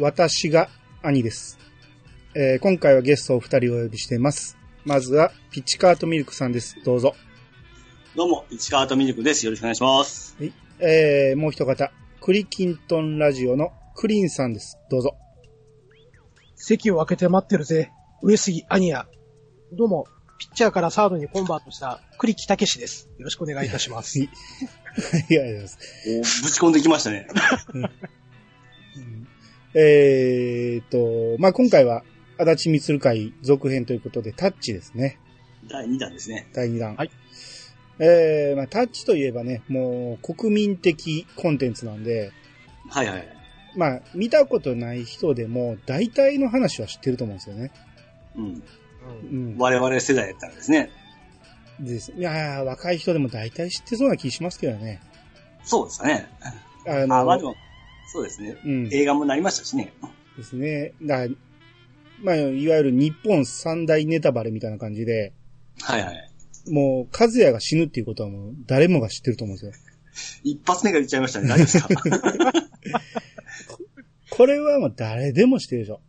[0.00, 0.68] 私が
[1.02, 1.58] 兄です。
[2.34, 4.56] えー今回はゲストを二人お呼びしています。
[4.84, 6.76] まずは、ピッチカートミルクさんです。
[6.84, 7.14] どうぞ。
[8.14, 9.44] どうも、市川とミルクです。
[9.44, 10.36] よろしくお願いします。
[10.38, 10.52] はい。
[10.78, 11.90] えー、もう一方、
[12.20, 14.78] クリキントンラジオのクリーンさんです。
[14.88, 15.16] どうぞ。
[16.54, 17.90] 席を空けて待ってるぜ。
[18.22, 19.08] 上杉アニヤ。
[19.72, 20.06] どうも、
[20.38, 23.08] ピッチャーからサードにコンバートした栗木武史です。
[23.18, 24.20] よろしくお願いいたします。
[24.20, 25.78] はいありがとうございます。
[26.42, 27.26] おぶち込んできましたね。
[29.74, 32.02] えーと、まあ、今回は、
[32.38, 35.18] 足立光会続編ということで、タッチですね。
[35.68, 36.48] 第2弾ですね。
[36.54, 36.94] 第2弾。
[36.96, 37.10] はい。
[37.98, 42.32] えー、まあ、タッチといえばね、もう国民的コンテンツなんで、
[42.88, 43.28] はいはい。
[43.76, 47.70] まあ、見たことない人でも、大体の話は知ってると思うんですよね。
[48.36, 48.62] うん。
[49.30, 49.56] うん。
[49.58, 50.90] 我々世代やったらですね。
[51.80, 52.12] です。
[52.12, 55.00] いやー若い人でも大体知ってそうな気しますけどね。
[55.62, 56.28] そうですかね。
[56.86, 57.54] あの、あ、まあでも、
[58.12, 58.56] そうですね。
[58.64, 58.88] うん。
[58.92, 59.92] 映画もなりましたしね。
[60.36, 60.92] ですね。
[61.02, 61.26] だ
[62.22, 65.32] まあ、いわゆる日本三大ネタバレみたいな感じで、
[65.80, 66.30] はいはい。
[66.70, 69.72] もう、和也が死ぬっていうことはもう、誰もが知ってると思うんですよ。
[70.42, 71.48] 一発目が言っちゃいましたね。
[71.48, 72.52] 大丈夫ですか？
[74.30, 76.00] これはもう誰でも知ってるでしょ。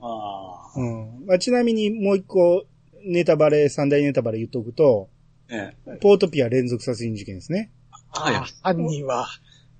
[0.00, 0.80] ああ。
[0.80, 0.84] う
[1.22, 1.26] ん。
[1.26, 2.64] まあ、ちなみにもう一個、
[3.04, 5.10] ネタバレ、三大ネタバレ言っとくと、
[5.48, 5.96] ええ。
[6.00, 7.70] ポートピア連続殺人事件ですね。
[8.12, 9.26] はいあ犯人は、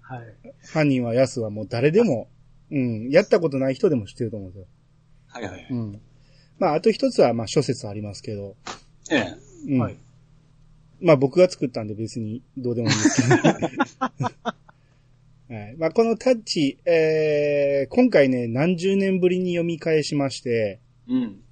[0.09, 0.37] はい。
[0.73, 2.29] 犯人はヤスはもう誰でも、
[2.71, 4.69] うん、やったことない人でも知ってると思うんですよ。
[5.27, 5.67] はいはい。
[5.69, 6.01] うん。
[6.59, 8.57] まあ、あと一つは、まあ、諸説ありますけど、
[9.11, 9.35] ええ。
[9.69, 9.81] うん。
[9.81, 9.97] はい
[10.99, 13.35] まあ、僕が作ったんで別にどうでもいいんですけど。
[15.49, 15.77] はい。
[15.77, 21.43] まあ、このタッチ、えー、今回ね、何十年ぶりに読み返しまして、うん。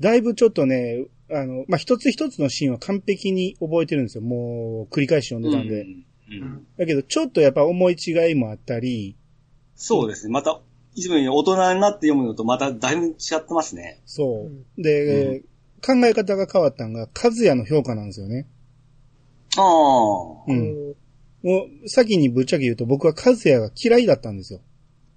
[0.00, 4.22] だいぶちょっとね、あの、まあ、一つ一つのシーンは完璧に覚えてるんですよ。
[4.22, 5.82] もう、繰り返し読んでたんで。
[5.82, 9.16] うんうんだけど、ちょっとやっぱ思い違いもあったり、
[9.74, 10.32] そうですね。
[10.32, 10.60] また、
[10.94, 14.00] いつもより大人になって読むのとまただいぶ違ってますね。
[14.04, 14.82] そう。
[14.82, 15.42] で、
[15.84, 18.48] 考え方が変わったのが、和也の評価なんですよね。
[19.56, 19.64] ああ。
[20.48, 20.94] うん。
[21.42, 24.60] もう、先にぶっちゃけ言うと僕は和也が嫌いだったんですよ。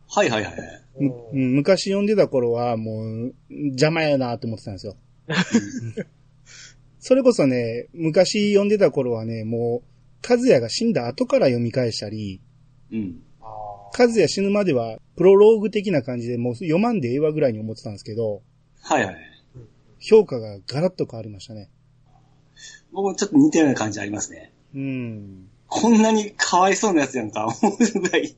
[0.08, 0.56] はいはいはい。
[1.00, 4.96] むうん、昔読んでた頃はもう邪魔やなって思ってたんですよ。
[7.00, 9.91] それこそね、昔読んでた頃はね、もう、
[10.28, 12.42] 和也が死んだ後から読み返したり、
[12.92, 13.22] うん。
[13.42, 13.46] あ
[13.98, 18.42] 和也死ぬまではプロローグ的な感じでもう読まんでええわぐらいに思ってたんですけど、
[18.82, 19.18] はいはい。
[20.00, 21.70] 評価がガラッと変わりましたね。
[22.92, 24.52] 僕もちょっと似たような感じありますね。
[24.76, 25.48] うん。
[25.68, 28.36] こんなにかわいそうなやつやんか、思うぐらい、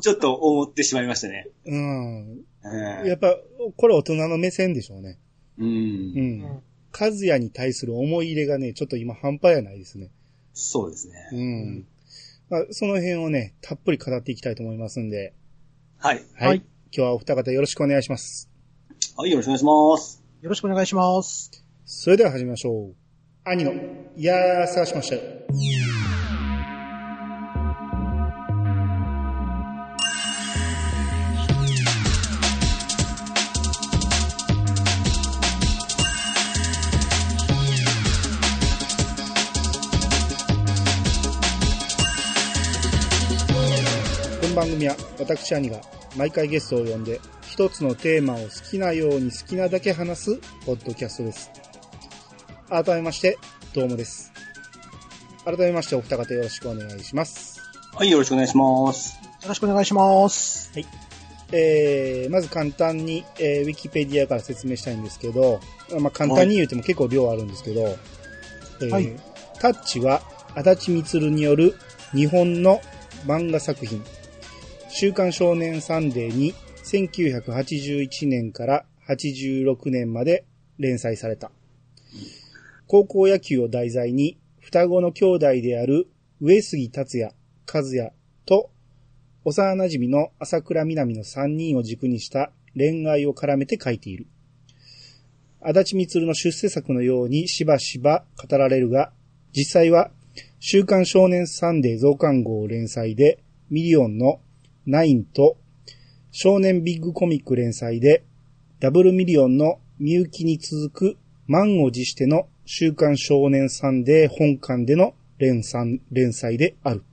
[0.00, 1.48] ちょっと思ってしまいましたね。
[1.66, 2.44] うん。
[2.64, 3.36] ええやっぱ、
[3.76, 5.18] これ大人の目線でしょうね。
[5.58, 5.64] う。
[5.64, 6.62] うんん。
[6.98, 10.10] 和也に対する思い入れがね、ちょっと今半端やないですね。
[10.60, 11.28] そうですね。
[11.32, 11.86] うん。
[12.50, 15.34] まあ、その辺をね、たっぷり語っていきたいと思いますんで、
[15.98, 16.24] はい。
[16.34, 16.48] はい。
[16.48, 18.48] はい今日はお二方よろしくお願いします。
[19.16, 20.22] はい、よろしくお願いします。
[20.40, 21.64] よろしくお願いします。
[21.84, 22.94] それでは始めましょう。
[23.44, 23.72] 兄の、
[24.16, 25.22] いやー、探しましたよ。
[44.78, 45.80] 組は私兄が
[46.16, 51.50] 毎回ゲストを呼んで一つのテーマを好きなように好きなだけ話すポッドキャストです。
[52.68, 53.38] 改めまして、
[53.74, 54.32] どうもです。
[55.44, 57.60] 改めましてお二方よろしくお願いします。
[57.92, 59.18] はい、よろしくお願いします。
[59.42, 60.70] よろしくお願いします。
[61.50, 65.58] えー、まず簡単に、えー、ウィキペディアから説明したいんですけど、
[65.98, 67.96] まあ、簡単に言うても結構量あるんですけど、
[68.82, 69.16] えーはい
[69.60, 70.22] タッチは
[70.54, 71.74] 足立光による
[72.12, 72.80] 日本の
[73.26, 74.04] 漫画作品、
[75.00, 80.44] 週刊少年サンデーに1981年から86年まで
[80.76, 81.52] 連載された。
[82.88, 86.08] 高校野球を題材に双子の兄弟である
[86.40, 87.32] 上杉達也、
[87.72, 88.10] 和也
[88.44, 88.72] と
[89.44, 94.26] 幼馴染の朝倉みなみの3人を軸にした恋愛を絡めて書いている。
[95.60, 99.12] あだち充の出世作のようにしばしば語られるが、
[99.52, 100.10] 実際は
[100.58, 104.40] 週刊少年サンデー増刊号連載でミリオンの
[104.88, 105.58] ナインと
[106.30, 108.24] 少年ビッグコミック連載で
[108.80, 117.04] ダブルミリオンのみゆきに続く満を持しての週刊少年サンデー本館での連載連載である。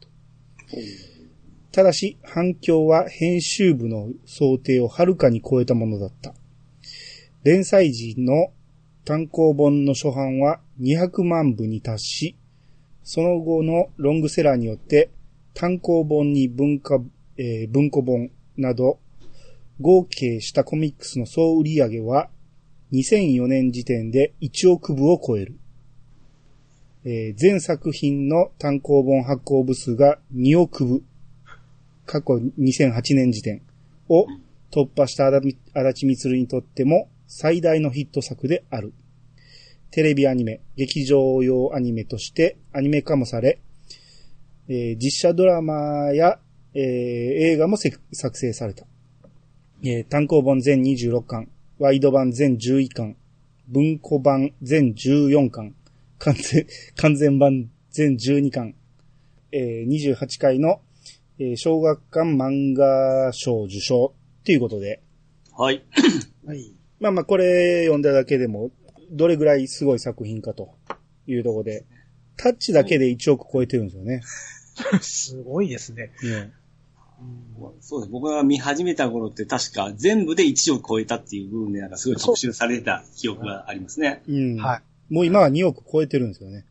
[1.74, 6.33] ただし、反響は編集部の想定をはるかに超えたものだった。
[7.44, 8.54] 連載時の
[9.04, 12.36] 単行本の初版は200万部に達し、
[13.04, 15.10] その後のロングセラーによって
[15.54, 17.00] 単行本に文化、
[17.38, 19.00] えー文庫本、など、
[19.82, 22.30] 合計したコミックスの総売上は、
[22.94, 25.58] 2004年時点で1億部を超える。
[27.04, 31.04] えー全作品の単行本発行部数が2億部。
[32.06, 33.64] 過去2008年時点
[34.10, 34.28] を
[34.72, 38.94] 突破した足立足立みつるにとっても最大のヒット作である。
[39.92, 43.60] テレビアニメ、劇場用アニメとしてアニメ化もされ、
[44.68, 46.40] えー実写ドラマや、
[46.77, 48.86] えー映画もせ作成された。
[49.81, 51.50] えー単行本全26巻、
[51.80, 53.16] ワイド版全11巻、
[53.69, 55.74] 文庫版全14巻、
[56.19, 56.68] 完全、
[56.98, 58.75] 完全版全12巻、
[59.54, 60.81] えー28回の、
[61.39, 65.01] えー小学館漫画賞受賞っていうことで、
[65.57, 65.81] はい。
[66.45, 66.75] はい。
[67.00, 68.72] まあまあこれ読んだだけでも、
[69.12, 70.75] どれぐらいすごい作品かと
[71.25, 71.86] いうところで、
[72.36, 74.22] タッチだけで1億超えてるんですよね。
[75.01, 76.12] すごいですね。
[76.22, 76.51] ね
[77.81, 78.12] そうです。
[78.12, 84.24] 僕が見始めた頃って確か全部で1億超えたっていう部分でなんかすごい特集されてた記憶がありますね。
[84.27, 84.57] うん。
[84.57, 85.13] はい。
[85.13, 86.66] もう今は2億超えてるんですよね。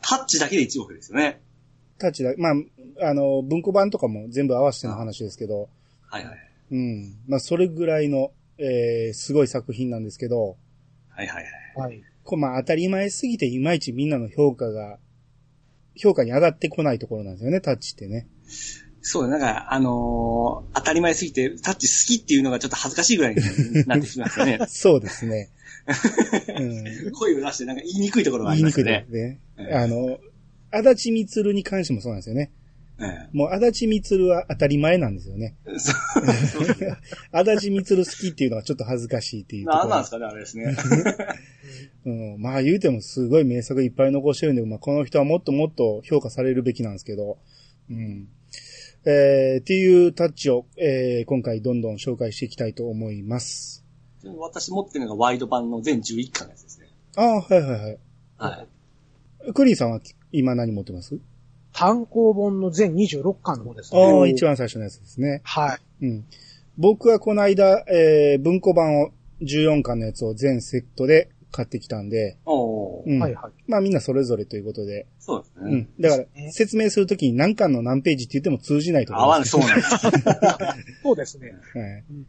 [0.00, 1.40] タッチだけで1億ですよね。
[1.98, 5.68] タッチだ、まあ、あの、文庫版とかも全部合わせての話ですけど、
[6.08, 6.38] はいはい。
[6.70, 7.16] うん。
[7.26, 10.56] まあ、それぐらいの、えー、すごい作品なんですけど、
[11.08, 11.44] はいはい
[11.76, 11.88] はい。
[11.88, 12.02] はい。
[12.24, 14.98] こうまあ当たり前すぎていまいちみんなの評価が、
[15.96, 18.26] 評価に上がってこないところなんですよね、タッチってね。
[19.06, 23.42] そうだ、なんか、あのー当たり前すぎて、タッチ好きっていうのがちょっと恥ずかしいぐらいに
[23.86, 24.58] なってしますよね。
[24.66, 25.50] そうですね。
[26.58, 29.38] うん、声を出してなんか言いにくいところがあ言いにくいりますよね。
[29.58, 29.68] ですね。
[29.68, 30.18] うんあの、
[30.70, 32.50] 足立みつるに関してもそうなんですよね。
[32.96, 35.56] うんもう足立みつるは当たり前なんですよね。
[37.32, 39.82] 足立みつる好きっていうのはちょっと恥ずかしいっていうところ。
[39.82, 40.76] なんなんですかね、あれですね。
[42.06, 47.38] うん、まあ言うてもすごい名作いっぱい残してるんで、まあこの人はもっともっと評価されるべきなんですけど、
[47.90, 48.28] うん。
[49.06, 53.84] えー、っていうタッチを、えー、今回どんどん紹介していきたいと思います。
[54.38, 56.88] 私持ってるのがワイド版の全11巻のやつですね。
[57.16, 57.98] ああ、はいはいはい。
[58.38, 58.66] は
[59.48, 59.52] い。
[59.52, 60.00] クリーンさんは
[60.32, 61.18] 今何持ってます？
[61.74, 64.30] 単行本の全26巻の方ですああ、ね。
[64.30, 65.42] 一番最初のやつですね。
[65.44, 66.06] はい。
[66.06, 66.24] うん。
[66.78, 69.10] 僕はこの間、えー、文庫版を
[69.42, 73.20] 14巻のやつを全セットで買ってきたんで、おーうん。
[73.20, 73.52] はいはい。
[73.68, 75.72] まあみんなそれぞれということで、そうですね。
[75.72, 76.02] うん。
[76.02, 80.92] だからね説明するときに何巻の何ページって言っても通じないと思合わない、うんですそうなんです。
[81.02, 81.54] そうですね。
[81.74, 82.26] はいうん。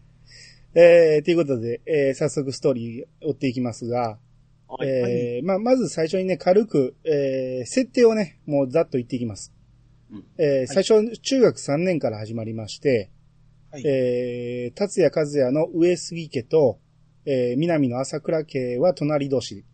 [0.76, 4.20] えー、ということで、えー、早速ストーリー追っていきますが、
[4.68, 9.54] はいえー、まあ、まず最初にね、軽く、えー、設定をね、もうざっと言っていきます。
[10.12, 13.10] うんえー、最初、中学3年から始まりまして、
[13.72, 16.80] はいえー、達也和也の上杉家と、
[17.26, 19.66] えー、南の朝倉家は隣同士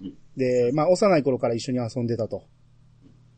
[0.00, 0.14] うん。
[0.36, 2.44] で、まあ、幼い頃から一緒に遊んでたと。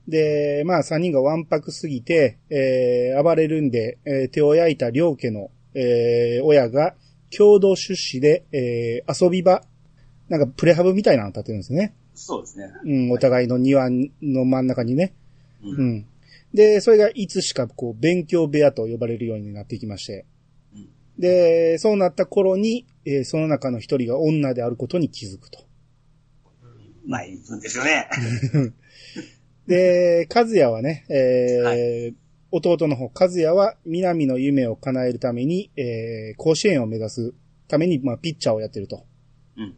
[0.08, 6.94] で、まあ、3人がわんぱくすぎて、えー、暴れるんで、えー、手を焼いた両家の、えー、親が、
[7.36, 9.62] 共同出資で、えー、遊び場、
[10.28, 11.94] なんかプレハブみたいなの建てるんですね。
[12.14, 12.70] そうですね。
[12.84, 15.14] うん、お互いの庭の真ん中にね。
[15.62, 15.70] う。
[15.70, 16.06] うんん。
[16.52, 20.26] で、それがいつしかこう、勉強部屋と呼ばれるようになっていきまして
[20.74, 20.88] うん。
[21.18, 25.60] で、そうなった頃に、えーその中の一人が女であることに気づくと。
[27.06, 28.08] まあ、いいんですよね。
[29.66, 32.14] で、和也はね、えー
[32.54, 37.34] 弟の方、和也は南の夢を叶えるために、えー甲子園を目指す
[37.66, 39.06] ために、まあ、ピッチャーをやってると。
[39.56, 39.74] うん。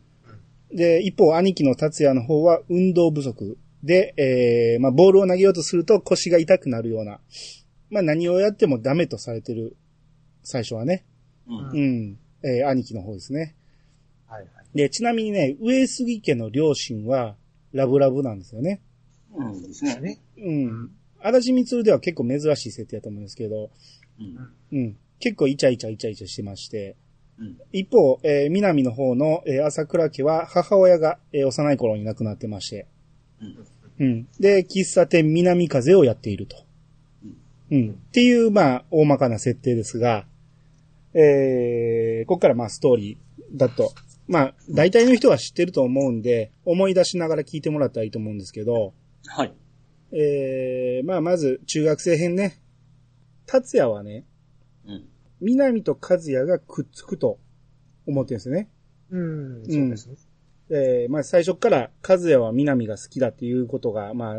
[0.77, 7.21] で、一方、兄貴の達也の方は運動不足で、えーまあ、ボールを投げようとすると腰が痛くなるような、
[7.91, 9.77] まあ、何をやってもダメとされてる、
[10.43, 11.05] 最初はね。
[11.47, 11.71] うん。
[11.71, 12.19] うん。
[12.45, 13.57] えー兄貴の方ですね。
[14.29, 14.77] はいはい。
[14.77, 17.37] で、ちなみにね、上杉家の両親は、
[17.73, 18.81] ラブラブなんですよね。
[19.35, 19.63] うん。
[19.63, 19.97] ですね。
[20.01, 20.21] ね。
[20.39, 20.91] うん。
[21.21, 23.71] 足立みつるでは結構珍しい設定だと思うんですけど、
[24.21, 24.79] うん。
[24.79, 24.97] うん。
[25.19, 26.97] 結構イチャイチャイチャイチャしてまして、
[27.39, 27.57] うん。
[27.73, 32.87] 一方、えー南の方の、えー朝倉家は母親が、えー幼い頃に亡くなってまして、
[33.41, 33.57] うん。
[33.99, 34.29] うん。
[34.39, 36.57] で、喫茶店南風をやっていると。
[37.71, 37.91] うん。
[37.91, 40.27] っていう、まあ、大まかな設定ですが、
[41.15, 43.93] えー、ここからまあ、ストーリーだと、
[44.27, 48.95] まあ、大体の人は知ってると思うんで、思い出しながら聞いてもらったらいいと思うんですけど、
[49.27, 49.55] はい。
[50.13, 52.61] えー、まあ、まず、中学生編ね。
[53.47, 54.25] 達也はね、
[54.87, 55.05] うん。
[55.41, 57.39] 南と和也がくっつくと
[58.07, 58.69] 思ってるんですよね。
[59.11, 60.17] うん、そうですね。
[60.71, 64.37] えー、まあ、最初っから和也は南が好きだっていうことが、まあ、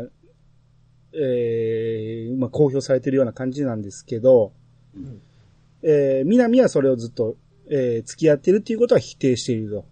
[1.14, 4.52] えー、まあ、公表されてるような感じなんですけど、
[4.94, 5.22] うん
[5.82, 7.36] えー、南はそれをずっと、
[7.68, 9.84] えー、付き合ってるっていうことは否定していると。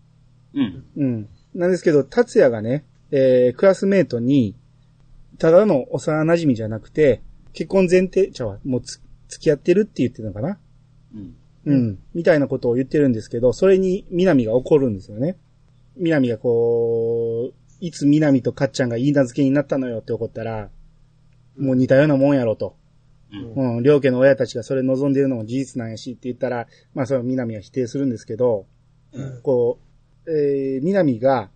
[0.55, 0.85] うん。
[0.97, 1.29] うん。
[1.55, 4.57] なんですけど、達也がね、えー、クラスメートに、
[5.39, 7.23] ただの幼馴染じゃなくて、
[7.53, 10.59] 結婚前提、じゃあ、もうつ、付き合ってるって言ってるのかな？
[11.15, 11.35] うん。
[11.67, 11.99] うん。
[12.15, 15.37] みたいなことを言ってるんですけど、それに南が怒るんですよね。
[15.97, 20.71] 南がこう、いつ南とかっちゃんが言い名付けになったのよって怒ったら、
[21.57, 22.77] もう似たようなもんやろと。
[23.57, 23.77] うん。
[23.77, 28.67] うん、両家の親たちがそれ望んでるのも事実なんやしって言ったら、まあそれは南は否定するんですけど、
[29.13, 29.43] うん。
[29.43, 29.79] こ
[30.27, 31.51] う、えー、南が、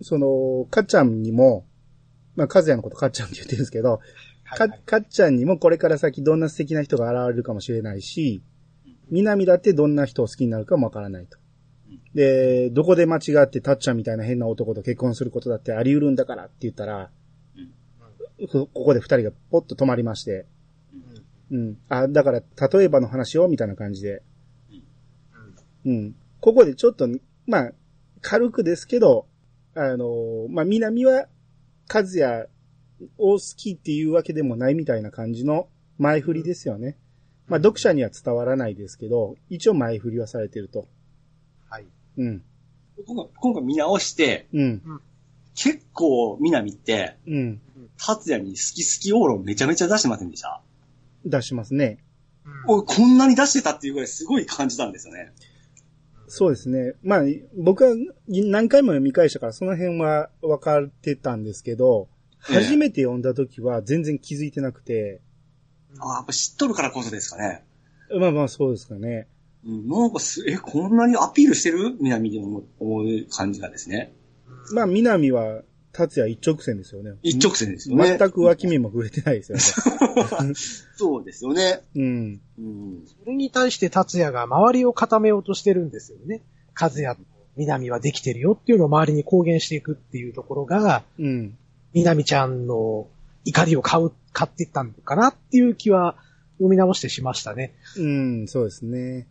[0.00, 1.66] その、かっちゃんにも、
[2.36, 4.00] まあ、かずやのことかっちゃんって言ってるんですけど、
[4.44, 8.42] か、かっちゃんにもこれから先どんな素敵な人が現れるかもしれないし、
[9.10, 11.38] 南だってどんな人を好きになるかもわからないと。
[12.14, 17.10] で、どこで間違ってたっちゃんみたいな変な男と結婚することだってあり得るんだからって言ったら、
[18.50, 20.46] こここで二人がポッと止まりまして、
[21.50, 21.78] うん。
[21.88, 24.22] あ、だから、例えばの話をみたいな感じで、
[25.84, 26.16] うん。
[26.40, 27.08] ここでちょっと、
[27.46, 27.72] まあ、
[28.20, 29.26] 軽くですけど、
[29.74, 31.28] あの、まあ、南は、
[31.92, 32.48] 和也
[33.18, 36.96] を好きっていうわけでもないみたいな感じの前振りですよね。
[37.46, 40.88] まあ、読者には伝わらないですけど、一応前振りはされてると。
[41.68, 41.86] はい。
[42.16, 42.42] うん。
[43.06, 44.82] 今回、今回見直して、うん。
[45.54, 47.60] 結構、南って、うん。
[47.96, 50.60] 達也に好き好きオーラをめちゃめちゃ出してませんでした？
[51.24, 51.98] 出しますね。
[52.66, 55.32] おい、こんなに出してたっていうぐらいすごい感じたんですよね。
[56.26, 56.94] そうですね。
[57.02, 57.22] まあ、
[57.56, 57.94] 僕は
[58.28, 62.08] 何回も読み返したからその辺は分かってたんですけど、
[62.50, 65.20] ええ初めて読んだ時は全然気づいてなくて、
[65.98, 67.64] ああ、やっぱ知っとるからこそですかね。
[68.18, 69.28] まあまあそうですかね。
[69.64, 71.96] うん、なんかす、え、こんなにアピールしてる？
[72.00, 74.12] 南で思う思う感じがですね。
[74.74, 75.62] まあ、南は、
[75.94, 77.12] 達也一直線ですよね。
[77.22, 78.18] 一直線ですよね。
[78.18, 79.56] 全く脇目も触れてないですよ
[80.44, 80.54] ね。
[80.96, 81.82] そうですよね。
[81.94, 82.40] うん。
[82.58, 83.04] うん。
[83.06, 86.42] それに対して達也が周りを固めようとしてるんですよね。
[86.78, 87.22] 和也と
[87.56, 91.56] 南はできてるよっていうのを周りに公言していくっていうところが、うん。
[91.92, 93.06] 南ちゃんの
[93.44, 96.16] 怒りを買う、買っていったのかなっていう気は
[96.54, 97.72] 読み直してしましたね。
[97.96, 99.28] うん、そうですね。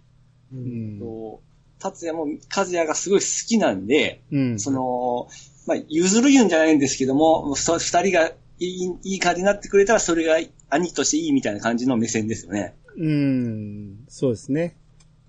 [0.53, 0.55] う。
[0.55, 1.39] うん
[1.83, 4.59] 達也も、和也がすごい好きなんで、うん。
[4.59, 5.27] その、
[5.65, 10.37] まあ、譲る言うんじゃないんですけども、そ二人がいい、いい感じになってくれたら、それが
[10.69, 12.75] 兄としていいみたいな感じの目線ですよね。
[12.97, 14.75] うん、そうですね。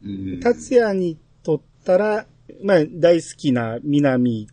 [0.05, 0.41] うん。
[0.41, 2.27] 達也にとったら、
[2.63, 4.49] まあ、大好きな南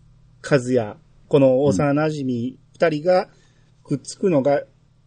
[0.49, 0.95] 和也、
[1.27, 3.27] この幼馴染二人が
[3.83, 4.63] くっつくのが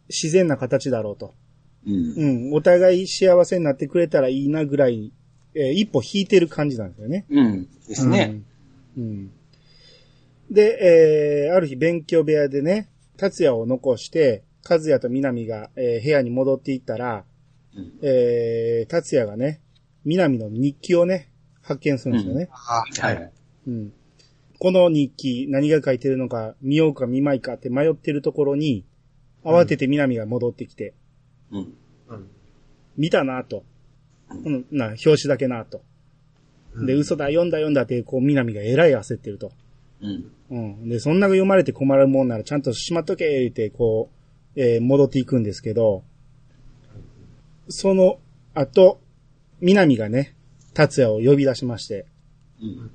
[0.08, 1.34] 自然な形だろうと。
[1.86, 2.14] うん。
[2.16, 5.12] うん、お互い幸せになってくれたらいいなぐらい、
[5.54, 7.26] えー一歩引いてる感じなんですよね。
[7.30, 7.68] うん。
[7.88, 8.42] ですね。
[8.96, 9.02] うん。
[9.02, 9.30] うん。
[10.54, 17.24] で、えー、ある日勉強部屋でね、達也を残して、和也と南が、えー部屋に戻っていったら、
[17.76, 19.60] うんえー、達也がね、
[20.04, 21.30] 南の日記をね、
[21.60, 22.48] 発見するんですよね。
[22.52, 23.32] あはい。
[23.66, 23.92] うん。
[24.60, 28.86] この日記、何が書いてるのか、見ようか見まいかって迷ってるところに、
[29.44, 30.94] 慌てて南が戻ってきて、
[31.50, 31.74] うん。
[32.08, 32.28] うん
[32.96, 33.64] 見たなと。
[34.30, 35.82] うん、な、表紙だけなと。
[36.86, 39.50] で、嘘だ、読んだ読んだって、こう、南がえらい焦ってると。
[40.04, 40.30] うん。
[40.50, 40.88] うん。
[40.88, 44.10] で、そんな読まれて困るもんならちゃんとしまっとけ言って、こ
[44.56, 46.04] う、えー戻っていくんですけど、
[47.68, 48.18] その
[48.54, 49.00] 後、
[49.60, 50.36] 南がね、
[50.74, 52.06] 達也を呼び出しまして、
[52.60, 52.90] うん。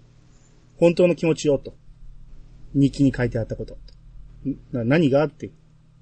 [0.77, 1.73] 本当の気持ちよと。
[2.73, 3.77] 日記に書いてあったこと。
[4.71, 5.51] 何がって。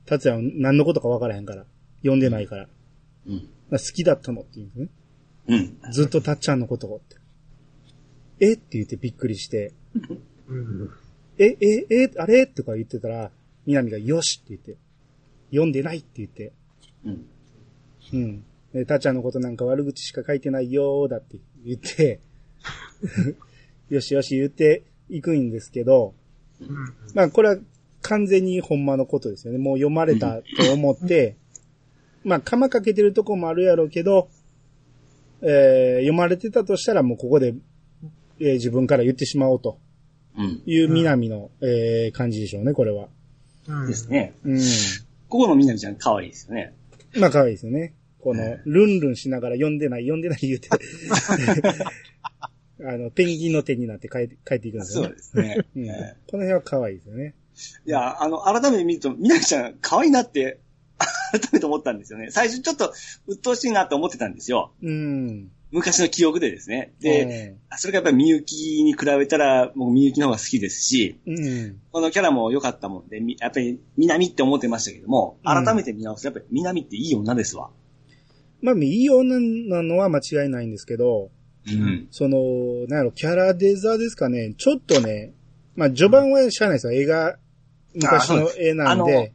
[0.06, 1.66] 達也は何のことかわからへんから。
[2.02, 2.68] 読んでないから。
[3.28, 3.50] うん。
[3.72, 4.90] 好きだったのって言うんですね。
[5.84, 5.92] うん。
[5.92, 7.16] ずっとたっちゃんのことをって。
[8.40, 8.54] え？
[8.54, 9.74] って言ってびっくりして、
[10.48, 10.90] うん
[11.40, 12.48] え、え、え、あれ？
[12.48, 13.32] とか言ってたら、
[13.66, 14.78] 南がよしって言って、
[15.52, 16.52] 読んでないって言って、
[17.06, 17.26] うん。
[18.14, 18.44] うん。
[18.74, 22.20] でたっちゃんのことなんか悪口しか書いてないよーだって言って、
[23.90, 26.14] よしよし言っていくんですけど、
[26.60, 26.68] うん
[27.14, 27.58] まあこれは
[28.02, 29.60] 完全にほんまのことですよね。
[29.60, 31.36] もう読まれたと思って、
[32.24, 34.30] まあ釜かけてるとこもあるやろうけど、
[35.42, 37.54] えー読まれてたとしたらもうここで、
[38.40, 39.87] えー自分から言ってしまおうとうん。
[40.66, 43.08] いう南の、えー感じでしょうね、これは。
[43.68, 44.34] うんですね。
[44.44, 44.60] うん。
[45.30, 46.74] ここのみなみちゃん可愛いですよね。
[47.16, 47.94] まあ可愛いですよね。
[48.20, 50.70] このね、ルンルンしながら読んでない、読んでない言うて、
[52.86, 55.08] あの、ペンギンの手になって帰って帰っていくんですよね。
[55.08, 55.66] そうですね。
[55.76, 57.36] うんえこの辺は可愛いですよね。
[57.86, 60.60] えいや、あの、改めて見ると、みなみちゃん可愛いなって、
[61.32, 62.30] 改めて思ったんですよね。
[62.32, 62.94] 最初ちょっと、
[63.28, 64.74] 鬱陶しいなって思ってたんですよ。
[64.82, 65.52] うん。
[65.72, 66.94] 昔の記憶でですね。
[67.02, 71.80] で、で、それがやっぱりみゆきに比べたら、僕みゆきの方が好きですし、うん。
[71.92, 77.70] このキャラも良かったもんで、みやっぱり、みなみって思ってましたけども、うん改めて見直すと、やっぱりみなみっていい女ですわ。
[78.62, 81.32] まあ、いい女なのは間違いないんですけど、
[81.68, 82.08] うん。
[82.12, 82.38] その、
[82.88, 85.34] なんやろ、キャラデザですかね、ちょっとね、
[85.76, 86.94] まあ、序盤はしゃあないですよ。
[86.94, 87.38] 絵が、
[87.94, 89.34] 昔の絵なんで、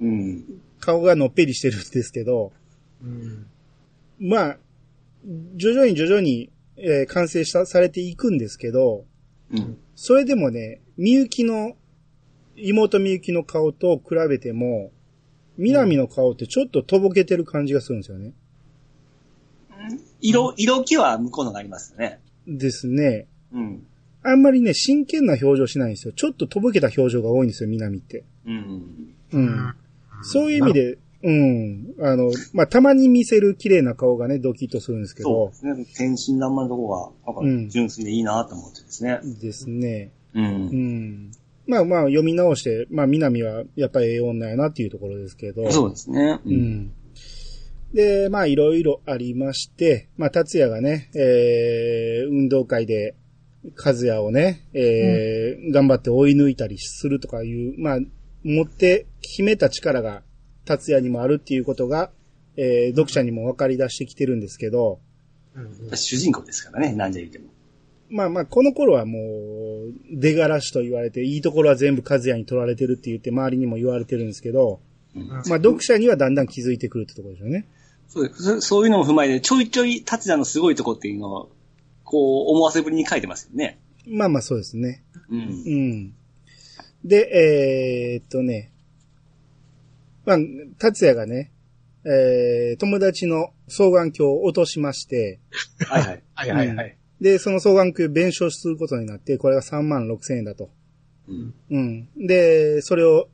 [0.00, 0.44] うん。
[0.80, 2.52] 顔がのっぺりしてるんですけど、
[3.02, 3.46] うん。
[4.18, 4.58] まあ、
[5.56, 9.04] 徐々に徐々に、えー完成した、されていくんですけど、
[9.50, 9.78] うん。
[9.94, 11.76] それでもね、みゆきの、
[12.56, 14.92] 妹みゆきの顔と比べても、
[15.58, 18.32] 南の顔ってちょっととぼけてる感じがするんですよね。
[20.20, 22.20] 色、色気は向こうのがありますよね。
[22.46, 23.26] ですね。
[23.52, 23.86] うん。
[24.22, 26.12] あんまりね、真剣な表情しないんですよ。
[26.12, 28.24] ちょっととぼけた表情が多いんですよ、南って。
[28.46, 29.14] うん。
[29.32, 29.74] うん。
[30.22, 31.94] そういう意味で、うん。
[32.00, 35.86] あの、まあ、たまに見せる綺麗な顔がね、ドキッとするんですけどそうで、すね。
[35.96, 39.20] 天真爛漫なとこが、なんうんか純粋でいいなと思ってですね。
[39.40, 40.12] ですね。
[40.34, 40.40] う。
[40.40, 41.30] うんん。
[41.66, 45.70] まあまあ、読み直して、まあ、南はやっぱりええ女やなっていうところですけど。
[45.70, 46.40] そうですね。
[46.44, 46.50] う。
[46.50, 46.92] ん。
[47.94, 53.14] で、まあ、いろいろありまして、まあ、達也がね、えー、運動会で、
[53.76, 57.98] 和也をね、えー頑張って追い抜いたりするとかいう、まあ、
[58.42, 60.22] 持って秘めた力が
[60.64, 62.10] 達也にもあるっていうことが、
[62.56, 65.00] えー読者にも分かり出してきてるんですけど、
[65.54, 67.46] うん主人公ですからね、なんじゃ言っても。
[68.12, 74.80] まあまあ、この頃はもう、出がらしと言われて、いいところは全部和也に取られてるって言って周りにも言われてるんですけど、
[75.16, 77.66] うんまあ、読者にはだんだん気づいてくるってところですよね。
[78.08, 81.50] そうですそそういうのも踏まえて、ちょいちょい達也のすごいとこっていうのを、
[82.04, 83.78] こう、思わせぶりに書いてますよね。
[84.06, 85.02] まあまあ、そうですね。
[85.30, 85.42] うんう。
[85.70, 86.14] ん。
[87.02, 88.71] で、えーっとね、
[90.24, 90.38] まあ、
[90.78, 91.52] 達也がね、
[92.04, 95.40] えー、友達の双眼鏡を落としまして、
[95.86, 96.22] はいはい。
[96.34, 96.98] はいはいはい。
[97.20, 100.70] で、その双眼鏡を弁償することになって、これが3万6千円だと。
[101.28, 101.54] うん。
[101.70, 102.08] うん。
[102.26, 103.28] で、それを、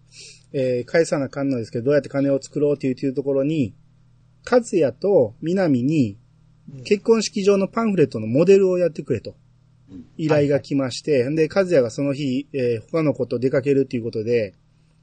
[0.52, 3.75] えー返さなあかんのですけど、どうやって金を作ろうっていうというところに、
[4.50, 6.18] 和也と南に、
[6.85, 9.30] 結婚式場のパンフレットのモデルをやってくれと。
[9.30, 14.54] うん依頼が来まして、で、和也がその日、えー他の子と出かけるっていうことで、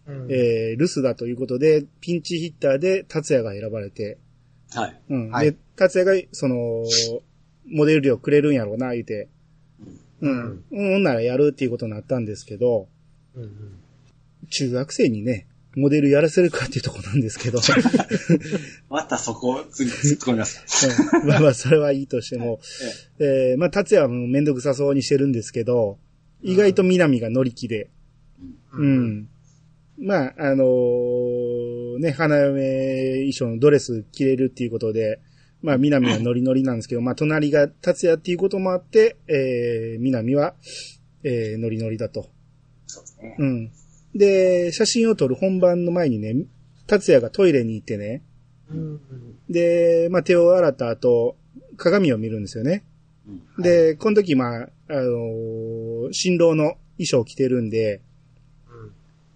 [0.08, 0.28] うん。
[0.32, 4.18] えー留守だということで、ピンチヒッターで達也が選ばれて、
[4.74, 5.02] はい。
[5.10, 5.30] うん。
[5.32, 5.52] はい。
[5.52, 6.86] で、達也が、その、
[7.68, 9.30] モデル料くれるんやろうな、言うて、
[10.22, 10.64] うん。
[10.72, 12.88] うん、ほんならやるっていうことになったんですけど、
[13.36, 13.52] うんうん。
[14.50, 17.60] 中学生にね、モデルやらせるかっていうところなんですけど、
[18.90, 20.64] またそこを次突っ込みます。
[21.22, 21.28] うん。
[21.28, 22.60] まあまあ、それはいいとしても、
[23.20, 26.00] えーまあ、達也はもうめんどくさそうにしてるんですけど、
[26.42, 27.90] 意外と南が乗り気で、
[28.74, 29.30] うん。
[29.98, 35.20] まあ、あのーね、花嫁衣装のドレス着れるっていうことで、
[35.62, 40.54] まあ、南はノリノリなんですけど、まあ、隣が達也っていうこともあって、えー、南は、
[41.24, 42.30] えー、ノリノリだと。
[42.88, 43.36] そうですね。
[43.40, 43.72] うん。
[44.14, 46.46] で、写真を撮る本番の前にね、
[46.88, 48.24] 達也がトイレに行ってね、
[48.70, 49.02] うん
[49.50, 51.38] で、まあ、手を洗った後、
[51.78, 52.84] 鏡を見るんですよね。
[53.58, 58.02] うん、で、この時、まあ、あのー新郎の衣装を着てるんで、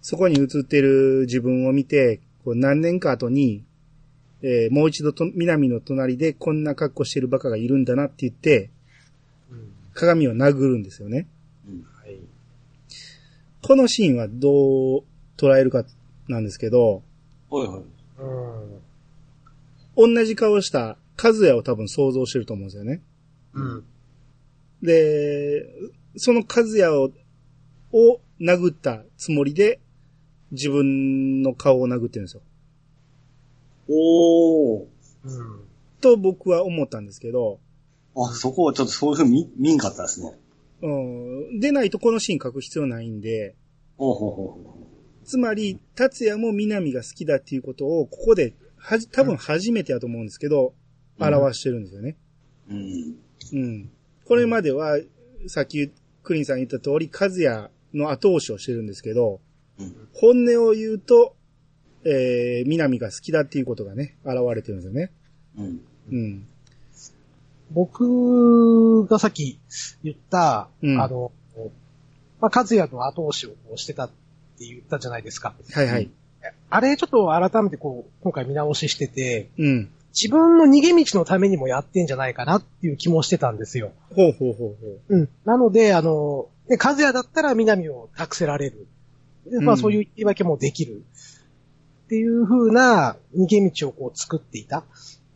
[0.02, 3.64] そこに映ってる自分を見て、こう何年か後に、
[4.42, 8.70] えーもう一度と、南の隣でこんな格好してるバカがいるんだなって言って、
[9.50, 11.26] うん鏡を殴るんですよね。
[11.68, 11.86] うん。
[12.02, 12.16] はい
[13.62, 15.02] このシーンはどう
[15.36, 15.84] 捉えるか
[16.28, 17.02] なんですけど、
[17.50, 17.82] おいおい。
[19.96, 23.02] うん同じ顔した和也を多分想像してると思うんですよね。
[23.52, 23.84] うん
[24.82, 25.66] で、
[26.16, 27.10] その和也を、
[27.92, 29.78] を殴ったつもりで、
[30.52, 32.42] 自分の顔を殴ってるんですよ。
[33.88, 34.86] おー。
[35.24, 37.60] うんと僕は思ったんですけど、
[38.16, 40.32] あ、そこをちょっとそういうふうに見見んかったですね。
[40.82, 43.54] うん、でないとこのシーン書く必要ないんで、
[43.98, 44.80] ほうほうほ
[45.24, 50.72] つまり、達也も南が好きだっていうことを、ここで、はじ、多分初めてだと思うんですけど、うん
[51.22, 52.16] 表してるんですよね。
[52.70, 52.74] う。
[52.74, 53.16] うん。
[53.52, 53.90] うん。
[54.24, 54.98] これまでは、
[55.48, 55.90] さっき
[56.22, 59.40] クリンさん言った通り、和也の後押しをしてるんですけど、うん。
[60.14, 61.34] 本音を言うと、
[62.04, 65.12] えー、南が好きだっていうことがね、現れてるんですよね。
[65.58, 65.80] うん。
[66.10, 66.46] うん。
[67.72, 69.58] 僕がさっき
[70.02, 71.30] 言った、うんあの、
[72.40, 74.08] まあ、和也の後押しをしてたっ
[74.58, 75.54] て言ったじゃないですか。
[75.72, 76.10] はいはい。
[76.70, 79.90] あれちょっと改めてこう、今回見直ししてて、うん。
[80.12, 83.92] 自分の逃げ道のためにもやってんじゃないかなっていう気もしてたんですよ。
[84.16, 85.16] ほうほうほうほう。
[85.16, 85.28] うん。
[85.44, 88.88] なので、あの、で、和也だったら南を託せられる。
[89.50, 91.02] でまあうんそういう言い訳もできる。
[92.04, 94.84] っていう風な逃げ道をこう作っていた。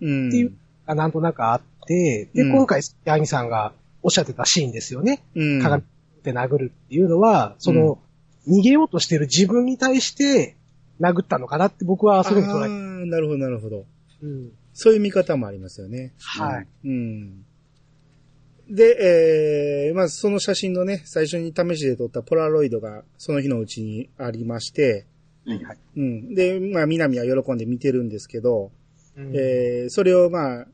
[0.01, 0.29] うん。
[0.29, 3.73] っていうがなんとなくあって、で、うん今回、ヤギさんが
[4.03, 5.23] おっしゃってたシーンですよね。
[5.35, 5.63] うん。
[5.63, 5.83] 鏡
[6.23, 7.99] で殴るっていうのは、その、
[8.49, 10.57] 逃げようとしてる自分に対して
[11.01, 13.85] 殴ったのかなって僕はそういうふうに捉えて、なるほどなるほど。
[14.23, 14.51] うん。
[14.75, 16.13] そういう見方もありますよね。
[16.19, 16.67] はい。
[16.85, 17.45] うん。
[18.69, 25.07] で、えー、まずその写真のね、最初に試しで撮ったポラロイドがその日のうちにありまして、
[25.47, 25.65] うん。
[25.65, 25.79] はい。
[25.97, 26.35] うん。
[26.35, 28.71] で、まあ、南は喜んで見てるんですけど、
[29.17, 30.67] うんえーそれをまあ、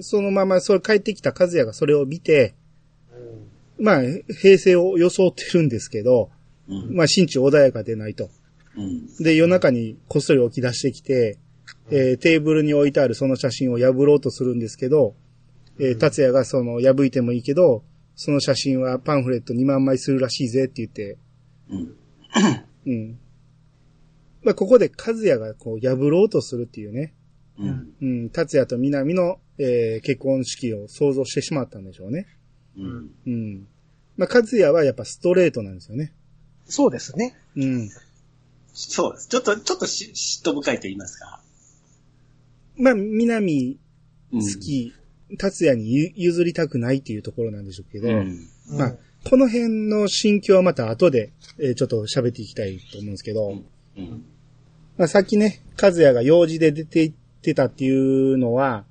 [0.00, 2.54] そのまま、それ帰ってきた和也がそれを見て、
[3.78, 4.02] まあ、
[4.40, 6.30] 平静を装ってるんですけど、
[6.68, 6.96] うん。
[6.96, 8.30] まあ、心中穏やかでないと。
[8.76, 9.06] うん。
[9.18, 11.38] で、夜中にこっそり起き出してきて、
[11.90, 15.14] えーテーブルに置いてあるその写真を破ろうとするんですけど、
[15.78, 17.84] えー達也がその、破いてもいいけど、
[18.14, 21.18] その写真はパンフレット2万枚するらしいぜって言って、
[21.68, 21.96] うん。
[22.86, 23.18] うん。
[24.42, 27.14] まあ、ここで和也がこう、破ろうとするっていうね、
[27.58, 27.94] うん。
[28.00, 32.26] うん、達也と南の、えー結婚式を想像してしまったんでしょうね。
[32.76, 33.10] うん。
[33.26, 33.66] うん。
[34.16, 36.14] まあ、和也はやっぱストレートなんですよね。
[36.64, 37.36] そうですね。
[37.56, 37.90] うん。
[38.72, 39.28] そうです。
[39.28, 41.40] ちょっと、ちょっとし嫉妬深いと言いますか。
[42.76, 43.78] まあ、南
[44.32, 44.92] うん好き、
[45.38, 48.48] 達也にゆ譲りたくないっていうところなんでしょうけど、うん。
[48.68, 48.94] まあ、
[49.28, 53.58] この辺の心境はまた後で、えーちょっと喋っていきたいと思うんですけど、
[53.96, 54.24] うん。
[54.96, 57.90] まあ、さっきね、和也が用事で出て行ってたってい
[58.34, 58.84] うのは、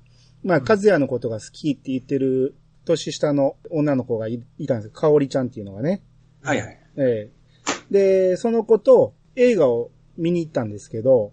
[0.44, 4.90] まあ、和也のことが好きって言ってる年下の女の子がいいたんですよ。
[4.92, 6.02] かおりちゃんっていうのがね。
[6.42, 6.78] はいはい。
[6.98, 7.36] ええ
[7.90, 11.32] で、その子と映画を見に行ったんですけど、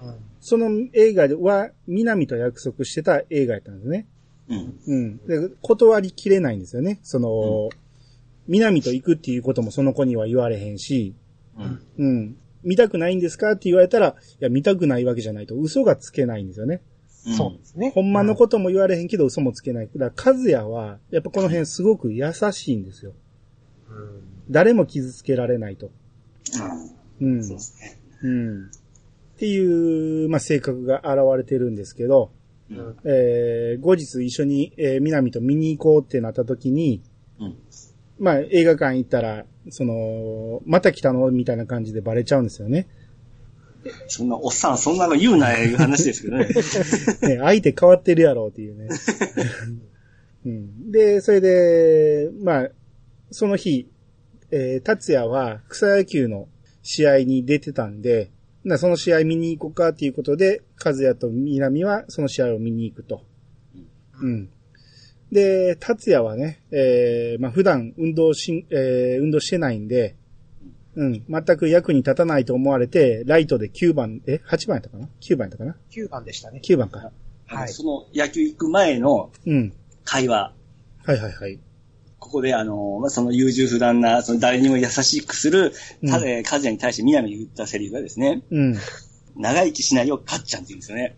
[0.00, 4.08] うんその映画は、南と約束してた映画やったんですね。
[4.48, 4.80] うん。
[4.86, 5.16] うん。
[5.26, 7.00] で、断りきれないんですよね。
[7.02, 7.70] その、
[8.48, 11.14] 南と行くっていうこともその子には言われへんし、
[11.56, 11.80] うん。
[11.98, 12.36] うん。
[12.62, 16.82] 見たくないんですかって言われたら、いや、見たくないわけじゃないと嘘がつけないんですよね。
[17.08, 17.92] そうですね。
[17.94, 19.88] ほんまのことも言われへんけど嘘もつけない。
[19.94, 23.12] だから、和也は、やっぱこの辺すごく優しいんですよ。
[23.88, 25.90] うん誰も傷つけられないと。
[27.20, 27.36] うん。
[27.36, 27.44] うん。
[27.44, 28.00] そうですね。
[28.22, 28.66] うん。
[28.66, 28.68] っ
[29.38, 32.30] ていう、まあ、性格が現れてるんですけど、
[32.78, 32.96] うん。
[33.04, 37.02] えー、後日一緒に、えー、南と見に行こうってなった時に、
[37.38, 37.56] うん。
[38.18, 42.88] まあ、映画館行ったら、その、また来たのみたいな感じでバレちゃうんですよね。
[44.06, 46.46] そんな、おっさん、そんなの言うな、いう話ですけどね。
[47.22, 48.88] ね、相手変わってるやろうっていうね。
[50.46, 52.70] うん、で、それで、まあ、
[53.30, 53.88] その日、
[54.50, 56.48] えー、達也は草野球の
[56.82, 58.30] 試合に出てたんで、
[58.64, 63.24] なその試合見に行こうかっていうことで、和也と南はその試合を見に行くと。
[64.20, 64.50] うん。
[65.32, 70.16] で、達也はね、えー、まあ普段運動し、えー、運動してないんで、
[70.94, 76.60] うん、全く役に立たないと思われて、ライトで9番、え、8番やったかな ?9 番やったかな9番でしたね。
[76.62, 77.10] ?9 番か。
[77.46, 79.72] はいその野球行く前のうん。
[80.04, 80.54] 会話。
[81.04, 81.58] はいはいはい。
[82.32, 88.76] ここで、あの、まあ、その優柔不断な、その誰にも優しくする、うんたえーカズヤに対して南に言ったセリフがですね、うん。
[89.36, 91.16] 長生きしないよ、かっちゃんって言うんですよね。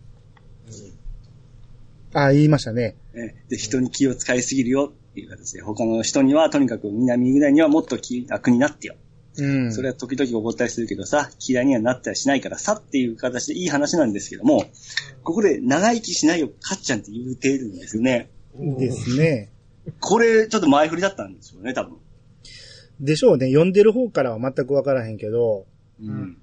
[2.15, 2.97] あ、言いましたね。
[3.15, 8.97] ねで、人に気を使いすぎるよっていう形で、他の人には、とにかく南ぐらいにはもっと気楽になってよ。
[9.39, 9.73] うん。
[9.73, 14.65] それは時々起こったりするけどさ、嫌いにはなったりしないからさっていう形でいい話なんですけども、
[15.23, 18.31] ここで長生きしないよ、かっちゃんって言うてるんですよね。
[18.79, 19.51] ですね。
[20.01, 21.99] これ、ちょっと前振りだったんですよね、多分。
[23.01, 23.49] でしょうね。
[23.49, 25.67] 読んでる方からは全くわからへんけど、
[26.01, 26.39] うん。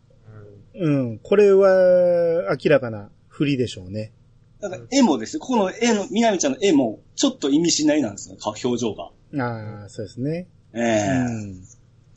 [0.75, 1.19] うん。
[1.19, 4.11] これは明らかな振りでしょうね。
[4.59, 9.09] だから絵もですね、ここの絵の、みなみちゃんの絵も、ちょっと意味しないなんですよ、顔表情が。
[9.43, 10.47] ああ、そうですね。
[10.73, 11.63] ええうん。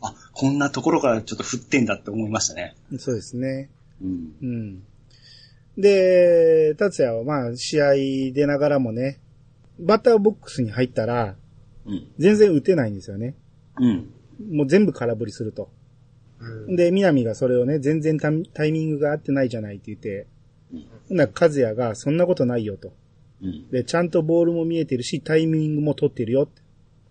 [0.03, 2.77] あ、こんなところからちょっと振ってんだって思いましたね。
[2.99, 3.71] そうですね。
[4.03, 4.35] うん。
[4.43, 4.83] うん。
[5.79, 7.95] で、達也はまあ、試合
[8.33, 9.21] 出ながらもね、
[9.79, 11.37] バッターボックスに入ったら、
[11.87, 12.09] うん。
[12.19, 13.35] 全然打てないんですよね。
[13.79, 14.11] うん。
[14.51, 15.71] もう全部空振りすると。
[16.41, 20.27] うんで、南がそれをね、全然タイタイミングが合ってないじゃないって言って、
[20.73, 22.93] うんほんなら和也が、そんなことないよと。
[23.43, 23.69] うん。
[23.71, 26.63] で、ちゃんとボールも見えてるし、タイミングも取ってるよって。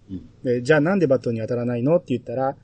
[0.10, 0.30] うん。
[0.44, 2.56] で、じゃあなんでバットに当たらないのって言ったら、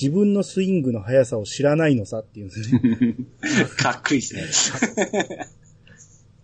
[0.00, 3.16] 自分のスイングの速さを知らないのさって言うんですね。
[3.76, 5.46] かっこいいですね。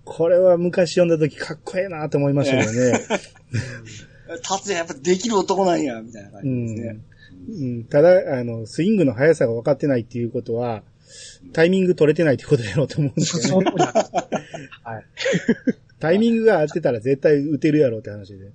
[0.06, 2.92] これは昔読んだ時かっこええなと思いましたけどね。
[4.42, 7.04] 達也やっぱできる男なんや、みたいな感うじですねん。
[7.48, 10.84] うん、ただ、あの、スイングの速さが分かってないっていうことは、
[11.52, 13.70] タイミング取れてないってことだろうと思うんですそよね。
[13.70, 13.74] い。
[15.98, 18.52] タイミングが合ってたら絶対打てるやろうって話で。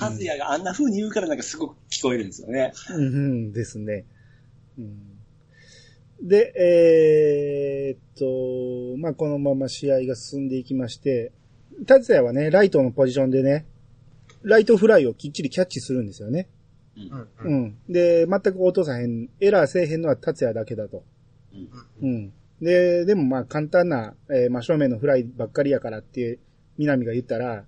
[0.00, 2.72] 和也があんな風に言うからなんかすごく聞こえるんですよね。
[2.90, 4.04] うん、うんですね。
[4.78, 5.15] うん、
[6.22, 11.32] で、えーっと、まあ、このまま試合が進んでいきまして、
[11.86, 13.66] 達也はね、ライトのポジションでね、
[14.42, 16.48] ライトフライをきっちりキャッチするんですよね。
[16.96, 17.54] うんう。
[17.66, 17.76] ん。
[17.88, 21.04] で、全く落とさへん、エラーせえへんのは達也だけだと。
[22.02, 22.32] うん。
[22.60, 26.38] で、でもまあ簡単な、えー真正面のフライばっかりやからって、
[26.78, 27.64] 南が言ったら、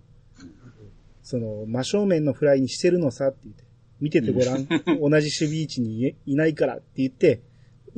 [1.23, 3.65] その、真正面のフライにしてるのさって言って、
[4.01, 4.67] 見ててごらん。
[5.01, 7.43] 同じ守備位置にいいないからって言って、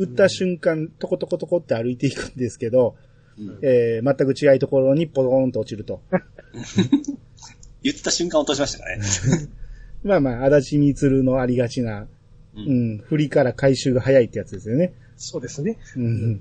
[0.01, 2.97] 打った瞬間、トコトコトコって歩いていくんですけど、
[3.39, 6.01] うんえー、全く違いところにポロンと落ちると。
[7.83, 9.05] 言ってた瞬間落としましたからね。
[10.03, 12.09] まあまあ、足立みつるのありがちな、
[12.57, 14.95] ううんん、振りから回収が早いってやつですよね。
[15.17, 15.77] そうですね。
[15.97, 16.41] うん。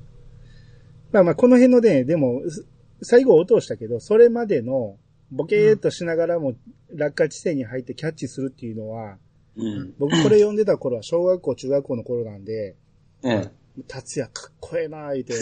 [1.11, 2.65] まあまあ、この辺のね、でも、す
[3.01, 4.97] 最後落としたけど、それまでの、
[5.31, 6.55] ボケーっとしながらも
[6.93, 9.17] 落下地点に入ってキャッチするっていうのは、
[9.57, 9.93] うん。
[9.99, 12.75] 僕これ読んでた頃は小学校、中学校の頃なんで、
[13.23, 13.51] うん。
[13.87, 15.33] 達也かっこええなーって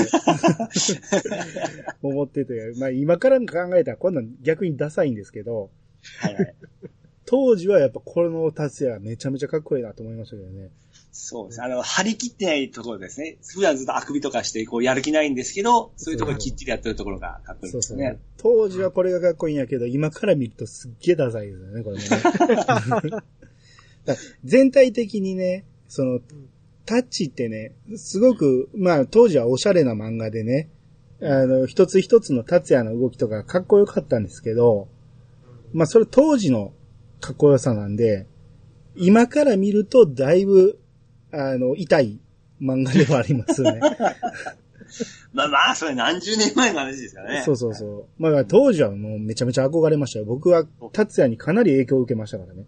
[2.03, 5.69] 思ってて、まあ今から考えたらこんなん逆にダサいんですけど、
[6.19, 6.55] はいはい。
[7.25, 10.69] 当時はやっぱこの達也めちゃめちゃかっこいいなと思いましたけどね。
[11.11, 11.65] そうですね。
[11.65, 13.37] あの、張り切ってないところですね。
[13.41, 17.97] 普段ずっとあくびとかして、こう、やる気ないんですけど、そういうところきっちりやってるところがかっこいいそうそう。
[17.97, 18.19] ですね。
[18.37, 22.03] 当時はこれがかっこいいんやけど、今から見るとすっげえダサいですよね、これね。
[24.45, 26.21] 全体的にね、その、
[26.88, 30.69] タッチってね、すごく、まあ当時はおしゃれな漫画でね、
[31.21, 34.88] あの、一つ一つの達也の動きとかかっこよかったんですけど、
[35.73, 36.71] まあそれ当時の
[37.19, 38.26] かっこよさなんで、
[38.95, 40.80] 今から見るとだいぶ、
[41.34, 42.21] あの、痛い
[42.62, 43.82] 漫画ではありますよね。
[45.34, 47.43] まあまあ、それ何十年前の話ですからね。
[47.43, 48.21] そうそうそう。
[48.21, 50.26] まあ当時はもうめちゃめちゃ憧れましたよ。
[50.26, 52.63] 僕は達也にかなり影響を受けましたからね。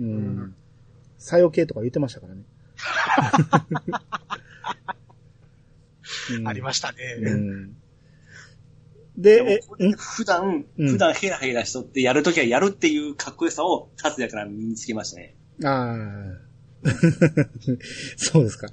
[0.00, 0.54] うん。
[1.18, 2.42] 作用系とか言ってましたからね。
[6.36, 6.98] う んありましたね。
[7.20, 7.76] うん。
[9.16, 9.60] でで、
[9.96, 15.36] 普段、うん普段ヘラヘラしとってやるときはやるっていうかっこよさを、達也から身につけましたね。
[15.64, 16.44] ああ。
[18.16, 18.68] そうですか。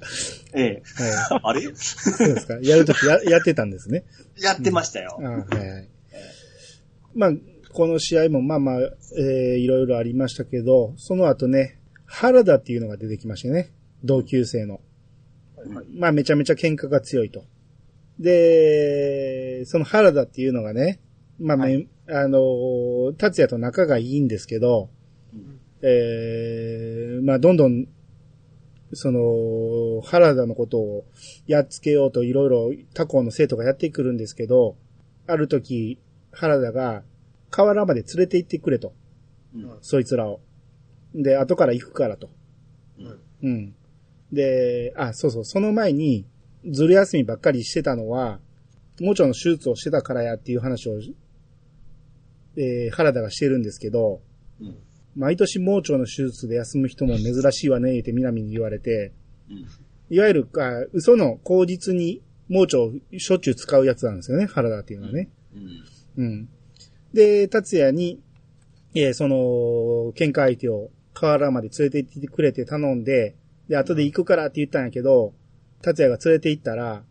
[0.52, 0.82] ええ。
[1.30, 1.62] はあれ？
[1.62, 1.64] い。
[1.76, 2.58] そうですか。
[2.60, 4.04] やるときや、やってたんですね。
[4.36, 5.24] やってましたよあ。
[5.26, 5.88] あはいはい。
[7.14, 7.32] まあ、
[7.72, 8.80] この試合もまあまあ、
[9.18, 13.70] えー、いろいろありましたけど、その後ね、原田っていうのが出てきましたね。
[14.04, 14.80] 同級生の。
[15.94, 17.44] まあめちゃめちゃ喧嘩が強いと。
[18.18, 21.00] で、その原田っていうのがね、
[21.38, 24.90] まあめ、あのー、達也と仲がいいんですけど、
[25.32, 27.86] うんえー、まあどんどん、
[28.92, 31.04] その、原田のことを
[31.46, 34.76] やっつけようといろいろ他校の生徒がやってくるんですけど、
[35.26, 35.98] ある時、
[36.32, 37.02] 原田が
[37.50, 38.92] 河原まで連れて行ってくれと。
[39.54, 40.40] うんそいつらを。
[41.14, 42.30] で、後から行くからと。
[42.98, 43.74] うんうん。
[44.32, 46.26] で、あ、そうそう、その前に、
[46.70, 48.40] ずる休みばっかりしてたのは、
[49.00, 50.98] 盲腸の手術をしてたからやっていう話を、
[52.56, 54.20] えー、原田がしてるんですけど、
[54.60, 54.76] うん
[55.14, 59.12] 毎年盲腸の手術で休む人も珍しいわね、って南に言われて、
[59.50, 59.66] うん
[60.08, 65.30] いわゆる、あ嘘の口実に盲腸をしょっちゅう使うやつなんですよね、原田っていうのはね。
[66.16, 66.48] うんうん。
[67.12, 68.20] で、達也に、
[68.94, 69.36] えーその、
[70.14, 73.36] 喧嘩相手を河原まで連れて行ってくれて頼んで、
[73.68, 75.34] で、後で行くからって言ったんやけど、
[75.80, 77.02] 達也が連れて行ったら、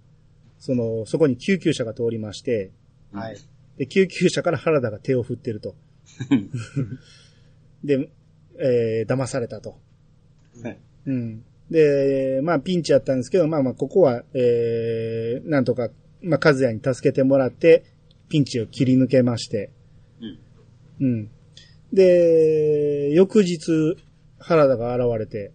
[0.60, 2.72] その、そこに救急車が通りまして、
[3.12, 3.38] はい。
[3.78, 5.76] で、救急車から原田が手を振ってると。
[7.84, 8.10] で、
[8.58, 9.80] えー騙されたと。
[10.62, 11.44] はいうん。
[11.70, 15.90] で、まあ、ピンチやったんですけど、まあまあ、ここは、えー、なんとか、
[16.22, 17.84] まあ、和也に助けてもらって、
[18.30, 19.72] ピンチを切り抜けまして、
[21.00, 21.30] うんうん。
[21.94, 23.98] で、翌日、
[24.40, 25.52] 原田が現れて、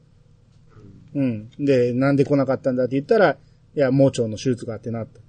[1.17, 1.51] うん。
[1.59, 3.39] で、なんで来なかったんだって言ったら、
[3.75, 5.21] いや、盲腸の手術があってな、と。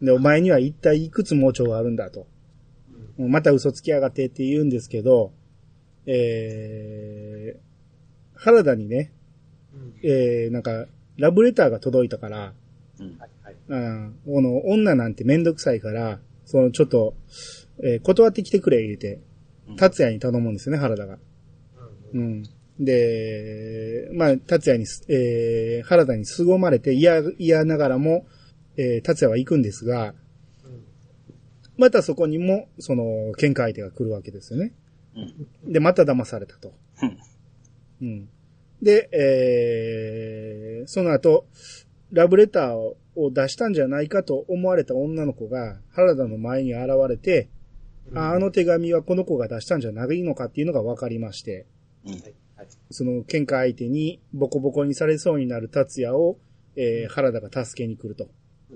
[0.00, 2.26] で、お前には一体いくつ盲腸があるんだと。
[3.18, 5.32] また嘘つきやがってって言うんですけど、
[6.06, 9.12] えー、原田にね、
[10.02, 10.86] えー、なんか、
[11.16, 12.54] ラブレターが届いたから、
[12.98, 13.18] うん。
[13.66, 17.14] うん、この女なんてめんどくさいから、そのちょっと、
[17.82, 19.20] えー断ってきてくれ言うて
[19.68, 21.18] うん、達也に頼むんですよね、原田が。
[22.14, 22.42] うん。
[22.78, 28.26] で、まあ、達也にす、えー、原田に凄まれて嫌、嫌ながらも、
[28.76, 30.14] えー、達也は行くんですが、
[31.76, 34.72] またそこにも、その、喧嘩相手が来るわけですよね。
[35.16, 35.20] う
[35.68, 36.72] んで、また騙されたと。
[37.02, 37.18] うん
[38.02, 38.28] うん。
[38.82, 41.46] で、えー、その後、
[42.12, 42.96] ラブレターを
[43.30, 47.48] 出したんじゃないかと思われた女の子が原田の前に現れて、
[48.14, 51.66] ああの手紙はこの子が出したんじゃないのかっていうのが分かりまして、
[52.06, 52.22] うん。
[52.90, 56.36] その喧嘩相手にボコボコにされそうになる達也を、
[56.76, 58.28] えー、原田が助けに来ると。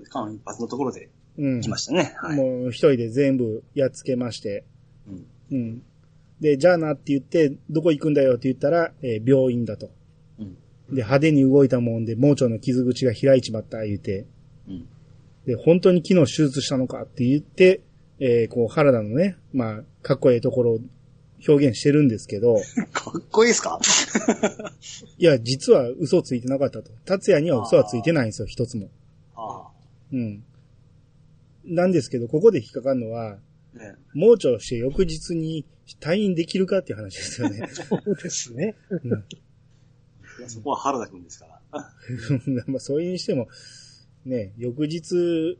[0.09, 1.61] 間一髪のところでうん。
[1.61, 2.15] 来ましたね。
[2.17, 2.35] はい。
[2.35, 4.65] もう一人で全部やっつけまして、
[5.07, 5.81] うんうん。
[6.39, 9.89] で、じゃあなって言って、どこ行くんだよって言ったら、えー病院だと。
[10.39, 10.55] うん
[10.89, 14.25] で、派手に動いたもんで、盲腸の傷口が開いちまった、言うて。
[14.67, 14.87] うん
[15.45, 17.81] で、本当に昨日手術したのかって言って、
[18.19, 20.79] えーこう、原田のね、まあ、かっこいいところを
[21.47, 22.57] 表現してるんですけど、
[22.91, 23.79] かっこいいですか？
[25.17, 26.91] いや、実は嘘ついてなかったと。
[27.05, 28.89] 達也には嘘はついてないんですよ、一つも。
[29.35, 29.71] ああ。
[30.11, 30.43] うん。
[31.65, 33.37] なんですけど、ここで引っかかるのは、
[33.73, 35.63] ね盲腸して翌日に
[36.01, 37.67] 退院できるかっていう話ですよね。
[37.71, 38.75] そうですね。
[38.89, 39.23] うん
[40.39, 41.59] いやそこは原田君ですから。
[42.67, 43.47] まあ、それにしても、
[44.25, 45.57] ね、翌日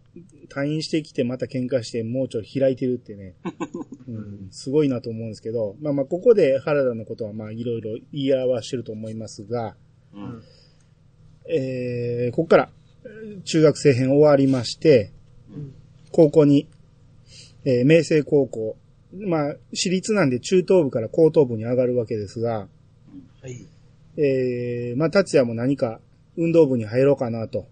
[0.50, 3.36] 退院してきてまた喧嘩して盲腸開いてるってね、
[4.08, 9.76] うん、すごいなと思うんですけど、まあまあ、ここで原田のことはまあ、いろいろ言い表してると思いますが、
[10.14, 10.42] うん。
[11.48, 12.72] えー、ここから、
[13.46, 15.12] 中学生編終わりまして、
[15.56, 15.74] うん
[16.12, 16.68] 高校に、
[17.66, 18.78] えー、明星高校、
[19.14, 22.68] まあ、私立なんで中等部から高等部に上がるわけですが、
[23.42, 23.66] はい。
[24.18, 26.00] えー、まあ、達也も何か
[26.36, 27.66] 運動部に入ろうかなとうん。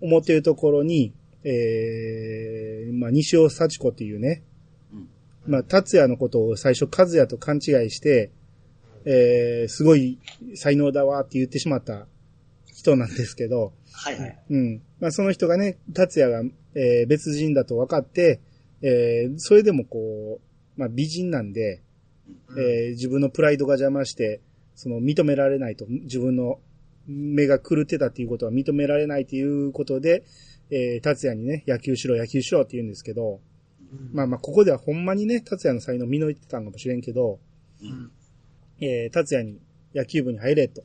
[0.00, 1.12] 思っているところに、
[1.44, 4.42] えー、まあ、西尾幸子っていうね、
[4.92, 5.08] うん
[5.46, 8.30] まあ、達也のことを最初和也と勘違いして、
[9.04, 10.18] えー、すごい
[10.54, 12.06] 才能だわって言ってしまった
[12.66, 14.38] 人なんですけど、はいはい。
[14.50, 14.82] うん。
[15.00, 16.42] まあ、その人がね、達也が、
[16.74, 18.40] えー別人だと分かって、
[18.82, 20.40] えーそれでもこ
[20.76, 21.82] う、まあ、美人なんで、
[22.56, 24.40] えー自分のプライドが邪魔して、
[24.74, 26.60] その認められないと、自分の
[27.10, 30.24] 目が狂ってたっていうことは認められないということで、
[30.70, 33.40] えー達也にね、野球しろ、野球しろって言うんですけど、
[34.12, 37.40] まあまあ、ここではほんまにね、達也の才能見抜いてたんかもしれんけど、
[37.82, 38.10] うん。
[38.80, 39.58] えー達也に
[39.94, 40.84] 野球部に入れと。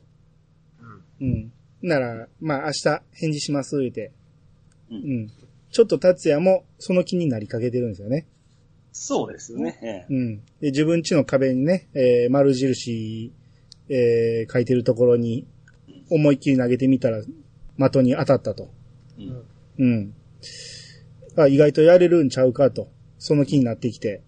[1.20, 1.52] うんうん。
[1.82, 4.10] なら、まあ明日返事します、言うて。
[4.90, 5.30] ううんん。
[5.70, 8.26] ちょっと達也もその気になりかけてるんですよね。
[8.92, 9.78] そうですよね。
[9.82, 10.36] ええうん。
[10.60, 13.32] で、自分家の壁にね、えー丸印、
[13.88, 15.46] えー書いてるところに、
[16.10, 18.70] 思いっきり投げてみたら、的に当たったと。
[19.18, 19.42] うん
[19.78, 20.14] うん。
[21.36, 22.88] あ、意外とやれるんちゃうかと。
[23.18, 24.22] その気になってきて。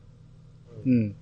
[0.85, 1.17] うん。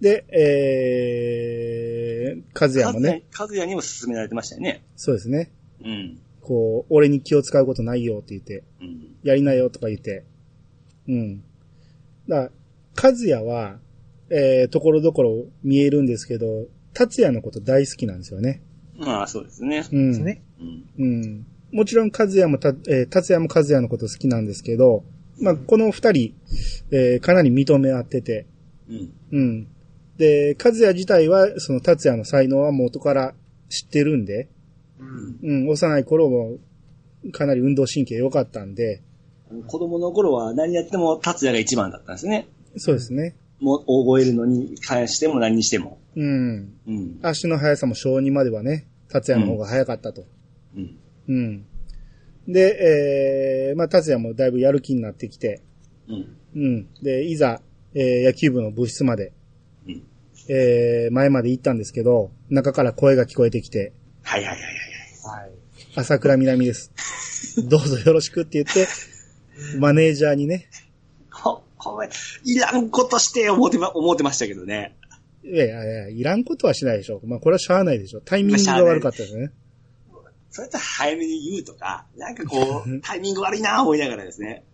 [0.00, 4.82] で、えー、和也もね、和也にも勧められてましたよね。
[4.96, 5.52] そうですね。
[5.84, 6.20] うん。
[6.40, 9.16] こう、俺に気を使うことないよって言って、うん。
[9.22, 10.24] やりなよとか言って。
[11.06, 11.42] うん。
[12.28, 12.52] だか
[13.02, 13.78] ら、和也は、
[14.30, 18.62] えー、ところどころ見えるんですけど、達也のこと大好きなんですよね。
[19.00, 19.86] まあ、そうですね。
[19.90, 20.12] うん。
[20.12, 20.42] ですね。
[20.60, 20.84] うん。
[20.98, 21.46] うん。
[21.72, 25.04] もちろん、和也もた、えー、達也も和也のこと好きなんですけど、
[25.40, 26.34] まあ、この二人、
[26.90, 28.46] えー、かなり認め合ってて、
[28.88, 29.12] うん。
[29.32, 29.68] うん。
[30.18, 33.34] で、和也自体は、その達也の才能は元から
[33.68, 34.48] 知ってるんで、
[35.42, 35.64] うん。
[35.64, 36.58] うん、幼い頃も、
[37.32, 39.02] かなり運動神経良かったんで、
[39.66, 42.48] 子供の頃は何やっても達也が一番だったんですね。
[42.76, 43.36] そうですね。
[43.60, 45.98] もう、覚えるのに関しても何にしても。
[46.16, 46.72] うん。
[46.86, 47.18] うん。
[47.22, 50.24] 足の速さも小2まではね、達也の方が速かったと。
[50.76, 50.96] うん。
[51.28, 51.66] うん。
[52.48, 55.62] で、えー、まあ、達也もだいぶやる気になってきて、
[56.08, 56.36] うん。
[56.54, 56.88] うん。
[57.02, 57.60] で、いざ、
[57.94, 59.32] えー野球部の部室まで、
[59.86, 60.02] うん。
[60.48, 63.92] えー、前まで行ったんですけど、中から声が聞こえてきて、
[64.22, 65.40] はいはいはいはい。
[65.42, 65.52] はい。
[65.96, 66.92] 朝倉みなみです。
[67.68, 68.88] どうぞよろしくって言って、
[69.78, 70.68] マネージャーにね、
[71.30, 72.12] ほ、ほんまに
[72.44, 74.96] いらんことして思ってま、思ってましたけどね。
[75.42, 77.20] いやいやいや、いらんことはしないでしょ。
[77.24, 78.20] まあ、これはしゃあないでしょ。
[78.20, 79.50] タイミングが悪かったですね。
[80.50, 84.64] それと早めに言うとか、なんかこう、 タイミング悪いなぁ思いながらですね。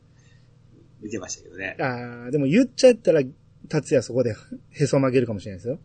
[1.00, 1.76] 見てましたけどね。
[1.78, 3.22] ああ、でも言っちゃったら、
[3.68, 4.34] 達也そこで
[4.70, 5.78] へそ曲げるかもしれないですよ。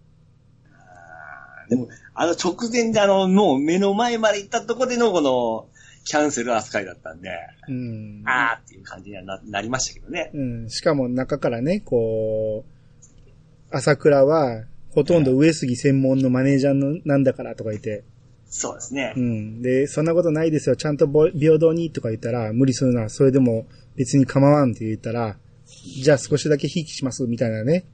[0.73, 5.67] あーでも、あの直前であの、もう目の前まで行ったとこでのこの、
[6.03, 7.29] キャンセル扱いだったんで、
[7.67, 8.23] うん。
[8.25, 10.31] あーっていう感じにはななりましたけどね。
[10.33, 10.69] うん。
[10.69, 14.63] しかも中からね、こう、朝倉は、
[14.93, 18.03] ほとんど上杉専門のマネージャーのなんだからとか言って、
[18.47, 19.19] そうですねう。
[19.19, 19.61] ん。
[19.61, 20.75] で、そんなことないですよ。
[20.75, 23.07] ちゃんとぼ平等にとか言ったら、無理するな。
[23.07, 27.85] それでも別に構わんって言ったら、じゃあ少しだけ引きしますみたいなね、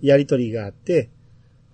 [0.00, 1.10] やりとりがあって、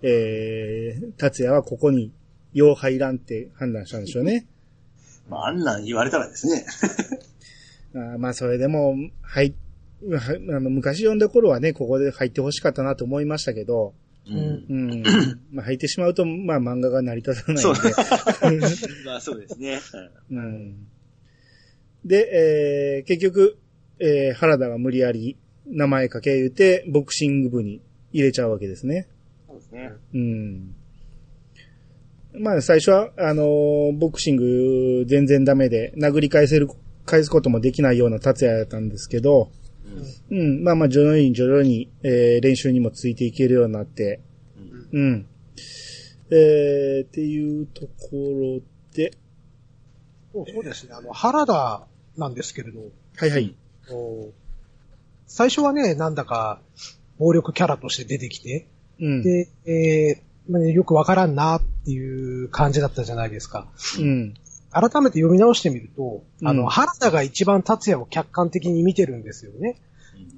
[0.03, 2.11] えー、達也はここに、
[2.53, 4.45] よう入らんって判断したんでしょうね。
[5.27, 6.65] まあ、あんなん言われたらですね。
[7.95, 9.55] あーまあ、それでも、はい、
[10.07, 13.95] はあの昔読んだ頃はね、ここで入ってほしかったなと思いましたけど、
[14.27, 14.65] ううん。
[14.69, 15.03] うん。
[15.51, 17.81] まあ、入ってしまうと、まあ、漫画が成り立たないそうんで。
[19.05, 19.79] まあ、そうですね。
[20.31, 20.87] うん。
[22.05, 23.57] で、えー、結局、
[23.99, 29.07] えー、原田が無理やり名前かけ言うて、ボクシング部に入れちゃうわけですね。
[29.47, 29.91] そうですね。
[30.13, 30.75] うん。
[32.35, 36.67] まあ、最初は、あのーボクシング全然ダメで、殴り返せる、
[37.05, 39.51] 返すこともできないような達也だったんですけど、
[40.31, 44.21] うん、まあまあ、徐々に徐々に、えー練習にもついていけるようになって、
[44.91, 45.25] うんうん。
[46.31, 48.61] えー、っていうところ
[48.93, 49.17] で、
[50.33, 50.93] そうそうですね。
[50.93, 51.87] あの、原田
[52.17, 52.79] なんですけれど、
[53.17, 53.55] はいはい。
[53.91, 54.31] お
[55.27, 56.59] 最初はね、なんだか、
[57.19, 58.67] 暴力キャラとして出てきて、
[58.99, 59.21] うん。
[59.23, 63.67] で、えーまあねよくわからんなっていう感じだったじゃないですか。
[63.99, 64.33] うん。
[64.73, 69.77] 改めて読み直してみると、あの、うん原田が一番達也を客観的に見てるんですよね。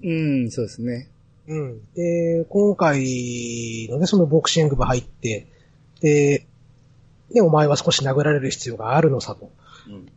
[0.03, 0.13] う
[0.45, 1.09] ん、そうですね。
[1.47, 1.79] うん。
[1.93, 5.47] で、今回のね、そのボクシング部入って、
[6.01, 6.45] で、
[7.31, 9.51] ね、お前は少し殴られる必要があるのさと。
[9.87, 10.11] うん。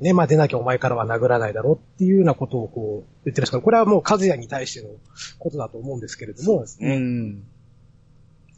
[0.00, 4.88] ね、まあ出なきゃお前からは殴らないだろうっていうようなことをこう言ってるんですけど、これはもう和也に対しての
[5.38, 6.96] ことだと思うんですけれども、うね。
[6.96, 7.42] ん。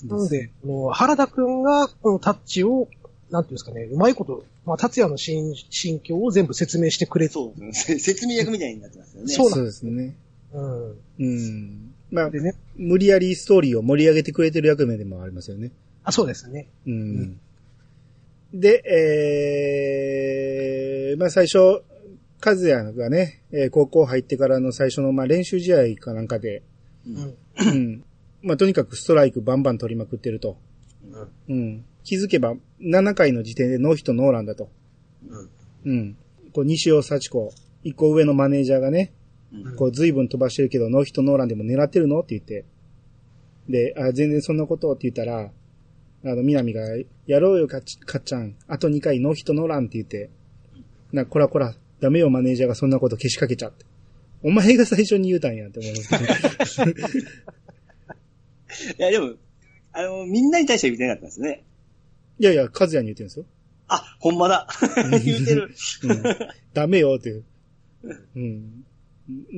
[0.04, 2.88] なので、この原田くんがこのタッチを、
[3.35, 7.99] なんていうんですかね、うまいこと、まあ達也の心心境を全部説明してくれそうですね。
[8.14, 9.32] 説明役みたいになってますよね。
[9.32, 10.14] そうですね。
[10.53, 10.97] うん。
[11.18, 11.95] うん。
[12.12, 15.72] まあ、でね、無理やりストーリーを盛り上げてくれてる役目でもありますよね。
[16.05, 16.68] あ、そうですね。
[16.87, 17.41] うん。
[18.55, 18.85] で、
[21.11, 26.62] えー、まあ最初、和也がね、えー高校入ってからの最初の、まあ練習試合かなんかで、
[27.05, 27.11] う。
[27.11, 27.35] うんん。
[27.59, 28.05] うん。
[28.43, 30.57] まあとにかくストライクバンバン取りまくってると。
[31.49, 31.85] うん。
[32.05, 34.68] 気づけば、7回の時点でノーヒットノーランだと。
[35.28, 35.50] うん。
[35.84, 36.16] うん。
[36.52, 37.52] こう、西尾幸子、
[37.82, 39.12] 一個上のマネージャーがね、
[39.52, 39.76] うん。
[39.76, 42.20] こう、随分飛ばしてるけど、ノーヒットノーランでも狙ってるの？
[42.20, 42.66] って言って。
[43.68, 45.50] で、あ、全然そんなことって言ったら、
[46.26, 46.82] あの、南が、
[47.26, 48.57] やろうよ、かっちゃん。
[48.66, 50.30] あと2回ノーヒットノーランって言って、
[51.12, 53.86] な、こらこら、ダメよ、マネージャーがそんなことけしかけちゃって。
[54.42, 55.96] お前が最初に言うたんやって思いま
[56.66, 56.98] すけど。
[58.98, 59.34] いや、でも、
[59.92, 61.64] あの、みんなに対しては言ってなかったんですね。
[62.39, 63.47] いやいや、和也に言ってるんですよ。
[63.89, 64.66] あ、ほんまだ。
[65.24, 65.74] 言ってる。
[66.03, 66.22] うん。
[66.72, 67.45] ダメよっていう。
[68.37, 68.85] うん。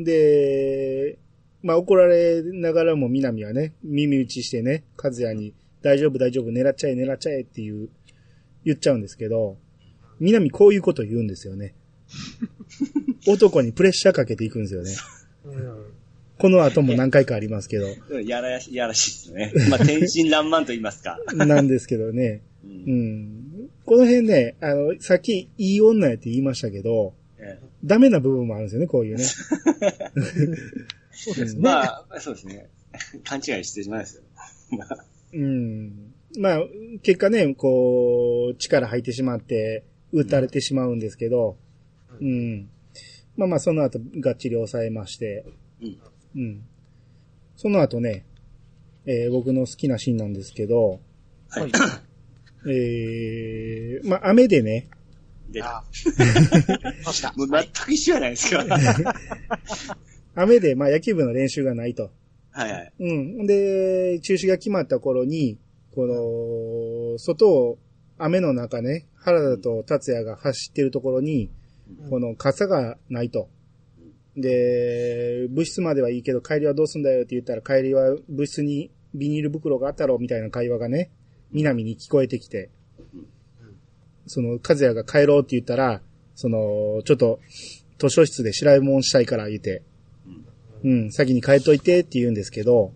[0.05, 1.19] で、
[1.63, 7.89] まあ怒られながらも南はね、耳打ちしてね、和也に大丈夫大丈夫狙っちゃえ狙っちゃえっていう、
[8.65, 9.57] 言っちゃうんですけど、
[10.19, 11.75] 南こういうこと言うんですよね。
[13.27, 14.93] 男にプレッシャーかけていくんですよね。
[15.45, 15.87] うん。
[16.39, 17.87] この後も何回かありますけど、
[18.21, 19.71] やらし、やらしいですね。
[19.71, 21.19] まあ、天真爛漫と言いますか。
[21.35, 22.43] なんですけどね。
[22.67, 22.91] う。
[22.91, 23.71] うんん。
[23.85, 29.25] この辺ね、あの、さっきいい女やって言いましたけど、えダメな部分もあるんですよね、こういうね。
[31.13, 31.61] そうですね。
[31.61, 32.69] まあ、そうですね。
[33.25, 34.23] 勘違いしてしまいますよ。
[34.79, 36.13] まあうん。
[36.39, 36.61] まあ、
[37.03, 41.57] 結果ね、こう、力入ってしまって、打たれてしまうんですけど、
[42.21, 42.69] うん。
[43.37, 45.45] まあまあ、その後、がっちり抑えまして、
[45.81, 45.99] うん。
[46.37, 46.63] うん。
[47.57, 48.25] その後ね、
[49.07, 51.01] えー僕の好きなシーンなんですけど、
[51.49, 51.73] はい。
[52.69, 54.89] えー、まあ、雨でね、
[55.51, 55.83] で、あ
[57.05, 57.33] ま した。
[57.37, 58.65] もう全く一緒じゃないですか。
[58.65, 59.15] は
[60.35, 62.11] 雨で、まあ、野球部の練習がないと。
[62.57, 62.93] いはい。
[62.99, 63.47] うん。
[63.47, 65.59] で、中止が決まった頃に、
[65.95, 66.07] こ
[67.13, 67.79] の、外を、
[68.19, 71.51] 雨の中ね、原田と達也が走ってるところに、
[72.11, 73.49] この傘がないと。
[74.37, 81.11] で、物質まではいいけど帰りはどうすんだよって言ったら帰りは物質にビニール袋があったろみたいな会話がね、
[81.53, 82.71] 南に聞こえてきて、
[84.27, 86.01] その、和也が帰ろうって言ったら、
[86.35, 87.41] その、ちょっと、
[87.99, 89.83] 図書室で調べ物したいから言って、
[90.85, 92.93] うん、先に帰っといてって言うんですけど、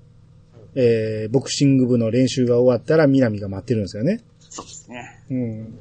[0.74, 4.22] えー、ボクシング部の練習が終わったら南が待ってるんですよね。
[4.38, 5.24] そうですね。
[5.30, 5.78] うん。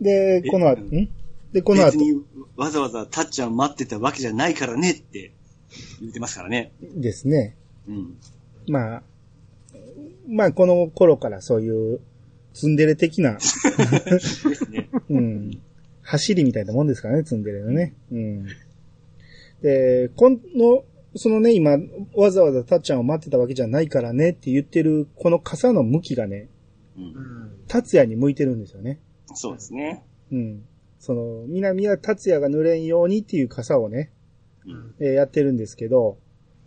[0.00, 1.08] で、えこの後、ん
[1.52, 2.22] で、この後、別に
[2.56, 5.32] わざわざタッチャー待ってたわけじゃないからねって
[6.00, 6.72] 言ってますからね。
[6.80, 7.56] ですね。
[7.88, 8.16] うん。
[8.68, 9.02] まあ、
[10.28, 12.00] まあ、この頃からそういう、
[12.52, 14.88] ツンデレ的な、ですね。
[15.10, 15.50] うん、
[16.02, 17.94] 走りみたいなもんですからね、ツンデレのね。
[18.12, 18.46] うん。
[19.62, 20.84] で、この、
[21.16, 21.78] そのね、今、
[22.14, 26.48] わざわざタッちゃんを待ってたわけじゃないからねって言ってる、この傘の向きがね、
[26.96, 27.04] うん。
[27.04, 27.50] うん。
[27.66, 29.00] 達也に向いてるんですよね。
[29.34, 30.04] そうですね。
[30.30, 30.64] うん。
[30.98, 34.12] その、南は達也が濡れんようにっていう傘をね、
[34.66, 34.94] うん。
[35.00, 36.18] えーやってるんですけど、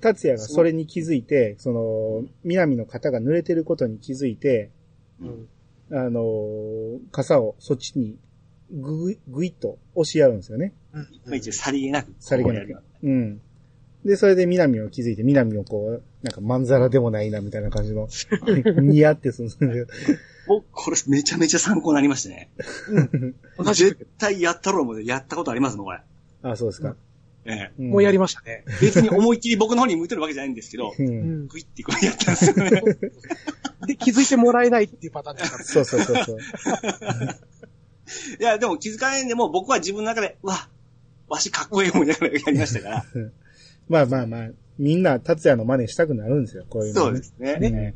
[0.02, 4.72] 達也がそれに気づいて、その、南の肩が濡れてることに気づいて、
[5.22, 5.48] うん。
[5.90, 8.18] あのー傘をそっちに
[8.72, 10.74] ぐい、ぐいっと押し合うんですよね。
[10.92, 12.14] まあ一応さりげなく。
[12.20, 13.42] さりげなくこうん。
[14.06, 18.08] で、それで南を気づいて、南をこう、なんかまんざらでもないな、みたいな感じの、
[18.82, 19.74] 似合ってするんですけど
[20.48, 22.50] 僕、これめちゃめちゃ参考になりましたね。
[23.74, 26.00] 絶対やったろうもんでやったことありますもん、これ。
[26.42, 26.96] あ、そうですか。
[27.48, 27.82] ええ。
[27.82, 28.64] んもうやりましたね。
[28.82, 31.02] 別に思いっきり僕の方に向いてるわけじゃないんですけど、う。
[31.02, 31.48] うんん。
[31.48, 32.82] グイってこうやったんですよね。
[33.88, 35.64] で、気づいてもらえないっていうパターンですから。
[35.64, 36.38] そうそうそうそう。
[38.40, 40.70] いや、でも気づかないんでも僕は自分の中で、うわ、
[41.28, 43.06] わしかっこいい思いながらやりましたから。
[43.88, 47.58] まあまあまあ、みんな達也の真似したくなるんですよ、こういうの、そうですね。
[47.60, 47.96] ね。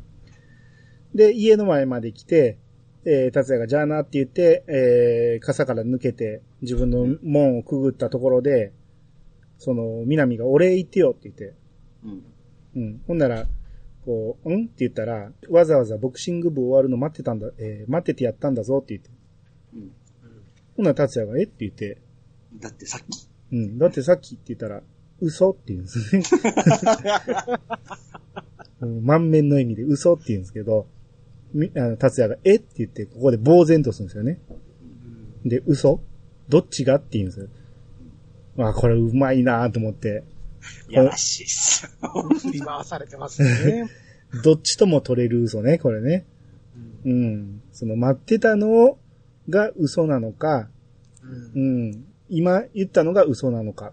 [1.14, 2.58] で、家の前まで来て、
[3.04, 8.72] えー、達也がじゃあなって言って、えー、傘から抜けて、自分の門をくぐったところで、
[9.62, 11.54] その、南がお礼言ってよって言って、
[12.04, 12.24] うん。
[12.74, 13.00] うん。
[13.06, 13.46] ほんなら、
[14.04, 14.64] こう、うん？
[14.64, 19.10] って言ったら、わざわざボクシング部終わるの待ってたんだ、えー、待っててやったんだぞって言って。
[19.74, 19.92] うん。
[20.76, 21.98] ほんなら達也が、えって言って、
[22.60, 23.28] だってさっき。
[23.52, 24.82] うん、だってさっきって言ったら、
[25.20, 26.22] 嘘って言うんですね。
[28.80, 30.88] うん満面の意味で嘘って言うんですけど、
[31.54, 34.40] みあの、達也が、えって言って、ここで呆然とするんですよね。
[35.44, 36.00] で、嘘？
[36.48, 36.96] どっちが？
[36.96, 37.46] って言うんですよ。
[38.56, 40.24] まあ、これうまいなと思って、
[40.88, 42.28] いやらしいっすよ。
[42.40, 43.88] 振り回されてますね。
[44.44, 46.24] どっちとも取れる嘘ね、これね。
[47.04, 47.62] うん。
[47.72, 48.98] その待ってたの
[49.48, 50.68] が嘘なのか、
[51.54, 52.04] うんうん。
[52.28, 53.92] 今言ったのが嘘なのか、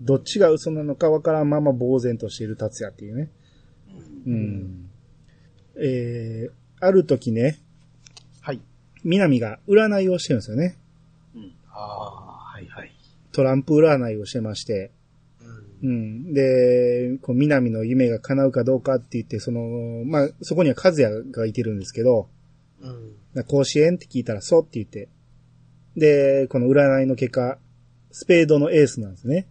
[0.00, 3.30] どっちが嘘なのかわからんまま呆然としている達也っていうね。
[4.26, 4.90] うん。
[5.76, 7.58] えー、ある時ね、
[8.40, 8.60] はい。
[9.04, 10.76] 南が占いをしてるんですよね。
[11.72, 12.29] ああ、はいはい。
[13.32, 14.92] トランプ占いをしてまして、
[15.82, 16.34] うん。
[16.34, 22.28] で、こう、南の夢が叶うかどうかって言って、その、まあ、そこには和也がいてるんですけど、
[22.82, 23.44] うん。
[23.44, 25.08] 甲子園って聞いたらそうって言って、
[25.96, 27.58] で、この占いの結果、
[28.10, 29.46] スペードのエースなんですね。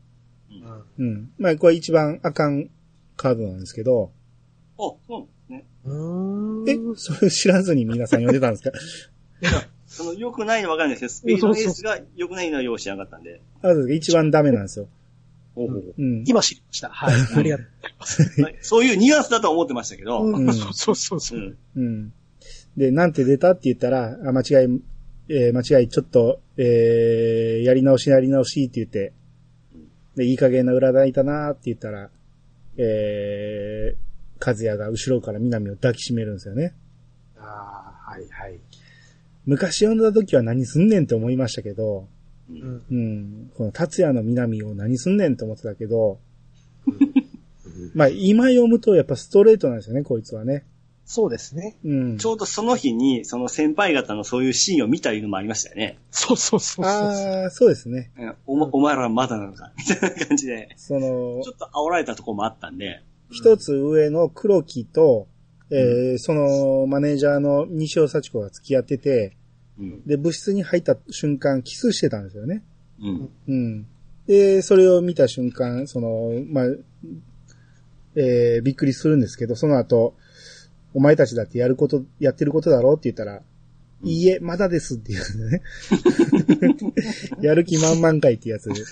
[1.00, 1.32] うん。
[1.40, 2.70] まあ、これ一番あかん
[3.16, 4.12] カードなんですけど、
[4.78, 5.66] あ、そうね。
[5.84, 6.70] うん。
[6.70, 9.10] え、それ知らずに皆さん読んでたんです
[9.52, 9.68] か？
[9.90, 13.42] その、良くないのはわかんないですけど、スペードのエースが良くないのは用意しなかったんで。
[13.62, 14.88] あと一番ダメなんですよ。
[15.56, 16.24] ほうん。
[16.28, 16.90] 今知りました。
[16.90, 17.16] はい。
[17.38, 18.22] ありがとうございます。
[18.42, 20.24] はいそういうニュアンスだとは思ってましたけど、
[20.74, 21.58] そうそうそう。
[21.76, 22.14] うん。
[22.78, 24.82] で、なんて出たって言ったら、あ、間違い、
[25.30, 29.14] えー間違い、ちょっと、えー、やり直しやり直しって言って、
[30.16, 32.10] で、いい加減な占いだなって言ったら、
[32.78, 36.74] えー、和也が後ろから南を抱きしめるんですよね。
[37.38, 38.60] ああ、はいはい。
[39.50, 42.08] 昔読んだ時は何すんねんって思いましたけど、
[42.50, 42.84] うん。
[42.91, 46.20] うん、この達也の南を何すんねんって思ってたけど、
[47.95, 50.66] まあ今読むとやっぱストレートなんですよね、こいつはね。
[51.04, 51.76] そうですね。
[51.84, 52.18] うん。
[52.20, 55.97] ちょうどその日に、その先輩方のそういうシーンを見たいうのもありましたよね。
[56.12, 56.86] そうそうそうそう。
[56.86, 58.12] ああ、そうですね。
[58.20, 65.28] うんおお前らまだなのか、みたいな感じで、そのちょ、っと煽られたところもあったんで、一つ上の黒木と、
[65.72, 69.36] えーそのマネージャーの西尾幸子が付き合ってて、
[69.80, 70.06] うん。
[70.06, 72.64] で、部室に入った瞬間、キスしてたんですよね。
[73.02, 73.30] うん。
[73.48, 73.88] うん。
[74.28, 76.66] で、それを見た瞬間、その、まあ、
[78.16, 80.16] えーびっくりするんですけど、その後、
[80.94, 83.42] お前たちだってやること、やってることだろうって言ったら、
[84.04, 85.62] いいえ、まだですって言うんだね。
[87.42, 88.76] やる気満々かいってやつで。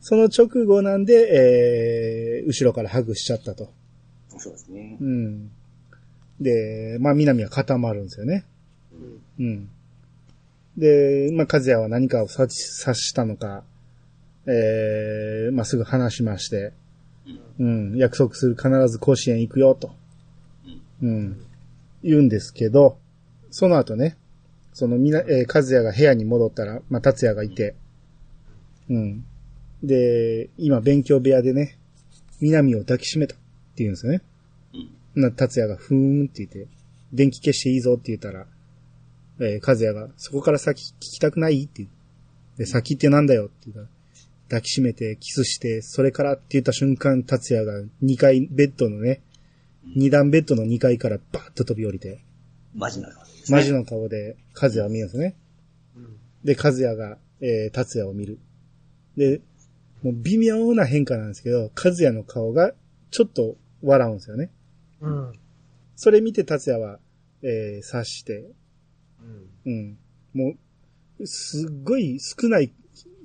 [0.00, 3.72] その直後なんで、えー後ろからハグしちゃったと。
[4.36, 5.04] そうですねう。
[5.04, 5.50] ん。
[6.42, 8.44] で、まあ、南は固まるんですよね。
[9.38, 9.68] うん。
[10.76, 13.64] で、まあ、和也は何かを察したのか、
[14.46, 16.72] えー、まあ、すぐ話しまして、
[17.58, 19.94] うん、約束する必ず甲子園行くよ、と。
[21.02, 21.40] うん。
[22.02, 22.98] 言うんですけど、
[23.50, 24.16] その後ね、
[24.72, 27.74] そのみな、えー、和也が部屋に戻ったら、まあ、達也がいて、
[28.88, 29.24] うん。
[29.82, 31.78] で、今勉強部屋でね、
[32.40, 33.44] 南を抱きしめたって
[33.78, 34.22] 言うんですよね。
[35.14, 36.68] な、達也がふーんって言って、
[37.12, 38.46] 電気消していいぞって言ったら、
[39.40, 41.86] えー、和也が、そこから先聞きたくないって
[42.56, 43.88] で、先ってなんだよって言ったら、
[44.48, 49.22] 抱きしめて、キスして、それからって言った瞬間、達也が2階、ベッドのね、
[49.96, 52.20] 2段ベッドの2階からバーッと飛び降りて、
[52.74, 53.58] マジな感じですね。
[53.58, 55.34] マジの顔で、和也を見るんですね。
[56.44, 58.38] で、和也が、えー、達也を見る。
[59.16, 59.40] で、
[60.02, 62.74] もう微妙な変化なんですけど、和也の顔が、
[63.10, 64.50] ちょっと笑うんですよね。
[65.02, 65.32] うん。
[65.96, 66.98] それ見て達也は、
[67.42, 68.50] えー、察して、
[69.66, 69.98] うん。
[70.32, 70.54] も
[71.18, 72.72] う、すっごい少ない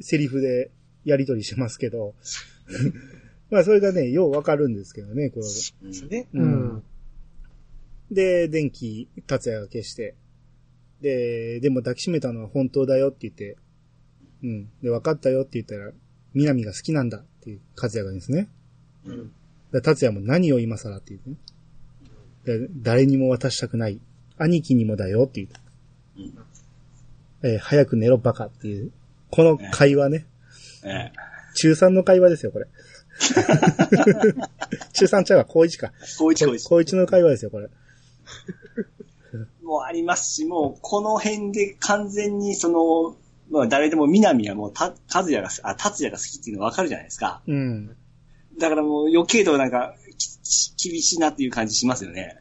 [0.02, 0.72] セリフで
[1.06, 2.16] やりとりしてますけど、
[3.50, 6.28] まあそれがね、ようわかるんですけどね、こうんですね。
[6.34, 6.78] ううんん。
[6.78, 6.84] う。
[8.12, 10.16] で、電気、達也が消して、
[11.02, 13.58] で、でも抱きしめたのは本当だよって言って、
[14.44, 14.70] うん。
[14.82, 15.94] で、分かったよって言ったら、
[16.34, 18.50] 南が好きなんだっていう和也がですね。
[19.06, 19.32] うん
[19.72, 21.36] で達也も何を今更って言ってね。
[22.48, 24.00] で誰にも渡したくない。
[24.38, 25.60] 兄貴にもだよって言って。
[26.18, 26.34] うん
[27.44, 28.92] えー早く寝ろバカっていう。
[29.30, 30.26] この会話ね。
[30.84, 31.12] ええ
[31.56, 32.68] 中3の会話ですよ、これ。
[34.94, 35.92] 中3ちゃうわ、高1か。
[36.18, 36.64] 高一高一。
[36.64, 37.70] 高1の会話ですよ、これ。
[39.62, 43.18] もうありますし、もうこの辺で完全にその、
[43.50, 47.42] まあ誰でも南はもうた、和也が、あ、達也が好きっていうのわかるじゃないですか。
[47.46, 47.96] うん。
[48.58, 50.07] だからもう余計となんか、き
[50.82, 52.38] 厳しいなっていう感じしますよね。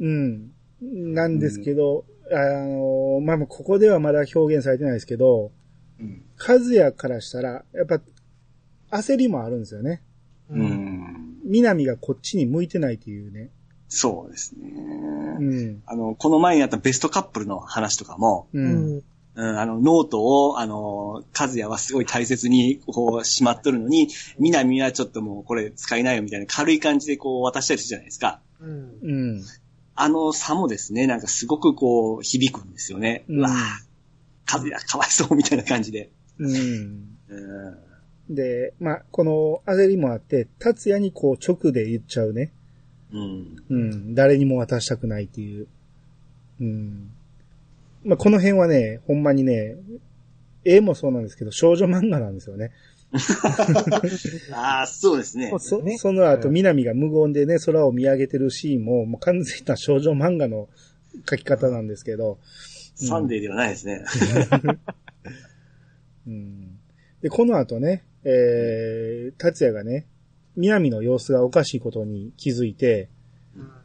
[0.00, 0.50] うん。
[0.80, 5.52] なんですけど、あのーまあ、ここではまだ表現されてないですけど、
[6.00, 6.22] うん。
[6.38, 8.00] 和也からしたら、やっぱ、
[8.98, 10.02] 焦りもあるんですよね。
[10.50, 11.38] うん。
[11.44, 13.50] 南がこっちに向いてないというね。
[13.88, 14.70] そうですね。
[15.38, 15.82] うん。
[15.86, 18.60] あの、この前にあったベストカップルの話とかも、う。
[18.60, 19.02] うんん。
[19.36, 24.08] うん、あの、ノートを、あの、和也はすごい大切に、こう、しまっとるのに、
[24.38, 28.40] 南はちょっともう、これ使えないよみたいな軽い感じでこう、渡したりするじゃないですか。
[28.60, 28.98] うん。
[29.02, 29.44] うん。
[29.94, 33.24] あの差もですね、なんかすごくこう、響くんですよね。
[33.28, 33.52] うんうわぁ、
[34.50, 36.10] 和也かわいそうみたいな感じで。
[36.38, 37.18] うん。
[37.28, 38.34] うん。
[38.34, 42.52] で、まあ、この焦りもあって、達也にこう直で言っちゃうね。
[43.12, 43.56] うん。
[43.68, 44.14] うん。
[44.14, 45.68] 誰にも渡したくないっていう。
[46.60, 47.10] うん。
[48.06, 49.76] まあ、この辺はね、ほんまにね、
[50.64, 52.70] 絵もそうなんですけど、少女漫画なんですよね。
[54.52, 55.52] ああ、そうですね。
[55.58, 60.68] そねその後、うん南が無言でね、空を見上げてるシーンも、もう完全な少女漫画の
[61.24, 62.38] 描き方なんですけど、
[62.94, 64.04] サンデーではないですね。
[66.26, 66.78] うん。
[67.22, 70.06] で、この後ね、えー、達也がね、
[70.56, 73.08] 南の様子がおかしいことに気づいて、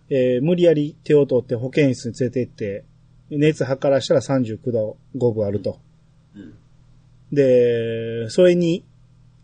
[0.09, 2.85] えー無理やり手を取って保健室に連れて行って、
[3.31, 5.79] 熱測らしたら39度5分あると。
[6.35, 6.53] うん
[7.31, 8.83] で、それに、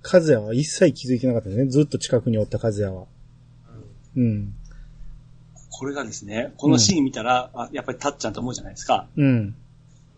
[0.04, 1.70] 和也は一切気づいてなかったんですね。
[1.70, 3.06] ずっと近くにおった和也は。
[4.16, 4.54] うん。
[5.70, 9.08] これがですね、このシーン見たら、あやっぱりタッちゃんと思うじゃないですか。
[9.16, 9.56] うん。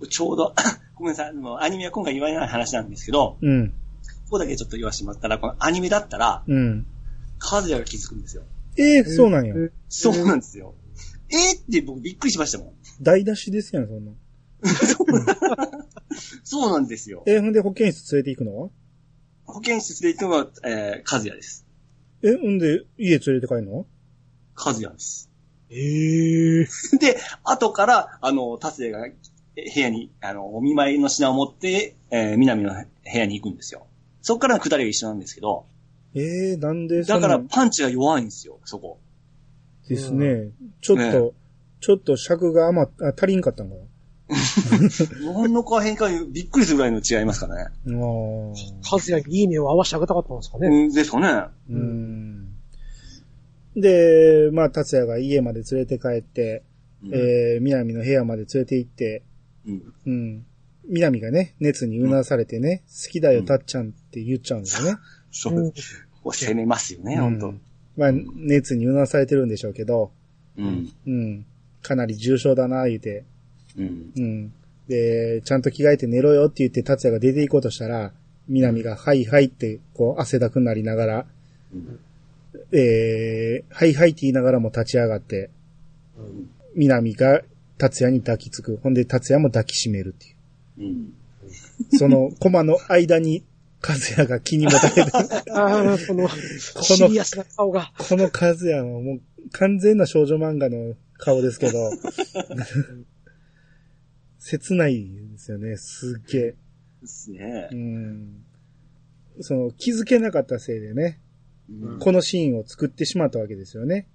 [0.10, 0.54] ちょうど、
[0.96, 3.70] ごめんなさい、もうアニメは今回言われない話なんですけど、うん。
[3.70, 3.74] こ
[4.32, 6.86] こだけちょっと言わせてもらったら、このアニメだったら、うん。
[7.40, 8.44] 和也が気づくんですよ。
[8.78, 9.54] えー、そうなんや。
[9.90, 10.74] そうなんですよ。
[11.32, 12.74] えー、って僕びっくりしましたもん。
[13.02, 14.12] 大出しですやん、そんな。
[16.44, 17.24] そうなんですよ。
[17.28, 18.70] えー、ほんで保健室連れて行くのは？
[19.46, 21.66] 保健室で行くのは、えー、和也です。
[22.24, 23.86] え、ほんで家連れて帰るの？
[24.56, 25.30] 和也です。
[25.70, 26.68] ええ
[27.00, 29.08] で、後から、あの、達也が
[29.56, 33.88] え部屋に、あの、お見舞いの品を持って、えー、南の部屋に行くんですよ。
[34.22, 35.66] そこからの二人が一緒なんですけど、
[36.16, 39.00] えー、なんでだからパンチが弱いんですよ、そこ。
[39.90, 40.52] ですね。
[40.82, 41.32] ちょっと、ね
[41.82, 43.76] ちょっと尺が余っ、あ、足りんかったんか
[45.24, 47.54] 何のか変化にびっくりするぐらいの違いますかね。
[47.54, 47.64] な。
[47.64, 48.54] あー
[48.92, 50.68] 和也にいい目を合わせてあげたかったんですかね。
[50.68, 51.46] うん、ですかね。
[51.70, 52.50] うん。
[53.76, 56.64] で、まあ、達也が家まで連れて帰って、
[57.04, 59.24] うんえー、南の部屋まで連れて行って、
[59.66, 60.46] うんうん。
[60.90, 65.00] 南がね、熱にうなされてね、好きだよ、うんたっちゃんって言っちゃうんですよね。
[65.32, 65.74] そう。
[66.26, 67.62] 攻めますよね、うん本
[68.00, 70.12] まあ、熱にうなされてるんでしょうけど、
[70.56, 70.64] 当。
[70.64, 70.90] うん。
[71.06, 71.46] うん。
[71.82, 73.26] かなり重症だな、言うて。
[73.78, 74.12] うん。
[74.16, 74.54] うん。
[74.88, 78.14] で、ちゃんと着替えて寝ろよって言って、達也が出て行こうとしたら、
[78.48, 81.26] 南が、はいはいって、こう、汗だくになりながら、
[81.74, 82.00] うん
[82.72, 85.50] えー、はいはいって言いながらも立ち上がって、
[86.76, 87.42] 南が
[87.78, 88.80] 達也に抱きつく。
[88.82, 91.14] ほんで、達也も抱きしめるっていうん。
[91.92, 91.98] う。
[91.98, 93.44] その、コマの間に、
[93.82, 95.12] 和也が気にもたれてる。
[95.56, 97.92] ああ、この、シリアスな顔が。
[97.98, 99.22] この和也はもう、
[99.52, 101.92] 完全な少女漫画の顔ですけど、
[104.38, 106.56] 切ないですよね、すっげえ。
[107.02, 107.76] ですねう。
[107.76, 108.44] ん。
[109.42, 111.20] その、気づけなかったせいでね、
[111.70, 114.08] うんこのシーンを作ってしまったわけですよね。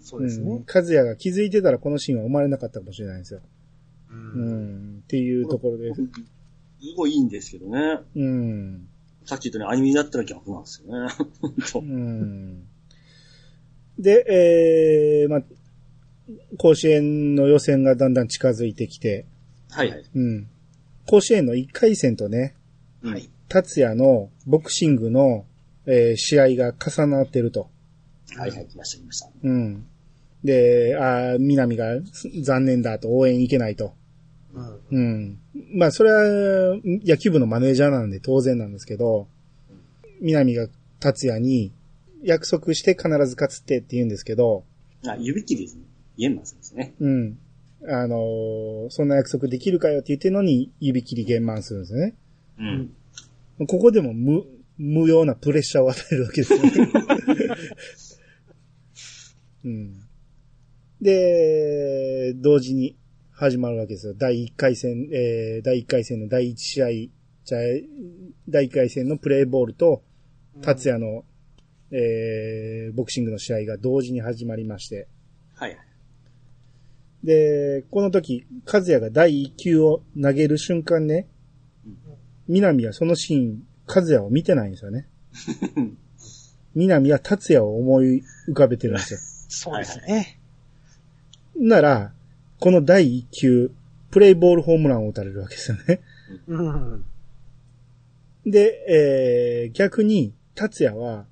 [0.00, 0.56] そうですね。
[0.56, 0.64] ん。
[0.66, 3.40] 和也が気づいてたらこのシーンは生まれなかったかもしれないんですよ。
[4.10, 4.98] ううんん。
[4.98, 6.02] っていうところです。
[6.02, 8.00] すごいいいんですけどね。
[8.14, 8.88] うん。
[9.24, 11.12] さっき言ったようにアニメだったら逆なんですよね。
[11.74, 12.62] うん。
[13.98, 14.24] で、
[15.22, 15.42] えー、まあ、
[16.58, 19.26] 甲子園の予選がだんだん近づいてきて、
[19.70, 20.04] はいはい。
[20.14, 20.48] うん。
[21.06, 22.54] 甲子園の1回戦とね、
[23.02, 23.28] はい。
[23.48, 25.46] 達也のボクシングの、
[25.86, 27.68] えー試合が重なってると。
[28.36, 29.28] はいはい、来ました来ました。
[29.42, 29.86] うん。
[30.44, 33.94] で、あー南がす残念だと応援行けないと。
[34.54, 35.38] うんうん。
[35.74, 39.28] まあ、それは野球部のマネージャーなんで当然なんですけど、
[40.20, 40.68] 南が
[41.00, 41.72] 達也に
[42.22, 44.64] 約束して必ず勝つってって言うんですけど、
[45.06, 45.82] あ、指切りですね。
[46.16, 46.94] イエンマスですね。
[47.00, 47.38] うん。
[47.88, 52.14] あのーそんな約束できるかよって言ってるのに指切り減満するんですよね。
[53.58, 53.66] うん。
[53.66, 54.44] ここでも無、
[54.78, 56.70] 無用なプレッシャーを与えるわけですよね。
[59.64, 59.94] うん。
[61.00, 62.96] で、同時に
[63.42, 64.14] 始まるわけですよ。
[64.16, 66.86] 第1回戦、えー、第1回戦の第1試合、
[67.44, 67.60] じゃあ
[68.48, 70.04] 第1回戦のプレイボールと、
[70.60, 71.24] 達也の、
[71.90, 75.08] えー、ボクシングの試合が同時に始まりまして、
[75.56, 75.78] はいはい。
[77.24, 81.26] で、この時、和也が第1球を投げる瞬間ね、
[82.46, 85.08] 南はそのシーン、和也を見てないんですよね。
[86.76, 89.18] 南は達也を思い浮かべてるんですよ。
[89.50, 90.38] そうですね。
[91.56, 92.14] なら、
[92.62, 93.72] この第1球、
[94.12, 96.00] プレイボールホームランを打たれるわけですよね。
[96.46, 97.04] うん。
[98.46, 101.26] で、えー、逆に、達也は、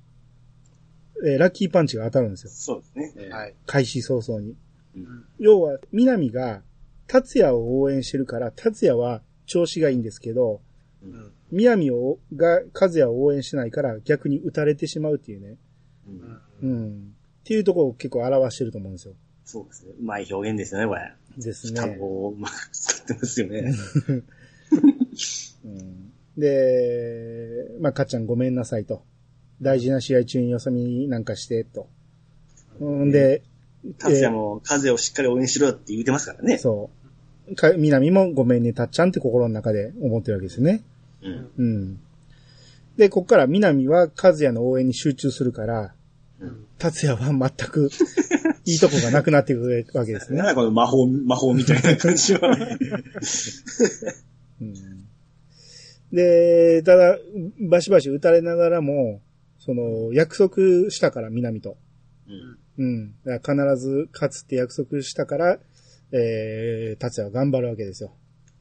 [1.25, 2.49] えーラッキーパンチが当たるんですよ。
[2.49, 3.29] そうですね。
[3.29, 3.55] はい。
[3.65, 4.57] 開始早々に。
[4.97, 6.63] うん要は、南が、
[7.07, 10.59] 達也を応援してるから、達也は調子がいいんですけど、
[11.01, 11.31] うん。
[11.49, 15.55] 南を、が、和也を応援してないから、逆に打たれてしまうっていうね。
[16.61, 17.15] うんうん。
[17.39, 19.13] っていうところを結構表してると思うんですよ。
[19.45, 19.93] そうですね。
[19.97, 21.13] うまい表現ですよね、これ。
[21.37, 21.81] ですね。
[21.81, 23.73] うまく使ってますよね。
[25.63, 29.03] うん、で、まあ、かっちゃんごめんなさいと。
[29.61, 31.87] 大事な試合中によそ見なんかして、と。
[32.79, 33.43] うんで、
[33.97, 36.57] 達也も風をしっかり応援しろって言ってますからね。
[36.57, 36.89] そ
[37.49, 37.55] う。
[37.55, 40.83] か、南もごめんね、たっちゃんって心の中で思ってるわけですね。
[41.21, 41.49] うん。
[41.57, 41.99] うん。
[42.97, 45.93] で、こっから南は和也の応援に集中するから、
[46.39, 47.91] うん達也は全く
[48.65, 50.47] いいとこがなくなっていくわけですねなん。
[50.47, 52.49] だこの魔法、魔法みたいな感じは。
[54.61, 55.01] うん
[56.13, 57.17] で、ただ、
[57.69, 59.21] バシバシ打たれながらも、
[59.59, 61.77] その、約束したから、南と。
[62.27, 63.13] うんうん。
[63.23, 65.59] だから必ず勝つって約束したから、
[66.11, 68.13] えー、達也は頑張るわけですよ。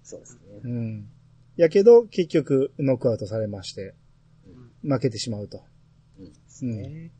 [0.02, 0.40] そうですね。
[0.64, 1.08] うん。
[1.56, 3.94] やけど、結局、ノックアウトされまして、
[4.82, 5.62] 負けてしまうと。
[6.62, 6.82] うん。
[6.82, 7.10] ね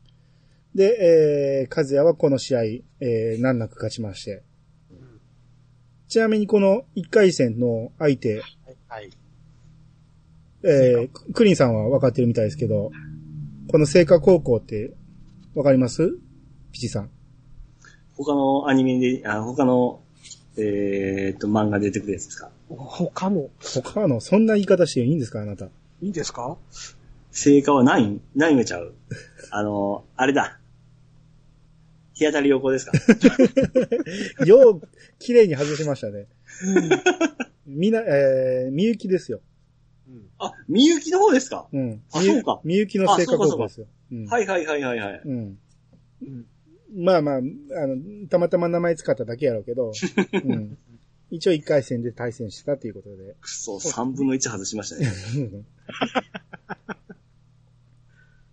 [0.75, 4.43] で、えー、和也はこの試合、えー、難なく勝ちまして。
[6.07, 8.77] ちなみにこの1回戦の相手、はい。
[8.87, 9.11] はい。
[10.63, 12.91] えー、クリンさんは分かってるみたいですけど、
[13.69, 14.93] この聖火高校って、
[15.53, 16.17] 分かります？
[16.71, 17.09] ピチさん。
[18.15, 20.01] 他のアニメで、あ他の、
[20.57, 22.49] えーっと、漫画出てくるやつですか？
[22.69, 25.65] 他の、他の、そんな言い方していいんですかあなた？
[26.01, 26.57] いいですか？
[27.31, 28.93] 成果はないないめちゃう？
[29.51, 30.59] あの、あれだ。
[32.21, 32.93] 日当たり良好ですか？
[34.45, 34.81] よう、
[35.19, 36.27] 綺麗に外しましたね。
[37.65, 39.41] みな、えー、みゆきですよ。
[40.07, 40.29] うん。
[40.39, 41.67] あ、みゆきの方ですか？
[41.71, 42.01] うん。
[42.11, 43.87] あそうかみゆきの聖火高校ですよ。
[44.11, 44.25] うん。
[44.25, 45.21] はいはいはいはいはい。
[45.25, 45.57] うん。
[46.21, 46.45] うん。
[46.93, 49.91] まあまあ、あの、たまたま名前使っただけやろうけど、
[50.43, 50.77] うん。
[51.29, 53.35] 一応一回戦で対戦したということで。
[53.39, 55.07] くそ、3分の1外しましたね。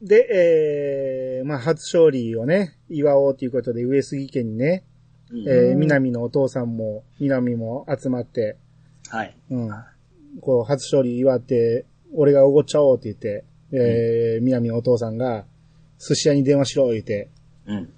[0.02, 4.84] で、えー、まあ初勝利をね、祝おうということで上杉家にね、
[5.30, 8.56] うんえー、南のお父さんも、南も集まって、
[9.08, 9.36] はい。
[9.50, 9.70] うん。
[10.40, 15.44] こう、初勝利祝って、俺がおごっちゃおうって言って、えー、南のお父さんが、
[15.98, 17.28] 寿司屋に電話しろ言って、
[17.66, 17.92] うん。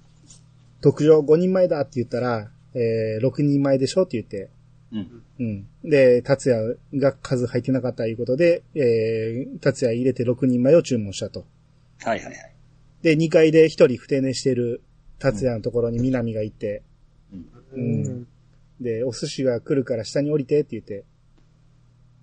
[0.81, 4.49] 特上5人前だって言ったら、えー、6人前でしょって言って、
[4.91, 5.23] うん。
[5.39, 5.89] うん。
[5.89, 11.45] で、達也が数入ってなかったいうことで、えー、達也入れて6人前を注文したと。
[12.03, 12.55] はいはいはい。
[13.01, 14.81] で、2階で1人不定寝してる
[15.19, 16.83] 達也のところに南が行って、
[17.73, 18.05] うん。
[18.05, 18.27] うん
[18.81, 21.05] で、お寿司が来るから下に降りてって言って、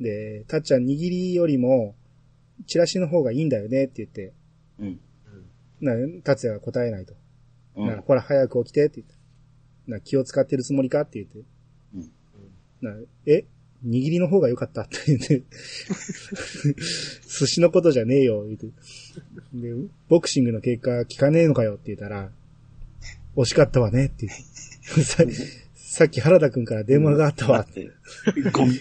[0.01, 1.95] で、たっちゃん握りよりも、
[2.67, 4.33] チラシの方がいいんだよねって言って、
[4.81, 5.01] うん。
[5.81, 7.15] な、達也が答えないと。
[7.77, 8.01] な、うん。
[8.03, 9.15] ほら早く起きてって言って。
[9.87, 11.39] な、気を使ってるつもりかって言って。
[11.95, 12.11] うん
[12.81, 12.93] な、
[13.27, 13.45] え
[13.87, 15.43] 握りの方が良かったって言って。
[17.29, 18.67] 寿司のことじゃねえよ、言って。
[19.55, 19.73] で、
[20.09, 22.31] ボクシングの結果聞かねえのかよって言ったら、
[23.37, 25.05] 惜しかったわねって言って。
[25.05, 25.25] さ
[25.77, 27.85] さっき原田くんから電話があったわって。
[27.85, 28.51] って。
[28.51, 28.73] ゴミ。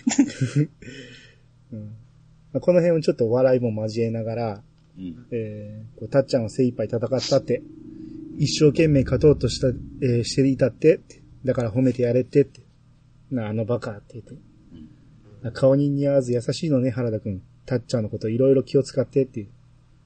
[1.73, 1.79] うん
[2.53, 4.61] まあこの辺をちょっと笑いも交えながら、
[4.97, 5.27] うん。
[5.31, 7.61] えーこうたっちゃんは精一杯戦ったって、
[8.37, 9.67] 一生懸命勝とうとした、
[10.01, 12.61] えーしていたってって、だから褒めてやれってって、
[13.31, 14.35] な、あのバカって言って、
[15.53, 17.41] 顔に似合わず優しいのね、原田くん。
[17.65, 19.47] たっちゃんのこといろいろ気を使ってってい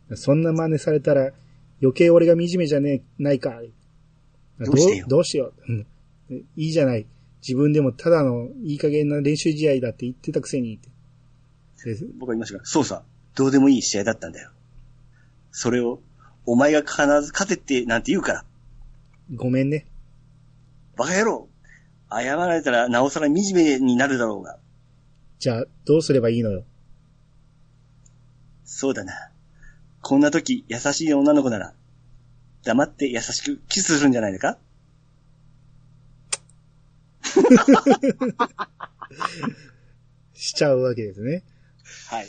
[0.10, 0.18] う。
[0.18, 1.32] そんな真似されたら
[1.82, 3.62] 余計俺が惨めじゃねえ、ないか。
[4.60, 5.06] どうしてよ？
[5.08, 5.72] どうしよう。
[5.72, 5.88] うん
[6.56, 7.06] いいじゃない。
[7.42, 10.80] 自分でもただのいい加減な練習試合だって言ってたくせに
[12.20, 13.04] 僕は言いましたが、そうさ、
[13.36, 14.52] どうでもいい試合だったんだよ。
[15.52, 16.00] それを、
[16.46, 18.46] お前が必ず勝てってなんて言うから。
[19.36, 19.88] ごめんね。
[20.96, 21.50] バカ野郎
[22.10, 24.60] 謝られたらなおさら惨めになるだろうが。
[25.42, 26.64] じゃあ、どうすればいいのよ。
[28.64, 29.32] そうだな。
[30.04, 31.74] こんな時、優しい女の子なら、
[32.64, 34.60] 黙って優しくキスするんじゃないのか？
[40.36, 41.44] しちゃうわけですね。
[42.08, 42.28] はい。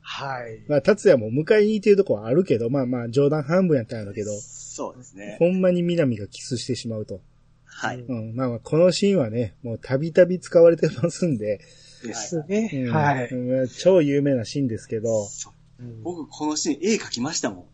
[0.00, 0.64] はい。
[0.66, 5.36] まあ、達也も迎えに行ってるとこはあるけど、まあまあ、冗談半分やったんだけど、そうですね。
[5.38, 7.20] ほんまに南がキスしてしまうと。
[7.64, 8.00] はい。
[8.00, 11.60] うん、まあまあ、このシーンはね、もうたびたび使われてますんで、
[12.02, 12.70] ですね。
[12.72, 13.28] うんはい。
[13.28, 15.28] うん超有名なシーンですけど、
[16.02, 17.66] 僕、このシーン、絵描きましたも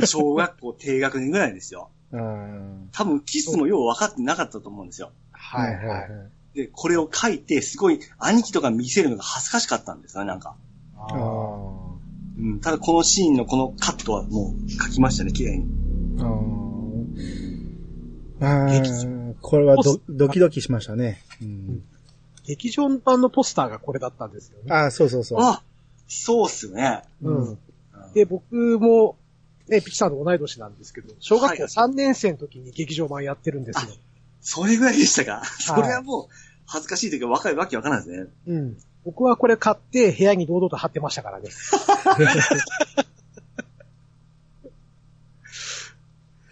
[0.00, 0.06] ん。
[0.06, 1.90] 小学校低学年ぐらいですよ。
[2.10, 5.12] 多分、キスもよう分かってなかったと思うんですよ。
[5.30, 5.76] はい。
[5.76, 6.10] はい。
[6.54, 10.56] で、これを書いて、すごい、兄貴とか見せるのが恥ずかしかったんですよね、なんか。
[10.96, 11.92] ああ。
[12.38, 15.66] うん、ただこのシーンのこのカットはもう書きましたね、綺麗に。
[16.18, 21.22] あーあこれはドドキドキしましたね。
[21.40, 21.82] うん、
[22.44, 24.72] 劇場版のポスターがこれだったんですよね。
[24.72, 25.40] ああ、そうそうそう。
[25.40, 25.62] あ、
[26.08, 27.02] そうっすよね。
[27.22, 27.58] うん。
[28.14, 29.16] で、僕も、
[29.68, 33.92] ね、ピチさんと同い年なんですけど、小学校はい3年生の時に劇場版やってるんですよ。
[34.40, 35.42] それぐらいでしたか。
[35.60, 36.26] それはもう、
[36.66, 38.26] 恥ずかしいというか若いわけわからないですね。
[38.48, 38.76] うん。
[39.04, 41.48] 僕はこれ買って部屋に堂々と貼ってましたからね。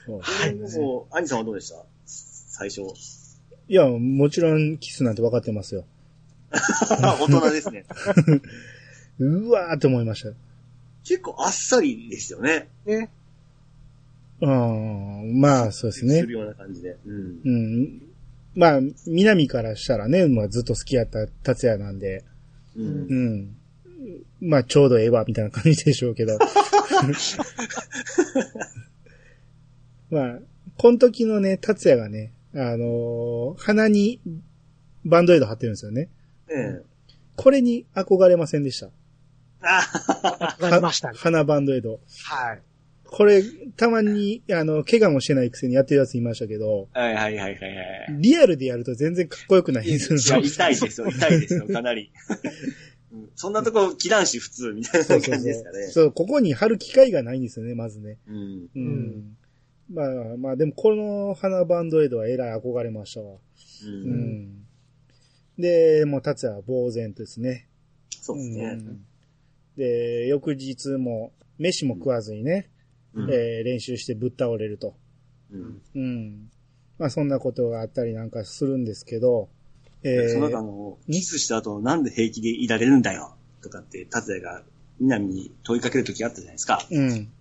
[0.06, 1.76] そうえーもう、アニさんはどうでした？
[2.06, 2.82] 最初。
[3.70, 5.84] いや、もちろんキスなんて分かってますよ。
[6.50, 7.84] 大人ですね。
[9.20, 10.32] うわーって思いました。
[11.04, 12.66] 結構あっさりですよね。
[12.84, 13.10] ね。
[14.40, 16.26] うん、まあ、そうですねす。
[16.26, 16.96] るような感じで。
[17.06, 17.40] うん。
[17.44, 18.02] うん。
[18.56, 22.24] まあ、南からしたらね、まあずっと好きやった達也なんで、
[22.74, 22.82] う。
[22.82, 23.56] うんん。
[24.40, 26.40] まあ、ちょうどええわ、みたいな感じでしょうけど。
[30.10, 30.40] まあ、
[30.76, 34.20] この時のね、達也がね、あのー鼻に
[35.04, 36.08] バンドエイド貼ってるんですよね。
[36.50, 36.82] ええ。
[37.36, 38.90] これに憧れませんでした。
[39.62, 39.82] あ
[40.58, 41.18] わかりましたね。
[41.18, 42.00] 鼻バンドエイド。
[42.24, 42.62] はい。
[43.04, 43.42] これ、
[43.76, 47.58] たまに、あの、怪我もしてないくせにやってるやついましたけど、はいはいはいはいはい。
[48.20, 50.42] リアルでやると全然かっこよくないんですいや、よ。
[50.44, 52.12] 痛いですよ、痛いですよ、かなり。
[53.12, 55.82] うんそんなとこ、気男子普通みたいな感じですかね。
[55.86, 55.92] そう。
[55.92, 58.18] そう、ここに貼る機会がないんですよね、まずね。
[58.28, 58.68] うん。
[58.76, 59.36] うん。
[59.90, 63.34] うんまあまあ、でもこの花バンドエイドはえらい憧れましたわ。
[63.34, 63.38] う。
[63.88, 64.66] うんん。
[65.58, 67.68] で、もう達也は呆然とですね。
[68.22, 68.74] そうですね。
[68.74, 69.00] ん
[69.76, 72.70] で、翌日も、飯も食わずにね、
[73.14, 74.94] うんえー練習してぶっ倒れると。
[75.52, 76.50] うんうん。
[76.98, 79.48] まあそんなことがあったりなんかするんですけど、
[80.02, 84.62] えその後あー、の、キスした後なんで平気でいられるんだよとかって、達也が
[84.98, 86.86] 南に問いかける時あったじゃないですか。
[86.90, 87.32] うん。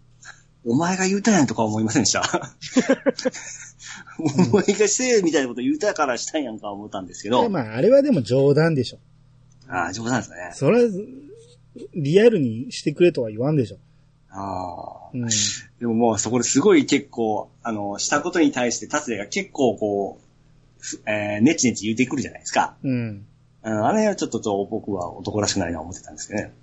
[0.66, 2.22] お前が言うたやんとか思いませんでした？
[4.20, 4.24] お
[4.58, 7.44] 前がせえみたいなこと言うたからしたんやんか思ったんですけど。
[7.44, 9.00] でまああれはでも冗談でしょ。
[9.70, 10.52] ああ、冗談ですね。
[10.54, 10.90] それは、
[11.96, 13.78] リアルにしてくれとは言わんでしょ。
[14.32, 15.10] ああ。
[15.14, 15.28] うん。
[15.80, 20.24] でももうそこですごい結構、あの、したことに対して達也が結構こう、
[20.80, 22.76] ふえー、ネチネチ言うてくるじゃないですか。
[22.84, 23.26] うん。
[23.64, 26.54] うん、あれはちょっとと僕は男らしくないな思ってたんですけどね。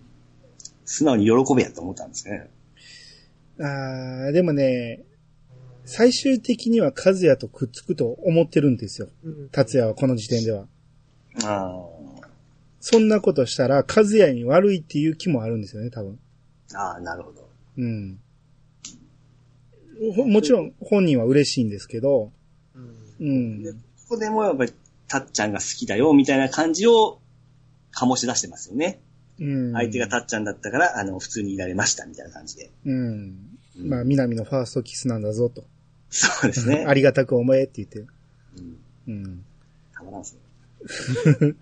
[0.84, 2.48] 素直に喜べやと思ったんですね。
[3.58, 5.04] あーでもね、
[5.84, 9.08] 最終的には和也とくっつくと思ってるんですよ。
[9.24, 10.66] うん達也はこの時点では。
[11.44, 11.84] あ
[12.80, 16.18] そんなことしたら、和也に悪いっていう気もあるんですよね、多分。
[16.74, 17.48] あ、ああ、なるほど。
[17.78, 18.20] うん。
[20.14, 22.32] ほもちろん本人は嬉しいんですけど、
[22.74, 23.64] うんうん。
[24.08, 24.72] ここでもやっぱり、
[25.08, 27.20] たっちゃんが好きだよ、みたいな感じを、
[27.92, 29.00] 醸し出してますよね。
[29.40, 29.72] うん。
[29.72, 32.70] 相手がたっちゃんだったから、あの、普通にいられました、みたいな感じで。
[32.84, 33.46] うん。
[33.78, 35.64] うんまあ、南のファーストキスなんだぞと。
[36.08, 36.86] そうですね。
[36.86, 38.06] ありがたく思えって言って。
[39.06, 39.14] うん。
[39.14, 39.44] うん。
[39.92, 40.36] たまらんです
[41.42, 41.54] ね。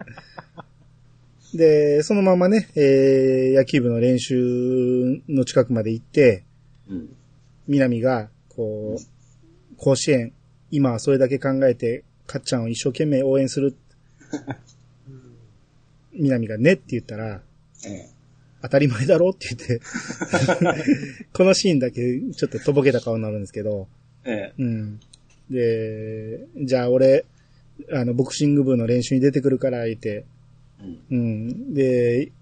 [1.54, 6.44] で、そのままね、えー、野球部の練習の近くまで行って、
[6.88, 7.16] うん。
[7.66, 10.32] 南が、こう、甲子園、
[10.70, 13.76] 今はそれだけ考えて、かっちゃんを一生懸命応援する。
[16.12, 17.42] 南がねって言ったら、
[17.86, 18.08] ええ。
[18.62, 19.80] 当たり前だろって言って、
[21.34, 23.88] このシーンだけちょっととぼけた顔になるんですけど、
[24.24, 24.54] ええ。
[24.58, 25.00] うん。
[25.50, 27.26] で、じゃあ俺、
[27.92, 30.24] あの、ボクシング部の練習に出てくるから、言って、
[30.80, 31.00] うん。
[31.10, 31.74] うん。
[31.74, 32.32] で、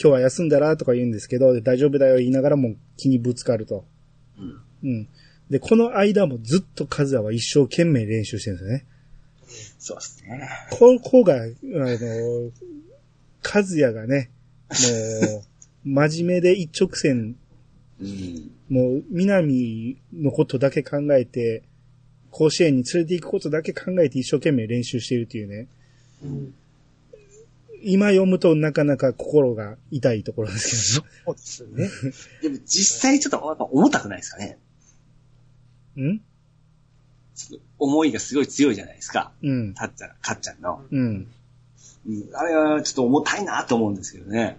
[0.00, 3.84] 今日は休んだらとか言うんですけど、大丈夫だよ言いながらも気にぶつかると。
[4.38, 4.90] うん。
[4.90, 5.08] うん。
[5.50, 8.86] で、この間もずっとカズヤは一生懸命練習してるんですよね。
[9.78, 10.48] そうですね。
[10.70, 12.50] ここが、あの、
[13.42, 14.30] カズヤがね、
[14.68, 15.44] もう、
[15.84, 17.36] 真面目で一直線、
[18.00, 18.50] うん。
[18.68, 21.62] もう、南のことだけ考えて、
[22.30, 25.66] 甲子園に連れて行くことだけ考えて一生懸命練習しているっていうね。
[26.22, 26.54] うん
[27.82, 31.88] 今読むとなかなか心が痛いところですそうですね。
[32.42, 34.58] でも実際ちょっとやっぱ重たくないですかね。
[35.94, 36.20] けどね。
[37.78, 39.32] 思いがすごい強いじゃないですか。
[39.42, 39.74] んうん。
[39.74, 40.82] たっちゃん、かっちゃんの。
[40.90, 41.28] うん。
[42.06, 42.36] うん。
[42.36, 44.58] あれはちょっと重たいなと思うんですけどね。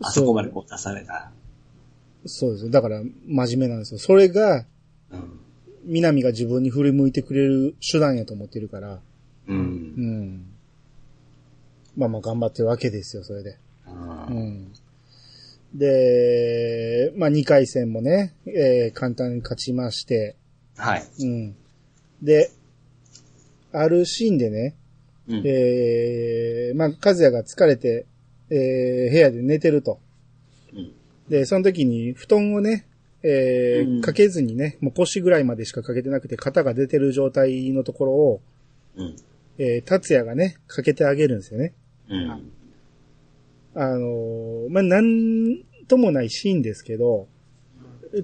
[0.00, 1.30] あそこまでこう出された。
[2.26, 2.70] そうです。
[2.70, 4.00] だから、真面目なんですよ。
[4.00, 4.66] それが、
[5.10, 5.40] うん。
[5.84, 9.00] 南が自分に振り向いてくれる手段やと思ってるから、う。
[9.48, 10.46] うんん。
[11.96, 13.58] まあまあ頑張ってるわけですよ、それで。
[13.86, 13.90] う。
[13.90, 14.72] うんん。
[15.74, 20.36] で、まあ2回戦もね、えー簡単に勝ちまして、
[20.76, 21.04] はい。
[21.20, 21.56] うん。
[22.22, 22.50] で、
[23.72, 24.74] あるシーンでね、
[25.28, 25.42] うん。
[25.44, 28.06] えー、まあ、和也が疲れて、
[28.50, 29.98] えー、部屋で寝てると。
[30.74, 30.92] うん
[31.28, 32.86] で、その時に布団をね、
[33.22, 38.40] えーうんかけずにね、もう腰ぐらいまでしかかけてなくて、肩が出てる状態のところを、
[38.96, 39.16] うん。
[39.58, 41.74] えー、達也がね、かけてあげるんですよね。
[42.08, 42.52] うん。
[43.74, 47.26] あのーまあ、なんともないシーンですけど、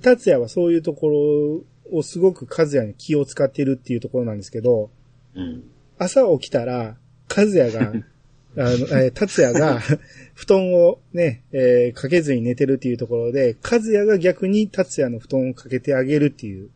[0.00, 4.90] 達也はそういうところをすごく和也に気を使ってるっていうところなんですけど、
[5.34, 5.64] うん。
[5.98, 6.96] 朝起きたら、
[7.34, 7.92] 和也が、
[8.54, 8.66] あの、
[9.02, 9.80] えー達也が、
[10.34, 16.68] 布団をね、えーかけずに寝てるっていうところで、和也が逆に達也の布団をかけてあげるっていう、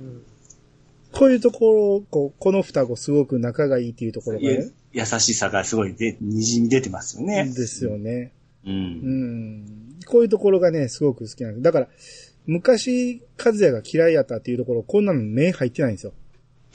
[0.00, 0.22] うん
[1.12, 7.44] こういうところ、こう、この双子すごく仲がいいっていうところがゆね、優しさがすごいで、にじみ出てますよね。
[7.44, 8.32] ですよね。
[8.64, 8.70] う。
[8.70, 9.66] うんん。
[10.06, 11.62] こういうところがね、すごく好きなんです。
[11.62, 11.88] だから、
[12.46, 16.14] 昔、和也が嫌いやったっていうところ、こんなの目入ってないんですよ。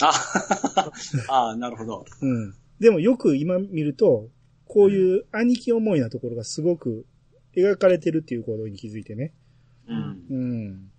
[0.01, 0.91] あ、
[1.51, 2.05] あなるほど。
[2.21, 2.55] うん。
[2.79, 4.29] でもよく今見ると、
[4.65, 7.05] こういう兄貴思いなところがすごく
[7.55, 9.33] 描かれてるっていうことに気づいてね。
[9.87, 10.25] うん。
[10.29, 10.91] うん。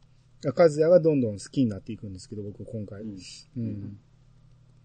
[0.44, 3.02] 和也がどんどん好きになっていくんですけど、僕今回。
[3.02, 3.18] うん
[3.56, 3.98] うん。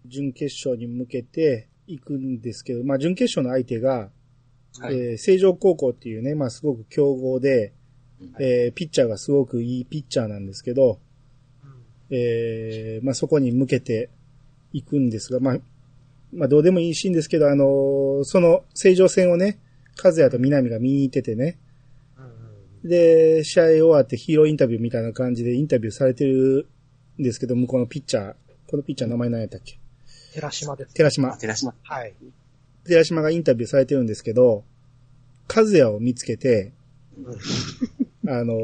[0.06, 4.10] 準決勝に向けて行くんですけど、まあ準決勝の相手が、
[4.78, 4.96] はい。
[4.96, 7.72] えー、成城高校っていうね、まあすごく強豪で、
[8.38, 11.00] えーピッチャーがすごくいいピッチャーなんですけど、
[12.10, 14.10] えーまあそこに向けて
[14.72, 15.58] 行くんですが、まあ、
[16.32, 19.58] まあどうでもいいシーンですけど、あのーその成城戦をね、
[20.02, 21.58] 和也と南が見に行っててね、
[22.84, 26.68] で、試合終わってヒーローインタビューみたいな感じでインタビューされてる
[27.18, 28.34] んですけど、向こうのピッチャー、
[28.66, 29.78] このピッチャー名前何やったっけ？
[30.34, 30.94] 寺島です。
[30.94, 31.38] 寺島あ、。
[31.38, 31.74] 寺島。
[31.82, 32.14] はい。
[32.84, 34.64] 寺島がインタビューされてるんですけど、
[35.48, 36.72] 和也を見つけて、
[38.26, 38.58] あの、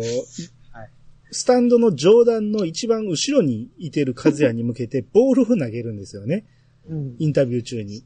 [1.30, 6.46] スタンドの上段の一番後ろにいてる和也に向けてボールを投げるんですよね。
[6.88, 7.16] うん。
[7.18, 8.04] インタビュー中に。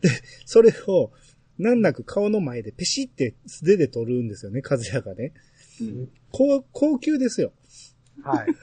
[0.00, 0.10] で、
[0.46, 1.12] それを
[1.58, 5.32] 難なく顔の前でペシって素手で取るんですよね、和也がね。
[5.80, 6.08] うん。
[6.30, 7.52] 高、高級ですよ。
[8.22, 8.46] はい。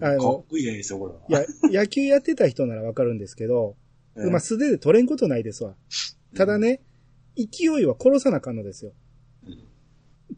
[0.00, 1.44] あかっの、こいいですよ、これは。
[1.70, 3.76] いや、野球やってた人ならわかるんですけど、
[4.14, 5.74] うんまあ素手で取れんことないですわ。
[6.34, 6.82] ただね、
[7.36, 8.92] 勢いは殺さなあかんのですよ。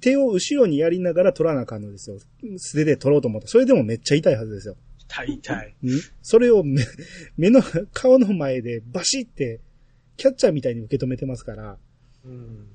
[0.04, 2.18] 手を後ろにやりながら取らなあかんのですよ。
[2.58, 3.50] 素手で取ろうと思ったら。
[3.50, 4.76] それでもめっちゃ痛いはずですよ。
[4.98, 5.74] 痛い痛い。
[5.86, 5.90] ん？
[6.20, 6.84] それを目
[7.38, 7.62] 目の、
[7.94, 9.60] 顔の前でバシって、
[10.18, 11.78] キャッチャーみたいに受け止めてますから、
[12.26, 12.68] うん。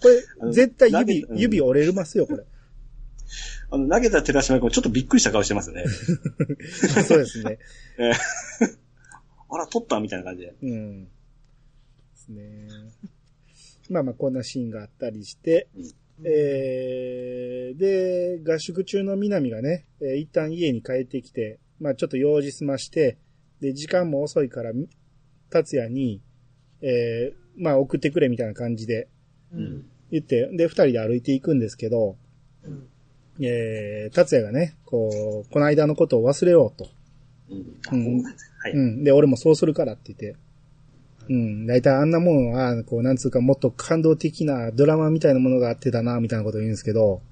[0.00, 2.44] これ、絶対指、うん指折れますよ、これ。
[3.70, 5.84] あの、投げた寺島君ちょっとびっくりした顔してますよね。
[7.06, 7.58] そうですね。
[7.98, 8.14] えー
[9.54, 10.54] あら、取ったみたいな感じで。
[10.62, 11.04] うん。
[11.04, 11.10] で
[12.14, 12.68] すね。
[13.90, 15.68] まあまあ、こんなシーンがあったりして、
[16.24, 23.18] えー、で、合宿中の南がね、えー一旦家に帰ってきて、まあちょっと用事済まして、
[23.60, 24.88] で、時間も遅いから、み
[25.50, 26.20] 達也に、
[26.80, 29.08] えー、まあ送ってくれみたいな感じで
[29.54, 29.84] うん。
[30.10, 32.16] 言って、で、二人で歩いていくんですけど、
[32.64, 32.88] うん。
[33.40, 36.90] えー、達也がね、こう、この間のことを忘れようと。
[37.50, 37.80] うん。
[37.88, 38.72] あうんはい。
[38.72, 39.04] うん。
[39.04, 40.38] で、俺もそうするからって言って。
[41.32, 41.66] うん。
[41.66, 47.22] 大体あんなもんは、こう、なんつうか、もっと感動的なドラマみたいなものがあってたな、みたいなことを言うんですけど、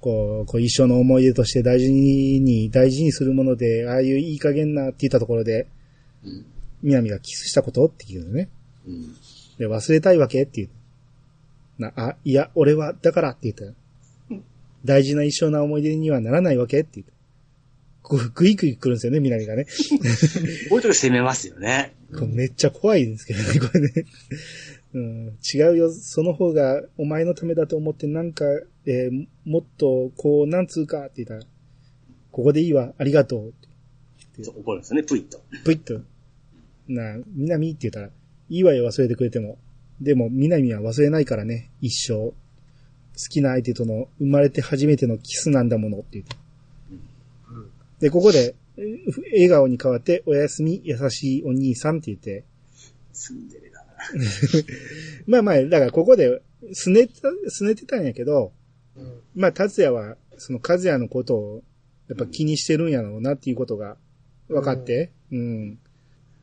[0.00, 5.66] こう、こう一生の思い出として大事に、大事にするもので、ああいういい加減なって言ったところで、
[6.24, 6.46] うん。
[6.82, 8.48] 南がキスしたことって言うのね。
[8.86, 9.14] うん。
[9.58, 10.68] で、忘れたいわけって言う。
[11.82, 13.76] な、あ、いや、俺は、だからって言った。
[14.84, 17.13] 大事な一生な思い出にはならないわけって言った。
[18.04, 19.64] こう、ぐいぐい来るんですよね、南がね。
[20.68, 21.94] こういう時攻めますよね。
[22.28, 24.04] めっちゃ怖いんですけどね、これね。
[24.92, 28.44] うん、違うよ、その方がお前のためだと思ってなんか、
[28.84, 31.50] えーもっと、こう、なんつうかって言ったら、
[32.30, 33.52] ここでいいわ、ありがとうっ
[34.42, 34.50] て。
[34.50, 35.42] 怒るんですよね、プイッと。
[35.64, 36.00] ぷいっと。
[36.86, 39.58] な、南って言ったら、いいわよ、忘れてくれても。
[40.00, 42.12] でも、南は忘れないからね、一生。
[42.12, 42.34] 好
[43.30, 46.43] きな相手との生まれて初めてのキスなんだものって言って。
[48.04, 52.44] で、ここで、えー笑顔に変わって、おやすみ、優しいお兄さんって言って、
[53.14, 53.80] 住んでるな。
[55.26, 56.42] まあまあ、だからここで、
[56.74, 58.52] すねてた、すねてたんやけど、
[58.94, 59.20] うん。
[59.34, 61.62] まあ、達也は、その和也のことを、
[62.08, 63.96] やっぱ気にしてるんやろうなっていうことが
[64.48, 65.78] 分かって、うん、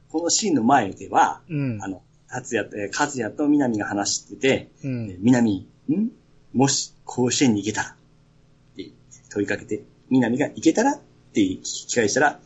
[0.09, 5.07] このシーンの前では、うん、あの、達也、えー和也と南が話してて、うん。
[5.07, 6.11] で、南、ん？
[6.53, 8.89] もし甲子園に行けたらって
[9.29, 10.99] 問いかけて、南が行けたら
[11.31, 12.39] って聞き返したら、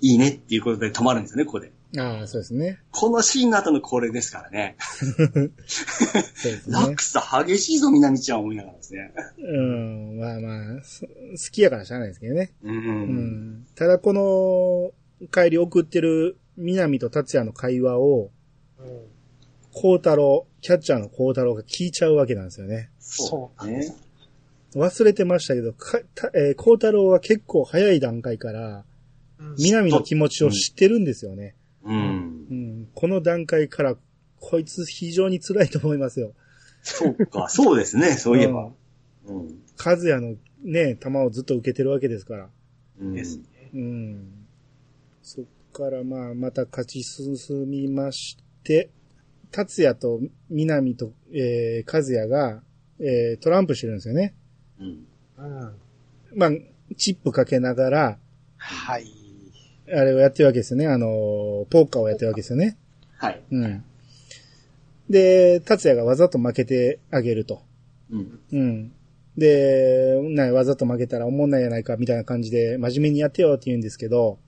[0.00, 1.70] いいねっていうことで止まるんですよね、ここで。
[1.96, 2.80] ああ、そうですね。
[2.90, 4.76] このシーンの後のこれですからね。
[4.78, 6.76] そうですね。
[6.76, 9.12] 落差激しいぞ、南ちゃん思いながらですね。
[9.38, 11.12] うん、まあまあ、そ好
[11.52, 12.52] きやからしゃあないですけどね。
[12.64, 12.76] うん。
[12.76, 13.66] うん。
[13.76, 18.30] ただこの、帰り送ってる南と達也の会話を、
[18.78, 18.86] うん。
[19.72, 22.90] 孝太郎、キャッチャーの孝太郎が聞いちゃうわけなんですよね。
[22.98, 23.94] そうね。
[24.74, 31.56] 忘れてましたけど、か、たえー、孝太郎は結構早い段階から、うん南の気持ちを知ってるんですよね。
[31.82, 32.54] うんう。
[32.54, 32.88] ん。
[32.94, 33.96] この段階から、
[34.38, 36.32] こいつ非常に辛いと思いますよ。
[36.82, 38.70] そうか、そうですね、そういえば。
[39.26, 39.58] うん。
[39.84, 42.48] 和也のね、球をずっと受けてるわけですから。
[43.00, 43.44] うんですね。
[43.74, 44.46] うん。
[45.22, 48.90] そっからまあ、また勝ち進みまして、
[49.50, 50.20] 達也と
[50.50, 52.62] 南と、えー、和也が、
[53.00, 54.34] えー、トランプしてるんですよね。
[55.38, 55.44] うん。
[55.44, 55.72] うん。
[56.34, 56.50] まあ、
[56.96, 58.18] チップかけながら、
[58.56, 59.06] はい。
[59.88, 60.86] あれをやってるわけですよね。
[60.86, 62.76] あの、ポーカーをやってるわけですよね。
[63.16, 63.42] はい。
[63.50, 63.84] うん。
[65.10, 67.62] で、達也がわざと負けてあげると。
[68.10, 68.40] うん。
[68.52, 68.92] うん。
[69.36, 74.38] で、なわざと負けたら思んないやないか、みたいな感じで、真面目にやってよって言うんですけど、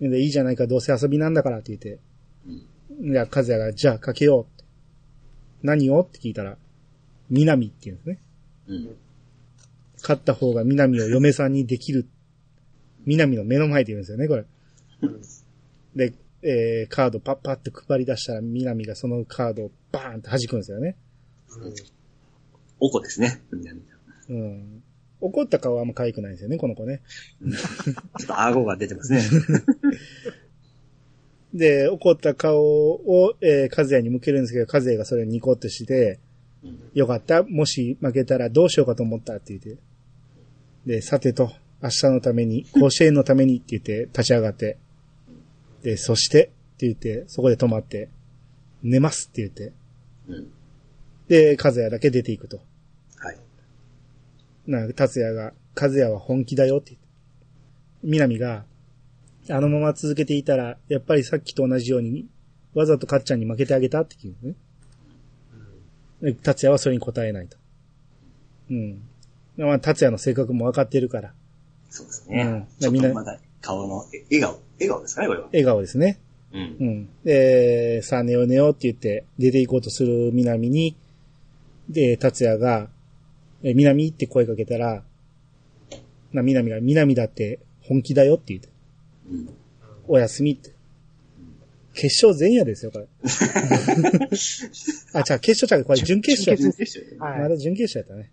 [0.00, 0.10] うん。
[0.10, 1.98] で、いいじゃないか、どうせ遊びなんだからって言って、
[2.46, 3.12] うん。
[3.12, 4.64] いや、和也が、じゃあかけようって。
[5.62, 6.00] 何を？
[6.00, 6.56] って聞いたら、
[7.30, 8.18] 南って言うんですね。
[8.68, 8.96] うん。
[10.02, 12.06] 勝った方が南を嫁さんにできる。
[13.04, 14.44] 南の目の前で言うんですよね、これ。
[15.96, 20.96] で、えー、カードパッパって配り出したら、南がそのカードをバーンって弾くんですよね。
[22.80, 23.42] おこですね。
[23.52, 24.82] 南ちゃんうん。
[25.20, 27.00] 怒った顔はあんま可愛くないんですよね、この子ね。
[28.18, 29.22] ちょっと顎が出てますね。
[31.54, 36.18] で、怒った顔を、えー、和也に向けるんですけど、和也がそれをニコッとして、
[36.64, 37.42] うんよかった。
[37.42, 39.82] もし負けたらどうしようかと思ったって言って。
[40.86, 41.52] で、さてと、
[41.82, 44.78] 明日のために、甲子園のためにって言って立ち上がって。
[45.82, 48.08] で、そしてって言って、そこで止まって、
[48.82, 49.72] 寝ますって言って。
[50.28, 50.52] うん。
[51.28, 52.60] で、和也だけ出ていくと。
[53.16, 53.38] はい。
[54.66, 57.08] な、達也が、和也は本気だよって言って。
[58.02, 58.64] 南が、
[59.48, 62.28] あのまま続けていたら、やっぱりさっきと同じように、
[62.74, 64.56] わざとかっちゃんに負けてあげたって言うのね。
[66.22, 67.56] で達也はそれに答えないと。
[68.70, 69.02] うん。
[69.56, 71.32] まあ、達也の性格も分かってるから、
[71.90, 72.68] そうですうんね。
[72.80, 74.60] ちょっみんなとまだ顔のえ笑顔。
[74.78, 75.46] 笑顔ですかね、これは。
[75.46, 76.18] 笑顔ですね。
[76.52, 76.84] うんう。
[76.84, 77.08] ん。
[77.24, 80.96] で、さあ寝よう寝ようって言って出て行こうとする南に、
[81.88, 82.88] で、達也が、
[83.62, 85.02] え、南って声かけたら、
[86.32, 88.68] な、南が、南だって本気だよって言って、
[89.30, 89.48] うん。
[90.08, 90.72] おやすみって。
[91.94, 93.06] 決勝前夜ですよ、これ。
[95.12, 96.56] あ、じゃあ決勝ちゃう、これ準決勝。
[96.56, 98.32] 準準決勝はいまだ準決勝やったね。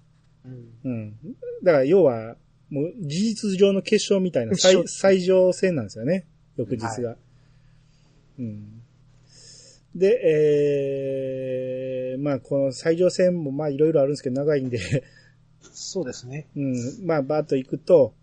[0.83, 1.15] うんうん。
[1.63, 2.35] だから要は、
[2.69, 6.25] もう事実上の決勝みたいな決最勝最上戦なんですよね。
[6.57, 7.15] 翌日が。
[8.37, 8.81] うん。
[9.95, 10.21] で、
[12.13, 15.03] えー、まあこの最上戦もまあいろいろあるんですけど長いんで、
[15.71, 16.47] そうですね。
[16.55, 16.75] うん。
[17.05, 18.13] まあバーッと行くと、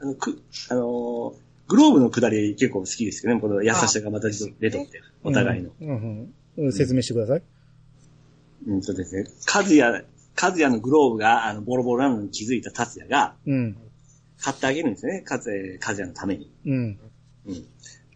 [0.00, 1.34] あの、く、あのー
[1.68, 3.40] グローブの下り結構好きですけどね。
[3.40, 5.70] この優しさがまた出とって、お互いの。
[5.80, 5.88] うん。
[5.88, 7.42] うんうん説明してください。
[8.66, 9.24] うん、そうですね。
[9.44, 10.02] カズヤ、
[10.38, 13.76] カズヤのグローブが、あの、ボロボロなのに気づいた達也が、うん。
[14.40, 15.22] 買ってあげるんですよね。
[15.22, 16.48] カズヤ、カズヤのために。
[16.64, 16.98] うん。
[17.46, 17.64] うん。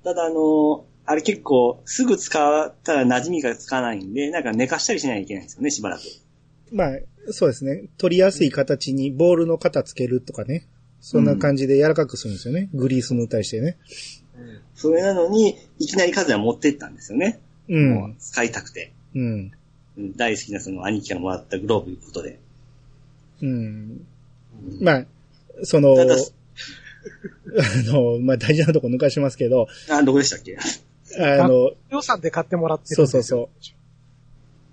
[0.04, 6.02] ただ、あのーあれ結構、すぐ使ったら馴染みがつかないんで、なんか寝かしたりしないといけないんですよね、しばらく。
[6.70, 6.98] まあ、
[7.32, 7.88] そうですね。
[7.98, 10.68] 取りやすい形にボールの型つけるとかね。
[11.00, 12.70] そんな感じで柔らかくするんですよね。
[12.72, 13.78] グリースに対してね。
[14.76, 17.40] それなのに、いきなりカズヤ持ってったんですよね。
[17.68, 18.92] うん使いたくて。
[19.16, 19.52] うん。
[19.96, 22.38] うん大好きなその兄貴がもらったグローブいうことで。
[23.42, 24.06] うん。
[24.80, 25.06] まあ、
[25.64, 30.56] その、ただあの、まあ大事なとこ抜かしますけど、あ、どこでしたっけ？
[31.18, 33.48] あの、予算で買ってもらってそうそうそう。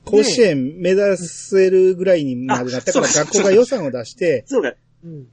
[0.06, 4.74] 甲子園目指せるぐらいにまでなったから学校が予算を出してそうか。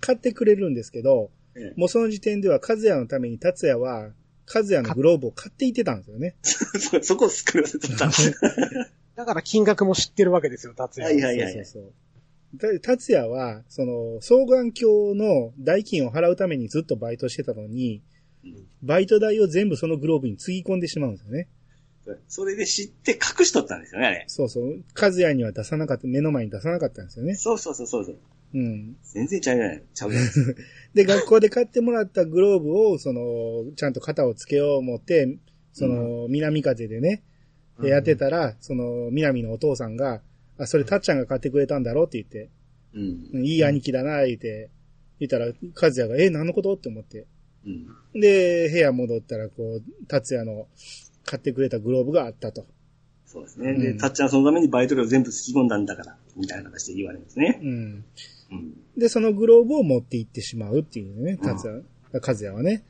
[0.01, 4.11] 買ってくれるんですけど、ええもうその時点では和也のために達也は、
[4.53, 6.35] 和也のグローブを買っていってたんですよね。
[6.43, 8.11] そそこを救わせてた。
[9.17, 11.15] だから金額も知ってるわけですよ、達也。
[11.15, 11.93] はいはいはいそうそうそう。
[12.73, 18.03] で達也は、その、双眼鏡の代金を払うためにずっとバイトしてたのに、
[18.83, 21.49] バイト代を全部そのグローブにつぎ込んでしまうんですよね。
[22.29, 24.25] それで知って隠しとったんですよね、あれ。
[24.29, 24.85] そうそう。
[24.95, 27.35] 和也には出さなかった、目の前に出さなかったんですよね。
[27.35, 28.17] そうそうそうそうそう。
[28.55, 28.97] うん。
[29.03, 29.83] 全然ちゃうじゃない。
[29.93, 30.61] ちゃうじゃないですか。
[30.95, 35.39] で、学校で買ってもらったグローブを、その、ちゃんと肩をつけよう思って、
[35.73, 37.23] その、南風でね、
[37.81, 40.23] でやってたら、その、南のお父さんが、
[40.59, 42.05] あ、それたっちゃんが買ってくれたんだろ？
[42.05, 42.49] って言って、
[42.95, 43.29] うん。
[43.35, 44.71] うんいい兄貴だな、言って、
[45.21, 45.53] 言ったら、和
[45.91, 46.75] 也が、え、何のこと？
[46.75, 47.27] って思って。
[47.67, 47.69] う
[48.19, 48.21] ん。
[48.21, 50.67] で、部屋戻ったら、こう、達也の
[51.25, 52.67] 買ってくれたグローブがあったと。
[53.27, 53.75] そうですね。
[53.75, 57.61] で、うんたっちゃんはそのためにバイト料全部突き込んだんだから、みたいな形で言われますね。
[57.63, 57.69] うん。
[57.69, 58.75] うん。
[58.97, 61.85] で、そのグローブを持って行ってしまうっていうね、達也、
[62.15, 62.85] 和也はね。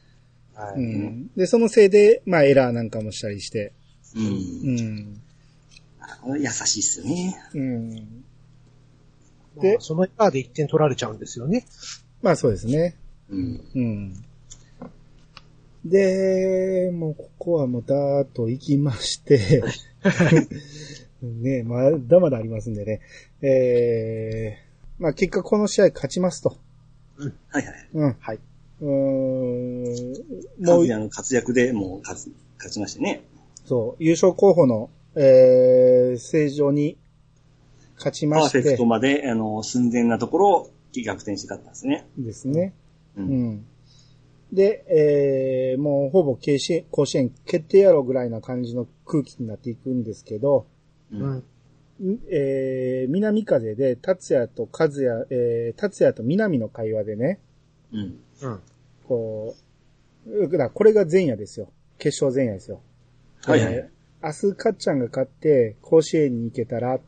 [0.54, 0.80] はい。
[0.80, 1.30] うん。
[1.36, 3.72] で、そのせいで、まあ、エラーなんかもしたりして。
[4.16, 4.20] う。
[4.20, 5.20] うんん。
[6.00, 7.36] あ優しいっすよね。
[7.54, 7.90] うん。
[9.60, 11.66] でまあそのエラーで1点取られちゃうんですよね。
[12.22, 12.96] まあそうですね。
[13.28, 13.60] うん。
[13.74, 14.24] うん。
[15.84, 19.62] で、もうここはもうダーッと行きまして、
[21.22, 23.00] ね、まだまだありますんでね。
[23.40, 26.56] えー、まあ結果この試合勝ちますと。
[27.48, 27.88] はいはい。
[27.94, 28.16] うん。
[28.18, 28.40] はい。
[28.80, 30.64] うーん。
[30.64, 33.22] カもうズヤの活躍でもう勝つ、勝ちましたね。
[33.66, 36.96] そう、優勝候補の、えー、正常に
[37.96, 42.06] 勝ちましてパーフェクト、まで、あの、寸前なところを逆転して勝ったんですね。
[42.16, 42.74] ですね。
[43.16, 43.22] う。
[43.22, 43.66] うんん。
[44.52, 44.84] で、
[45.74, 50.66] えー、もうほぼ甲子園甲子園決定やろぐらいな感じの空気になっていくんですけど、
[51.10, 51.16] う。
[51.16, 51.44] うん
[52.00, 52.12] ん。
[52.12, 57.40] んえー、南風で、達也と和也、えー、達也と南の会話でね、
[57.92, 58.18] うん。
[58.42, 58.60] うん。
[59.08, 59.56] こ
[60.28, 61.68] う、だからこれが前夜ですよ。
[61.98, 62.80] 決勝前夜ですよ。
[63.50, 63.74] はいはい。
[63.74, 67.04] えー明日、かっちゃんが勝って、甲子園に行けたらって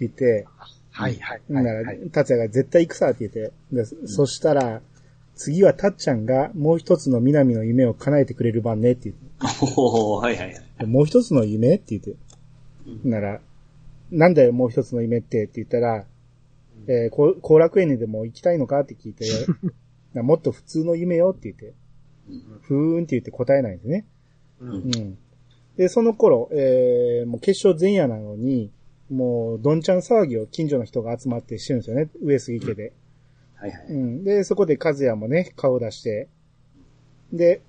[0.00, 0.46] 言って、
[0.90, 1.42] はいはい。
[1.50, 4.80] だからはい。、達也が絶対行くさって言って、でそしたら、
[5.34, 9.26] 次はたっちゃんがもう一つの南の夢を叶えてくれる番ねって言って、
[9.76, 10.86] おーはいはいはい。
[10.86, 12.16] もう一つの夢って言って、
[13.08, 13.40] なら、
[14.10, 16.04] なんだよもう一つの夢ってって言ったら、
[16.88, 19.26] えー、後楽園にでも行きたいのかって聞いて、
[20.14, 21.74] なもっと普通の夢よって言って、
[22.62, 24.06] ふーんって言って答えないんですね。
[24.60, 24.66] う。
[24.66, 25.18] うんん。
[25.76, 28.70] で、その頃、えー、もう決勝前夜なのに、
[29.10, 32.92] もう、どんちゃん騒ぎを近所の人が集まってしてるんですよね、上杉家で。
[33.54, 33.86] はいはい。
[33.88, 34.24] うん。
[34.24, 36.28] で、そこで和也もね、顔出して、
[37.32, 37.62] で、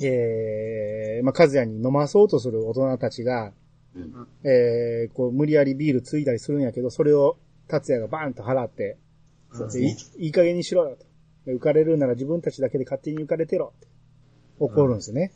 [0.00, 3.52] えー、まあ、和也に飲まそうとする大人たちが、
[3.94, 4.26] うん。
[4.44, 8.96] えー、こう、無理やりビールついたりするんやけど、それを達也がバーンと払って、
[9.52, 9.96] そうですね。
[10.18, 11.10] いい加減にしろよと。
[11.46, 13.88] で浮かれるなら自分たちだけで勝手に浮かれてろって
[14.58, 15.32] 怒るんですよね。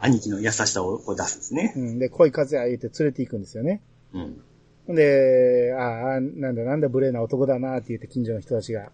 [0.00, 1.72] 兄貴の優しさをこう出すんですね。
[1.76, 1.98] うん。
[1.98, 3.82] で、恋和也言って連れて行くんですよね。
[4.12, 4.94] うん。
[4.94, 8.90] で、ああ、なんだなんだ無礼な男だなって言って近所の人たちが。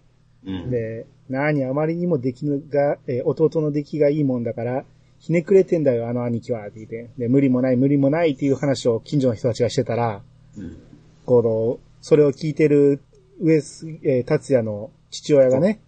[0.47, 0.70] うん。
[0.70, 4.85] で、なにあまりにも出来が、えー弟の出来がいいもんだから、
[5.18, 7.10] ひねくれてんだよ、あの兄貴は、って言って。
[7.16, 10.22] で、無理もない、無理もないっていう話を近所の人たちがしてたら、
[10.56, 10.78] うん。
[11.24, 13.01] この、それを聞いてる
[13.40, 15.81] 上す、えー達也の父親がね、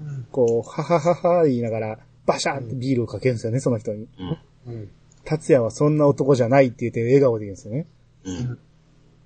[0.00, 0.26] うん。
[0.30, 4.08] こう、はははは言いながら、バシャーってビールをかけるんですよね、その人に。
[4.18, 4.38] うん。
[4.66, 4.90] うん。
[5.24, 7.86] 達也はそんな男じゃないって言って笑顔で言うんですよね。
[8.24, 8.58] うん。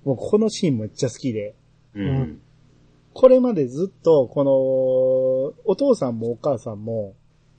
[0.05, 1.55] もうこのシーンめっちゃ好きで。
[1.93, 2.41] うん。
[3.13, 4.51] これまでずっと、この、
[5.65, 7.15] お父さんもお母さんも、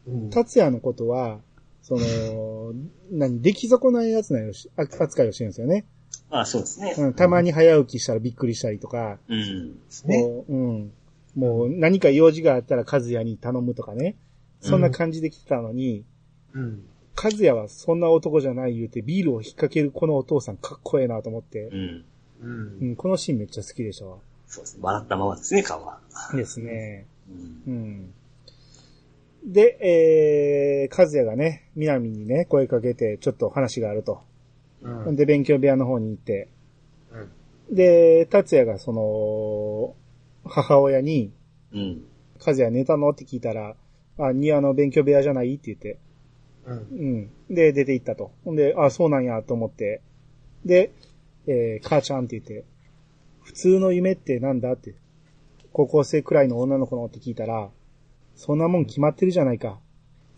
[0.07, 0.31] うん。
[0.31, 1.41] 達也のことは、
[1.83, 2.75] その、
[3.11, 5.85] 何、出来損ないやつなよし、あ扱いをしてるんですよね。
[6.31, 6.95] あそうですね。
[6.99, 9.79] うん、たまに早起きしたらびっくりしたりとか、うん。
[10.05, 10.23] ね。
[10.23, 10.93] もう、うん。
[11.35, 14.17] もう何か用事があったら和也に頼むとかね。
[14.61, 16.05] そんな感じで来てたのに、
[16.53, 16.85] うん。
[17.21, 22.05] 和也はそんな男じゃない言うてビールを引っ掛けるこのお父さんかっこええなと思ってう、ん。
[22.41, 22.85] うんう。
[22.93, 24.19] ん、このシーンめっちゃ好きでしたわ。
[24.47, 24.81] そうですね。
[24.83, 26.01] 笑ったままですね、顔は。
[26.35, 27.07] ですね。
[27.67, 27.73] うん。
[27.75, 28.15] うん。
[29.53, 34.23] で、えー、和也がね、南にね、声かけて、ちょっと話があると。
[34.83, 35.17] うん。
[35.17, 36.49] で、勉強部屋の方に行って、
[37.69, 37.75] うん。
[37.75, 39.95] で、達也がその、
[40.49, 41.33] 母親に、
[41.73, 42.05] うん。
[42.45, 43.11] 和也寝たの？
[43.11, 43.75] って聞いたら、
[44.19, 45.55] あ、庭の勉強部屋じゃない？
[45.55, 45.99] って言って、
[46.69, 47.31] うん。
[47.49, 47.55] うん。
[47.55, 48.33] で、出て行ったと。
[48.45, 50.03] ほんで、あ、そうなんやと思って、
[50.65, 50.93] で、
[51.47, 52.65] えー母ちゃんって言って、
[53.43, 54.95] 普通の夢ってなんだって、
[55.73, 57.71] 高校生くらいの女の子のって聞いたら、
[58.37, 59.79] そんなもん決まってるじゃないか。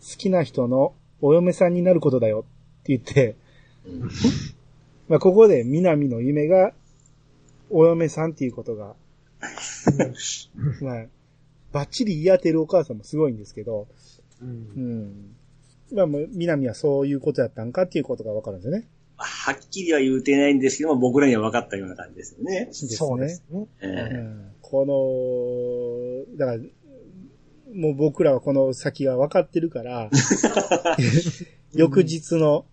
[0.01, 2.45] 好きな人のお嫁さんになることだよ
[2.81, 3.35] って言って、
[3.85, 4.09] うん。
[5.09, 6.73] まあ、ここで南の夢が、
[7.69, 8.95] お嫁さんっていうことが、
[10.81, 11.05] まあ、
[11.71, 13.87] バッチリ言い当てるお母さんもすごいんですけど、
[14.41, 14.45] う。
[14.45, 15.35] うんん。
[15.93, 18.87] まあ、もう南はそういうことやったんかっていうことがわかるんですよね。
[19.17, 22.69] はっきりは言うてないんですけども、僕らには分かったような感じですよね。
[22.71, 23.67] そうですね。
[23.81, 24.51] えうえん。
[24.61, 26.59] この、だから、
[27.73, 30.09] もう僕らはこの先が分かってるから、
[31.73, 32.65] 翌日の、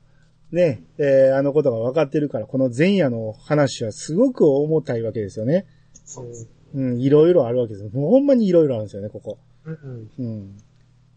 [0.50, 5.66] ね、えーあのことが分かってるから、この前夜の話はすごく重たいわけですよね。
[6.04, 6.32] そう。
[6.74, 7.94] うん、いろいろあるわけです。
[7.94, 9.38] もうほんまにいろいろあるんですよね、ここ。
[9.64, 10.10] うん。
[10.18, 10.56] うん。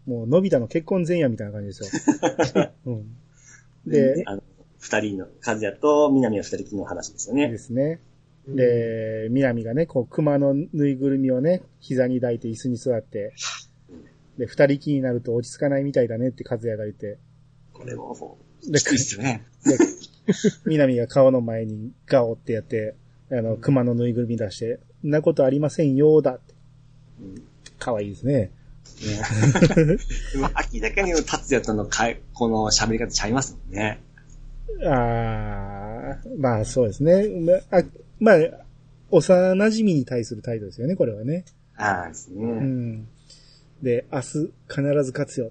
[0.06, 2.70] もう、のび太の結婚前夜みたいな感じですよ。
[2.86, 3.16] うん。
[3.86, 4.42] で、あの、
[4.78, 7.50] 二人の、和也と南は二人きりの話ですよね。
[7.50, 8.00] ですね。
[8.48, 13.32] で、南がね、こう、熊のぬいぐるみをね、膝に抱いて椅子に座って、
[14.38, 17.18] で、二人きりになると落ち着かないみたいだねって和也が言って、
[17.72, 19.46] これも、もう、できついね。
[19.64, 19.78] で、
[20.66, 22.96] 南が顔の前にガオってやって、
[23.30, 26.54] あの、熊のぬいぐるみ出して、んなことありませんよ、だって。
[27.20, 27.52] うん
[27.82, 28.52] 可愛いですね。
[29.02, 34.00] でも 明らかに達也とのかいこの喋り方ちゃいますもんね。
[34.84, 37.28] あーまあそうですね。
[37.70, 37.82] まあ、
[38.20, 38.36] まあ、
[39.10, 41.44] 幼馴染に対する態度ですよね、これはね。
[41.76, 42.44] ああですね。
[42.44, 43.08] うん。
[43.82, 44.50] で、明日必
[45.04, 45.50] ず勝つよ。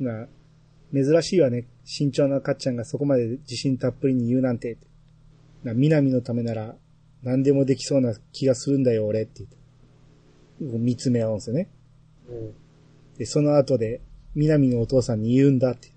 [0.00, 0.28] が、
[0.92, 1.66] 珍しいわね。
[1.84, 4.78] 慎重なかっちゃんがそこまで自信たっぷりに言うなんて。
[5.64, 6.76] な、南のためなら
[7.22, 9.44] 何でもできそうな気がするんだよ、俺って
[10.60, 10.78] 言って。
[10.78, 11.68] 見つめ合うんですよね。
[12.28, 12.54] うん。
[13.18, 14.00] で、その後で、
[14.34, 15.92] 南のお父さんに言うんだって。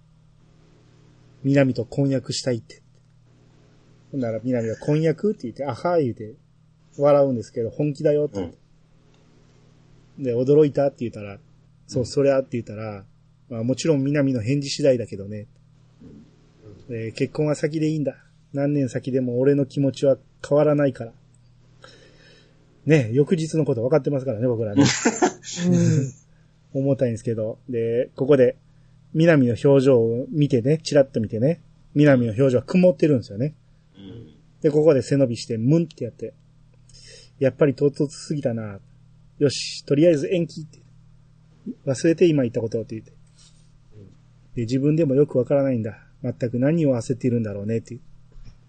[1.44, 2.82] 南と婚約したいって。
[4.12, 6.36] ほんなら南が婚約って言って、あはー言うて、
[6.98, 8.58] 笑うんですけど、本気だよって言って。
[10.20, 11.38] で、驚いたって言ったら、
[11.88, 13.06] そう、そりゃって言ったら、
[13.50, 15.48] まあもちろん南の返事次第だけどね。
[16.90, 18.16] で結婚は先でいいんだ。
[18.54, 21.14] 何年先でも俺の気持ちは変わらないから。
[22.86, 24.84] ね翌日のこと分かってますからね、僕らね。
[26.74, 26.82] うん。
[26.82, 27.60] 重たいんですけど。
[27.70, 28.58] で、ここで、
[29.14, 31.62] 南の表情を見てね、チラッと見てね、
[31.94, 33.56] 南の表情は曇ってるんですよね。
[33.98, 34.28] うん。
[34.62, 36.34] で、ここで背伸びして、ムンってやって、
[37.40, 38.80] やっぱり唐突すぎたな。
[39.40, 40.80] よし、とりあえず延期って。
[41.86, 43.12] 忘れて今言ったことって言って。
[44.56, 45.98] で、自分でもよくわからないんだ。
[46.22, 48.02] 全く何を焦っているんだろうねっていう。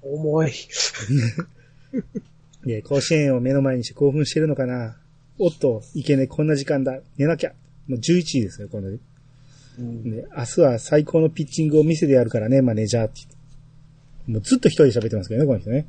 [0.02, 0.52] 重い。
[2.66, 4.98] で、甲子園を目の前にして興奮してるのかな。
[5.38, 6.98] おっと、いけね、こんな時間だ。
[7.16, 7.52] 寝なきゃ。
[7.86, 8.88] もう11時ですよ、この。
[8.88, 10.02] うん。
[10.10, 13.20] で、明日は最高のピッチングを見せてやるからね、マネージャーって。
[14.26, 15.86] もうずっと一人で喋ってますけどね、この人ね。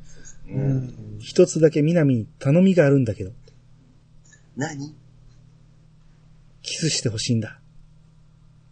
[0.48, 0.52] う。
[0.52, 0.76] うん
[1.16, 1.18] ん。
[1.18, 3.32] 一つだけ南に頼みがあるんだけど、
[4.56, 4.94] 何？
[6.62, 7.60] キスしてほしいんだ。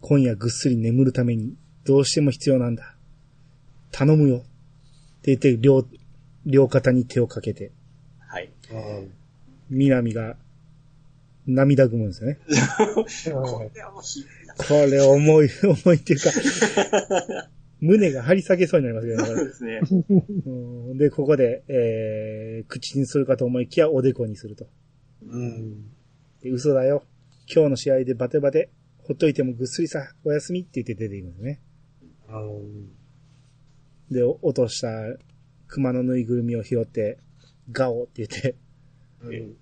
[0.01, 2.95] 今夜ぐっすり眠るためにどうしても必要なんだ。
[3.91, 4.37] 頼むよ。
[4.37, 4.41] っ
[5.21, 5.85] て言って、両、
[6.45, 7.73] 両肩に手をかけて、はい。
[9.69, 10.35] 南が
[11.45, 12.39] 涙ぐむんですよね。
[13.47, 14.25] これはもうひ、
[14.57, 16.31] これ重い、 重いっていうか、
[17.79, 19.81] 胸が張り裂けそうになりますけどねそうですね。
[20.45, 20.97] うん。
[20.97, 24.67] で、ここで、えー、口にするかと思いきやおでこにすると。
[25.25, 25.89] うん。
[26.41, 27.03] で嘘だよ。
[27.53, 28.69] 今日の試合でバテバテ。
[29.03, 31.61] ほっといてもぐっすりさ、おやすみって言って出ていくんですね。
[34.11, 34.89] で、お落とした
[35.67, 37.19] 熊のぬいぐるみを拾って、
[37.71, 38.55] ガオって言って、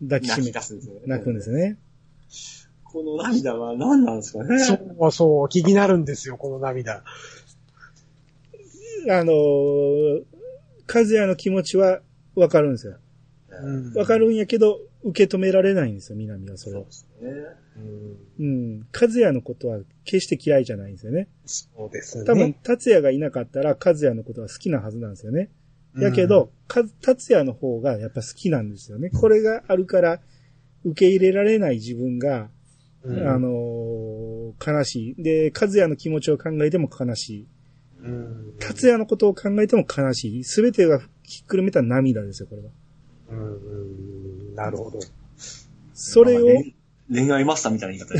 [0.03, 1.02] 抱きしめ泣き出、すんですよね。
[1.06, 1.77] 泣くんですね。
[2.84, 4.60] この涙は何なんですかね。
[4.60, 4.76] そ
[5.07, 7.03] うそう、気になるんですよ、この涙。
[9.10, 10.23] あのー、
[10.88, 11.99] 和也の気持ちは
[12.36, 12.98] わかるんですよ。
[13.49, 17.32] うんわかるんやけど、受け止められないんですよ、南はそれをそうで。
[17.32, 17.65] すね。
[17.77, 18.44] うんう
[18.80, 18.88] ん。
[18.94, 21.27] 和也のことは決して嫌いじゃないんですよね。
[21.45, 22.26] そうですね。
[22.26, 25.49] 多分、達也がいなかったら、和也のことは好きなはずなんですよね。
[25.97, 29.09] やけど、か達也の方がやっぱ好きなんですよね。
[29.09, 30.19] これがあるから、
[30.84, 32.49] 受け入れられない自分が、
[33.03, 34.26] うん、あのー
[34.63, 35.23] 悲しい。
[35.23, 37.47] で、和也の気持ちを考えても悲しい。
[38.03, 40.43] うん、達也のことを考えても悲しい。
[40.43, 42.69] すべてがひっくるめた涙ですよ、これは。
[43.30, 44.99] うんうん、なるほど。
[45.93, 46.76] それを、まあ恋
[47.07, 48.19] 恋愛マスターみたいな言い方で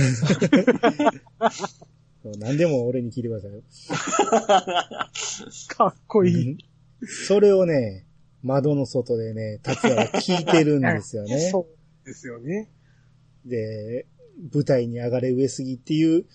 [1.52, 1.85] す。
[2.39, 3.61] 何でも俺に聞いてくださいよ。
[5.69, 6.57] かっこいい。
[7.06, 8.06] うんそれをね、
[8.41, 11.40] 窓の外でね、達也は聞いてるんですよね。
[11.52, 11.68] そ
[12.03, 12.69] うですよね。
[13.45, 14.06] で、
[14.53, 16.26] 舞台に上がれ上杉っていう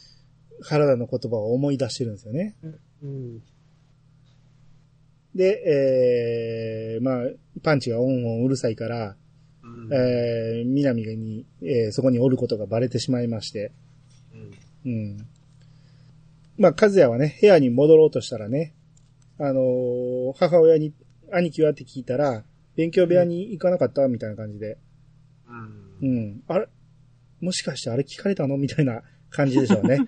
[0.63, 2.57] 原田の言葉を思い出してるんですよね。
[3.03, 3.43] うん。
[5.35, 7.31] で、えー、まあ、
[7.63, 9.17] パンチがオンオンうるさいから、
[9.63, 13.73] うんえー、南に、えーそこにおることがバレてしまいまして、
[14.85, 15.27] うんうん。
[16.59, 18.75] まあ、和也はね、部屋に戻ろうとしたらね、
[19.43, 20.93] あのー母親に、
[21.33, 22.45] 兄貴はって聞いたら、
[22.77, 24.77] 勉強部屋に行かなかったみたいな感じで、
[26.03, 26.43] うんうん。
[26.47, 26.69] あれ？
[27.41, 28.57] もしかしてあれ聞かれたの？
[28.59, 29.99] みたいな感じでしょうね。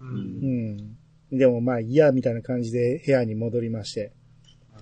[0.00, 0.96] う うんん。
[1.32, 4.12] でもまあ嫌みたいな感じで部屋に戻りまして、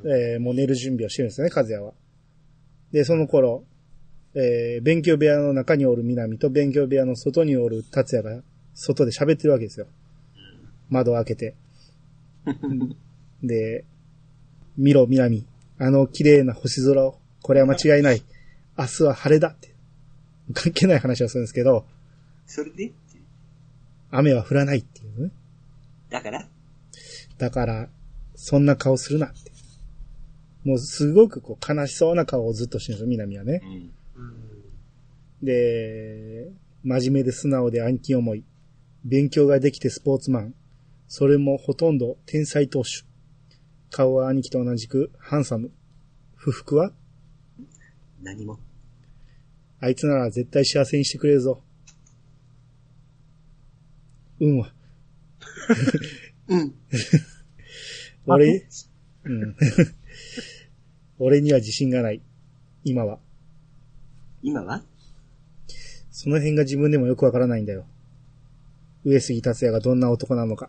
[0.04, 1.94] えーもう寝る準備をしてるんですよね、和也は。
[2.92, 3.64] で、その頃、
[4.34, 8.42] えー勉強部屋の中におる南と勉強部屋の外におる達也が
[8.74, 9.86] 外で喋ってるわけですよ。
[10.90, 11.54] 窓を開けて。
[13.42, 13.84] で、
[14.76, 15.46] 見ろ南、
[15.78, 18.22] あの綺麗な星空を、これは間違いない。
[18.76, 19.74] 明日は晴れだって。
[20.52, 21.86] 関係ない話をするんですけど、
[22.46, 22.92] それで？
[24.10, 25.30] 雨は降らないっていうね。
[26.10, 26.48] だから？
[27.38, 27.88] だから、
[28.34, 29.52] そんな顔するなって。
[30.64, 33.60] もうすごくこう悲しそうな顔をずっとしてるんですよ、南はね
[34.16, 34.20] う。
[34.20, 34.22] ん。
[34.22, 34.44] うん
[35.42, 36.50] で、
[36.82, 38.44] 真面目で素直で暗記思い。
[39.04, 40.54] 勉強ができてスポーツマン。
[41.06, 43.04] それもほとんど天才投手。
[43.96, 45.70] 顔は兄貴と同じくハンサム。
[46.34, 46.90] 不服は？
[48.24, 48.58] 何も。
[49.78, 51.62] あいつなら絶対幸せにしてくれるぞ。
[54.40, 54.74] 運は。
[56.48, 56.74] うん。
[58.26, 58.66] 俺、
[59.22, 59.56] うん。
[61.20, 62.20] 俺には自信がない。
[62.82, 63.20] 今は。
[64.42, 64.82] 今は？
[66.10, 67.86] その辺が自分でもよくわからないんだよ。
[69.04, 70.68] 上杉達也がどんな男なのか。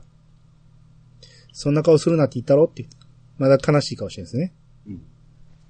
[1.54, 2.66] そんな顔するなって言ったろ？
[2.66, 3.05] って言って。
[3.38, 4.54] まだ悲しい顔してるんですね。
[4.88, 5.02] うん。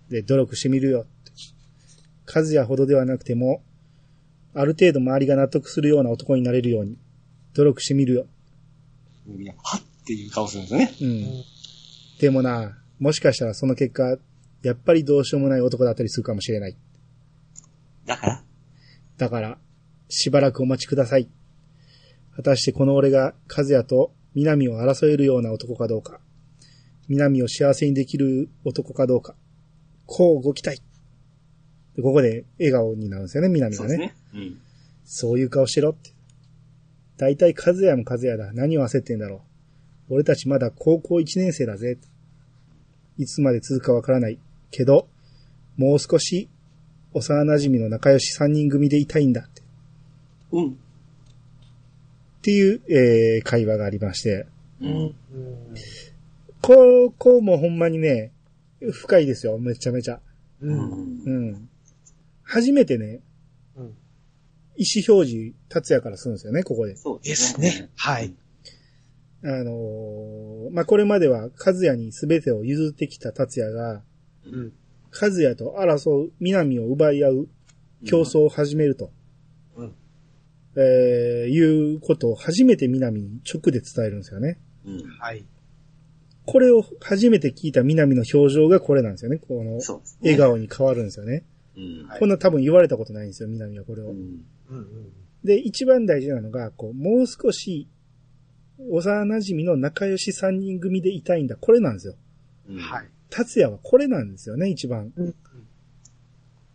[0.09, 1.31] で、努力してみるよって。
[2.33, 3.63] 和也ほどではなくても、
[4.53, 6.97] ある程度周りが納得するような男になれるように、
[7.53, 8.27] 努力してみるよ。
[9.25, 10.93] みんな、はっっていう顔するんですよね。
[11.01, 11.43] うん。
[12.19, 14.17] でもな、もしかしたらその結果、
[14.61, 16.77] やっぱりどうしようもない男だったりするかもしれない。
[18.05, 18.43] だから？
[19.17, 19.57] だから、
[20.07, 21.27] しばらくお待ちください。
[22.35, 26.19] 果たしてこの俺が和也と南を争えるような男かどうか、
[27.07, 29.35] 南を幸せにできる男かどうか、
[30.05, 30.81] こうご期待。
[31.95, 33.87] でここで笑顔になるんですよね、南がね。
[33.89, 34.15] そうですね。
[34.33, 34.61] うん。
[35.05, 36.11] そういう顔しろって。
[37.17, 38.51] 大体和也も和也だ。
[38.53, 39.41] 何を焦ってんだろ
[40.09, 40.15] う。
[40.15, 41.97] 俺たちまだ高校1年生だぜ。
[43.17, 44.39] いつまで続くかわからない。
[44.71, 45.07] けど、
[45.77, 46.49] もう少し
[47.13, 49.61] 幼馴染の仲良し3人組でいたいんだって。
[50.51, 50.71] うん。
[50.71, 50.73] っ
[52.41, 54.45] ていう、えー、会話がありまして。
[54.81, 54.89] うん。
[54.89, 55.15] うん。
[56.65, 58.33] ここもほんまにね、
[58.91, 59.57] 深いですよ。
[59.59, 60.19] めちゃめちゃ。
[60.61, 60.67] う。
[60.67, 61.23] うん。
[61.25, 61.69] うんん。
[62.43, 63.21] 初めてね、
[63.75, 63.95] うん
[64.77, 66.97] 意思表示、達也からするんですよね、ここで。
[66.97, 67.89] そうですね。
[67.95, 68.35] はい。
[69.43, 74.01] あのーまあ、これまでは和也に全てを譲ってきた達也が、
[74.45, 74.73] うん。
[75.13, 77.47] 和也と争う、南を奪い合う
[78.05, 79.11] 競争を始めると。
[79.77, 79.95] うん
[80.77, 84.59] えーいうことを初めて南に直で伝えるんですよね。
[84.85, 85.03] うん。
[85.19, 85.45] はい。
[86.45, 89.37] これを初めて聞いた南の表情がこれなんですよね。
[89.37, 89.79] この。
[90.21, 91.43] 笑顔に変わるんですよね。
[91.75, 92.07] うん。
[92.07, 94.11] はいこんな多分言われたことないんですよ、南はこれを。
[94.11, 94.41] うん。
[95.43, 97.87] で、一番大事なのが、こう、もう少し、
[98.89, 101.55] 幼馴染の仲良し三人組でいたいんだ。
[101.55, 102.15] これなんですよ。
[102.69, 103.09] うんはい。
[103.29, 105.11] 達也はこれなんですよね、一番。
[105.15, 105.35] うん。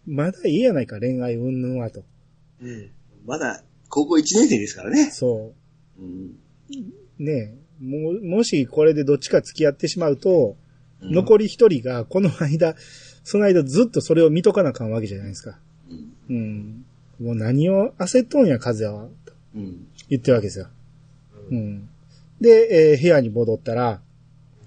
[0.07, 2.05] まだいいやないか、恋愛云々はと。
[2.63, 2.91] うん。
[3.27, 5.11] まだ、高校1年生ですからね。
[5.11, 5.53] そ
[5.99, 6.37] うん。
[7.19, 7.23] う。
[7.23, 7.55] ねえ。
[7.81, 10.57] もう、もしこれでどっちか付き合ってしまうと、
[11.02, 12.74] うん残り一人がこの間、
[13.24, 15.59] その間ずっとそれを見とかなあかんわけじゃないですか。
[16.28, 16.36] うん。
[16.36, 16.85] うん。
[17.27, 19.09] もう何を焦っとんや、和也は。
[19.24, 19.86] とうん。
[20.11, 20.66] 言ってるわけですよ。
[21.51, 21.55] う。
[21.55, 21.89] うんん。
[22.39, 24.02] で、えー部屋に戻ったら、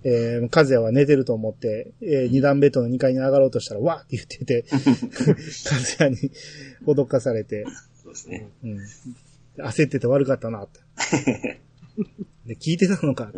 [0.03, 4.65] えー、和也は寝てると思って、えー二段ベッドの2階に上がろうとしたら、わーって言ってて、
[5.99, 6.31] 和也に
[6.87, 7.65] 脅かされて、
[8.01, 8.49] そうですね。
[8.63, 8.79] うん。
[9.57, 11.59] 焦ってて悪かったなって。
[12.45, 13.37] で、聞いてたのかって。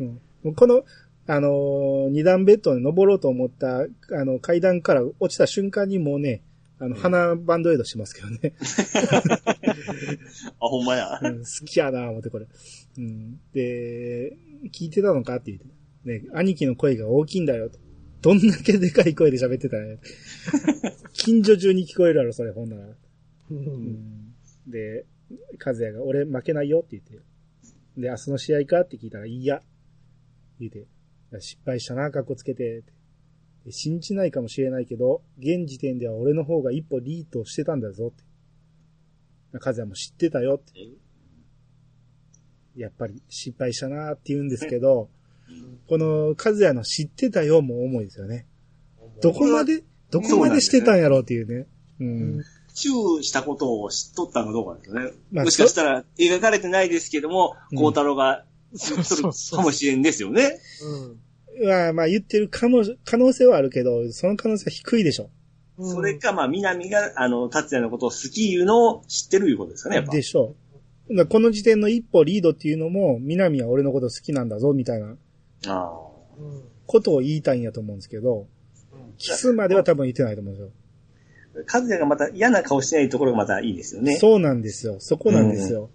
[0.00, 0.84] うん、もうこの、
[1.26, 3.86] あのー二段ベッドに登ろうと思った、あ
[4.24, 6.42] の、階段から落ちた瞬間にもうね、
[6.80, 8.54] あの、鼻バンドエイドしますけどね。
[10.60, 11.18] あ、ほんまや。
[11.20, 12.46] うん好きやな思ってこれ。
[12.98, 13.40] うん。
[13.52, 14.36] で、
[14.72, 15.68] 聞いてたのかって言って。
[16.04, 17.78] ね、兄貴の声が大きいんだよと。
[18.22, 19.98] どんだけでかい声で喋ってたね。
[21.12, 22.86] 近所中に聞こえるやろ、それ、ほんなら。
[22.86, 22.96] う。
[23.50, 24.34] うんん。
[24.66, 25.04] で、
[25.64, 27.18] 和也が、俺負けないよって言って。
[28.00, 29.60] で、明日の試合かって聞いたら、いや。
[30.60, 30.86] 言うて。
[31.40, 32.84] 失敗したな、格好つけて。
[33.64, 38.24] で信じないかもしれないけど、現時点では俺の方が一歩リードしてたんだぞって。
[39.52, 40.72] 和也も知ってたよって。
[42.76, 45.10] やっぱり失敗したなって言うんですけど、
[45.88, 48.46] この和也の知ってたよも重いですよね。
[49.20, 51.66] どこまで、どこまでしてたんやろうっていうね。
[51.98, 52.44] うん。
[52.78, 55.12] チューしたことを知っとったのかどうかですよね。
[55.32, 58.44] まあもしかしたら描かれてないですけども、うん孝太郎が
[58.74, 60.58] そうそうそうかもしれんですよね。
[61.60, 61.66] うん。
[61.66, 65.24] まあまあ言ってる可能可能性はあるけど、その可能性は低いでしょ。
[65.24, 65.38] うん
[65.80, 70.10] それか、まあ、南が、あの、達也のことを好きいうのを知ってるいうことですかね、やっぱ。
[70.10, 70.56] でしょ
[71.08, 71.26] う。
[71.26, 75.16] この時点の一歩リードっていうのも、南は俺のこと好きなんだぞ、みたいな
[75.68, 75.92] あ
[76.36, 76.62] うん。
[76.86, 78.48] ことを言いたいんやと思うんですけど、
[79.18, 80.72] キスまでは多分言ってないと思うんですよ。
[81.66, 81.78] あ。
[81.78, 84.16] 和也がまた嫌な顔してないところがまたいいですよね。
[84.16, 84.96] そうなんですよ。
[85.00, 85.90] そこなんですよ。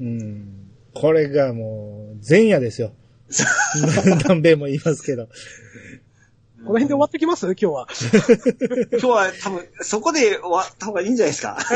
[0.00, 0.70] うん。
[0.94, 2.92] これがもう、前夜ですよ。
[4.28, 5.26] 何べんも言いますけど。
[5.26, 5.30] こ
[6.64, 7.46] の辺で終わってきます？
[7.46, 7.86] 今日は。
[8.92, 11.56] 今日は多分、そこで終わった方がいいんじゃないですか。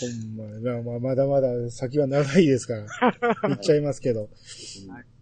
[0.00, 2.86] ほんま、まあまあまだまだ先は長いですから。
[3.42, 4.28] 言っちゃいますけど。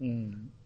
[0.00, 0.50] うん。